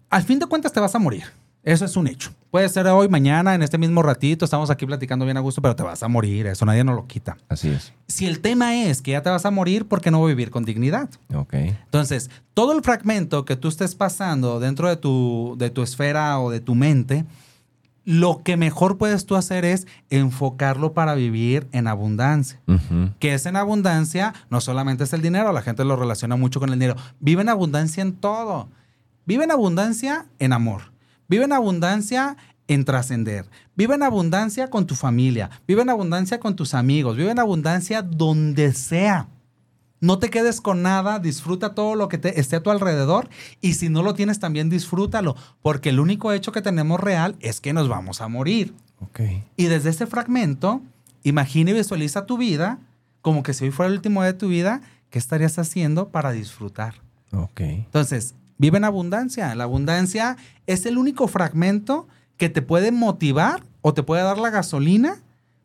Al 0.10 0.24
fin 0.24 0.40
de 0.40 0.46
cuentas 0.46 0.72
te 0.72 0.80
vas 0.80 0.96
a 0.96 1.00
morir. 1.00 1.24
Eso 1.66 1.84
es 1.84 1.98
un 1.98 2.08
hecho. 2.08 2.32
Puede 2.52 2.70
ser 2.70 2.86
hoy, 2.88 3.10
mañana, 3.10 3.56
en 3.56 3.64
este 3.64 3.80
mismo 3.80 4.04
ratito, 4.04 4.46
estamos 4.46 4.70
aquí 4.70 4.86
platicando 4.86 5.26
bien 5.26 5.36
a 5.36 5.40
gusto, 5.40 5.64
pero 5.64 5.76
te 5.76 5.82
vas 5.82 6.04
a 6.04 6.08
morir. 6.08 6.46
Eso 6.46 6.64
nadie 6.64 6.84
nos 6.84 6.96
lo 6.96 7.08
quita. 7.08 7.38
Así 7.50 7.70
es. 7.70 7.92
Si 8.08 8.28
el 8.28 8.40
tema 8.40 8.84
es 8.84 9.02
que 9.02 9.12
ya 9.12 9.24
te 9.24 9.32
vas 9.32 9.46
a 9.46 9.52
morir, 9.52 9.88
¿por 9.88 10.00
qué 10.00 10.12
no 10.12 10.24
vivir 10.24 10.52
con 10.52 10.64
dignidad? 10.64 11.10
Ok. 11.34 11.54
Entonces, 11.54 12.30
todo 12.54 12.74
el 12.74 12.84
fragmento 12.84 13.46
que 13.46 13.56
tú 13.56 13.68
estés 13.68 13.96
pasando 13.96 14.60
dentro 14.60 14.88
de 14.88 14.96
tu, 14.96 15.56
de 15.58 15.72
tu 15.72 15.82
esfera 15.82 16.40
o 16.40 16.52
de 16.52 16.60
tu 16.60 16.76
mente, 16.76 17.26
lo 18.04 18.44
que 18.44 18.58
mejor 18.58 19.00
puedes 19.00 19.26
tú 19.26 19.36
hacer 19.36 19.66
es 19.66 19.88
enfocarlo 20.12 20.94
para 20.94 21.16
vivir 21.16 21.68
en 21.72 21.88
abundancia. 21.88 22.62
Que 23.18 23.34
es 23.34 23.48
en 23.48 23.56
abundancia, 23.56 24.36
no 24.52 24.62
solamente 24.62 25.04
es 25.04 25.14
el 25.14 25.24
dinero, 25.24 25.52
la 25.52 25.64
gente 25.64 25.84
lo 25.84 25.96
relaciona 25.96 26.36
mucho 26.36 26.60
con 26.60 26.70
el 26.70 26.80
dinero. 26.80 26.96
Vive 27.20 27.42
en 27.42 27.50
abundancia 27.50 28.04
en 28.04 28.14
todo. 28.14 28.70
Vive 29.26 29.46
en 29.46 29.52
abundancia 29.52 30.28
en 30.38 30.54
amor. 30.54 30.95
Vive 31.28 31.46
en 31.46 31.54
abundancia 31.54 32.38
en 32.68 32.86
trascender. 32.86 33.46
Vive 33.76 33.96
en 33.96 34.04
abundancia 34.04 34.70
con 34.70 34.88
tu 34.88 34.96
familia. 34.96 35.50
Vive 35.68 35.82
en 35.82 35.90
abundancia 35.90 36.40
con 36.40 36.56
tus 36.56 36.74
amigos. 36.74 37.18
Vive 37.18 37.32
en 37.32 37.40
abundancia 37.40 38.02
donde 38.02 38.74
sea. 38.74 39.28
No 40.02 40.20
te 40.20 40.30
quedes 40.30 40.62
con 40.62 40.82
nada, 40.82 41.20
disfruta 41.20 41.74
todo 41.74 41.96
lo 41.96 42.10
que 42.10 42.18
te, 42.18 42.40
esté 42.40 42.58
a 42.58 42.64
tu 42.64 42.70
alrededor 42.70 43.30
y 43.62 43.74
si 43.74 43.90
no 43.90 44.04
lo 44.04 44.14
tienes 44.14 44.40
también 44.40 44.70
disfrútalo, 44.70 45.36
porque 45.62 45.90
el 45.90 46.00
único 46.00 46.32
hecho 46.32 46.52
que 46.52 46.62
tenemos 46.62 47.00
real 47.00 47.36
es 47.40 47.62
que 47.62 47.74
nos 47.74 47.88
vamos 47.88 48.22
a 48.22 48.28
morir. 48.28 48.76
Ok. 49.00 49.22
Y 49.56 49.66
desde 49.66 49.90
ese 49.90 50.06
fragmento, 50.06 50.82
imagina 51.24 51.72
y 51.72 51.76
visualiza 51.76 52.26
tu 52.26 52.38
vida 52.38 52.80
como 53.22 53.42
que 53.42 53.56
si 53.56 53.66
hoy 53.66 53.72
fuera 53.72 53.88
el 53.88 53.96
último 53.96 54.22
día 54.22 54.34
de 54.34 54.38
tu 54.38 54.50
vida, 54.50 54.82
¿qué 55.10 55.18
estarías 55.18 55.58
haciendo 55.58 56.10
para 56.10 56.32
disfrutar? 56.32 57.02
Ok. 57.32 57.62
Entonces, 57.62 58.36
vive 58.58 58.78
en 58.78 58.84
abundancia. 58.86 59.54
La 59.56 59.66
abundancia 59.66 60.38
es 60.68 60.86
el 60.86 60.98
único 60.98 61.28
fragmento 61.28 62.08
que 62.38 62.50
te 62.50 62.62
puede 62.62 62.92
motivar 62.92 63.64
o 63.82 63.94
te 63.94 64.04
puede 64.04 64.24
dar 64.24 64.38
la 64.38 64.50
gasolina 64.50 65.22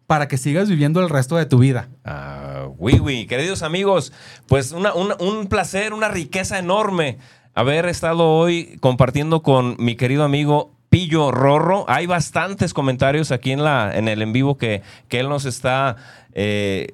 para 0.06 0.26
que 0.28 0.38
sigas 0.38 0.68
viviendo 0.68 1.00
el 1.00 1.08
resto 1.08 1.36
de 1.36 1.46
tu 1.46 1.58
vida. 1.58 1.88
Ah, 2.04 2.66
oui, 2.78 2.98
oui. 3.00 3.26
Queridos 3.26 3.62
amigos, 3.62 4.12
pues 4.46 4.72
una- 4.72 4.92
un 4.92 5.46
placer, 5.46 5.92
una 5.92 6.08
riqueza 6.08 6.58
enorme 6.58 7.18
haber 7.54 7.86
estado 7.86 8.28
hoy 8.28 8.76
compartiendo 8.80 9.42
con 9.42 9.76
mi 9.78 9.94
querido 9.96 10.24
amigo 10.24 10.72
Pillo 10.88 11.30
Rorro. 11.30 11.84
Hay 11.88 12.06
bastantes 12.06 12.74
comentarios 12.74 13.30
aquí 13.30 13.52
en, 13.52 13.62
la, 13.62 13.96
en 13.96 14.08
el 14.08 14.22
en 14.22 14.32
vivo 14.32 14.56
que, 14.58 14.82
que 15.08 15.20
él 15.20 15.28
nos 15.28 15.44
está 15.44 15.96
eh, 16.32 16.88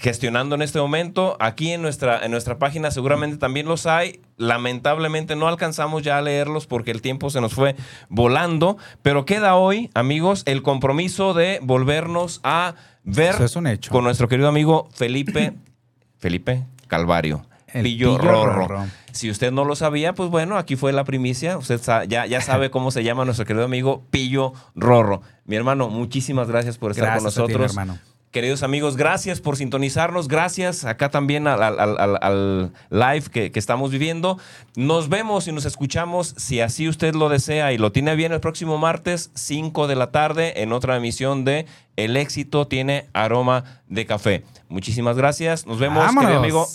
gestionando 0.00 0.54
en 0.54 0.62
este 0.62 0.80
momento. 0.80 1.36
Aquí 1.40 1.70
en 1.72 1.82
nuestra, 1.82 2.24
en 2.24 2.30
nuestra 2.30 2.58
página 2.58 2.90
seguramente 2.90 3.36
también 3.36 3.66
los 3.66 3.86
hay. 3.86 4.20
Lamentablemente 4.36 5.36
no 5.36 5.46
alcanzamos 5.46 6.02
ya 6.02 6.18
a 6.18 6.22
leerlos 6.22 6.66
porque 6.66 6.90
el 6.90 7.02
tiempo 7.02 7.30
se 7.30 7.40
nos 7.40 7.52
fue 7.54 7.76
volando. 8.08 8.78
Pero 9.02 9.24
queda 9.26 9.54
hoy, 9.56 9.90
amigos, 9.94 10.42
el 10.46 10.62
compromiso 10.62 11.34
de 11.34 11.60
volvernos 11.62 12.40
a 12.42 12.74
ver 13.04 13.34
Eso 13.34 13.44
es 13.44 13.56
un 13.56 13.66
hecho. 13.66 13.90
con 13.92 14.04
nuestro 14.04 14.28
querido 14.28 14.48
amigo 14.48 14.88
Felipe, 14.92 15.52
Felipe 16.18 16.64
Calvario. 16.88 17.46
El 17.72 17.84
Pillo, 17.84 18.16
Pillo 18.16 18.18
Rorro. 18.32 18.66
Rorro. 18.66 18.86
Si 19.12 19.30
usted 19.30 19.52
no 19.52 19.64
lo 19.64 19.76
sabía, 19.76 20.12
pues 20.14 20.28
bueno, 20.28 20.56
aquí 20.58 20.74
fue 20.74 20.92
la 20.92 21.04
primicia. 21.04 21.56
Usted 21.56 21.80
ya, 22.08 22.26
ya 22.26 22.40
sabe 22.40 22.70
cómo 22.70 22.90
se 22.90 23.04
llama 23.04 23.24
nuestro 23.24 23.46
querido 23.46 23.64
amigo 23.64 24.02
Pillo 24.10 24.54
Rorro. 24.74 25.22
Mi 25.44 25.54
hermano, 25.54 25.88
muchísimas 25.88 26.48
gracias 26.48 26.78
por 26.78 26.90
estar 26.90 27.06
Gracias 27.06 27.34
con 27.34 27.44
a 27.44 27.46
ti, 27.46 27.52
mi 27.52 27.58
nosotros. 27.60 27.70
hermano. 27.70 27.98
Queridos 28.30 28.62
amigos, 28.62 28.96
gracias 28.96 29.40
por 29.40 29.56
sintonizarnos. 29.56 30.28
Gracias 30.28 30.84
acá 30.84 31.08
también 31.08 31.48
al, 31.48 31.60
al- 31.64 31.98
al- 32.20 32.72
live 32.90 33.24
que, 33.32 33.50
que 33.50 33.58
estamos 33.58 33.90
viviendo. 33.90 34.38
Nos 34.76 35.08
vemos 35.08 35.48
y 35.48 35.52
nos 35.52 35.64
escuchamos, 35.64 36.34
si 36.36 36.60
así 36.60 36.88
usted 36.88 37.14
lo 37.14 37.28
desea 37.28 37.72
y 37.72 37.78
lo 37.78 37.90
tiene 37.90 38.14
bien, 38.14 38.30
el 38.30 38.38
próximo 38.38 38.78
martes, 38.78 39.32
5 39.34 39.88
de 39.88 39.96
la 39.96 40.12
tarde, 40.12 40.62
en 40.62 40.72
otra 40.72 40.96
emisión 40.96 41.44
de 41.44 41.66
El 41.96 42.16
éxito 42.16 42.68
tiene 42.68 43.08
aroma 43.14 43.64
de 43.88 44.06
café. 44.06 44.44
Muchísimas 44.68 45.16
gracias. 45.16 45.66
Nos 45.66 45.80
vemos, 45.80 45.98
Vámonos. 45.98 46.22
querido 46.22 46.38
amigo. 46.40 46.68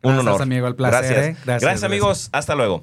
Un 0.00 0.12
Gracias, 0.14 0.20
honor. 0.26 0.42
amigo, 0.42 0.66
el 0.68 0.74
placer, 0.74 1.00
Gracias. 1.02 1.18
¿eh? 1.26 1.36
Gracias, 1.44 1.62
gracias, 1.62 1.82
amigos. 1.84 2.28
Hasta 2.32 2.54
luego. 2.54 2.82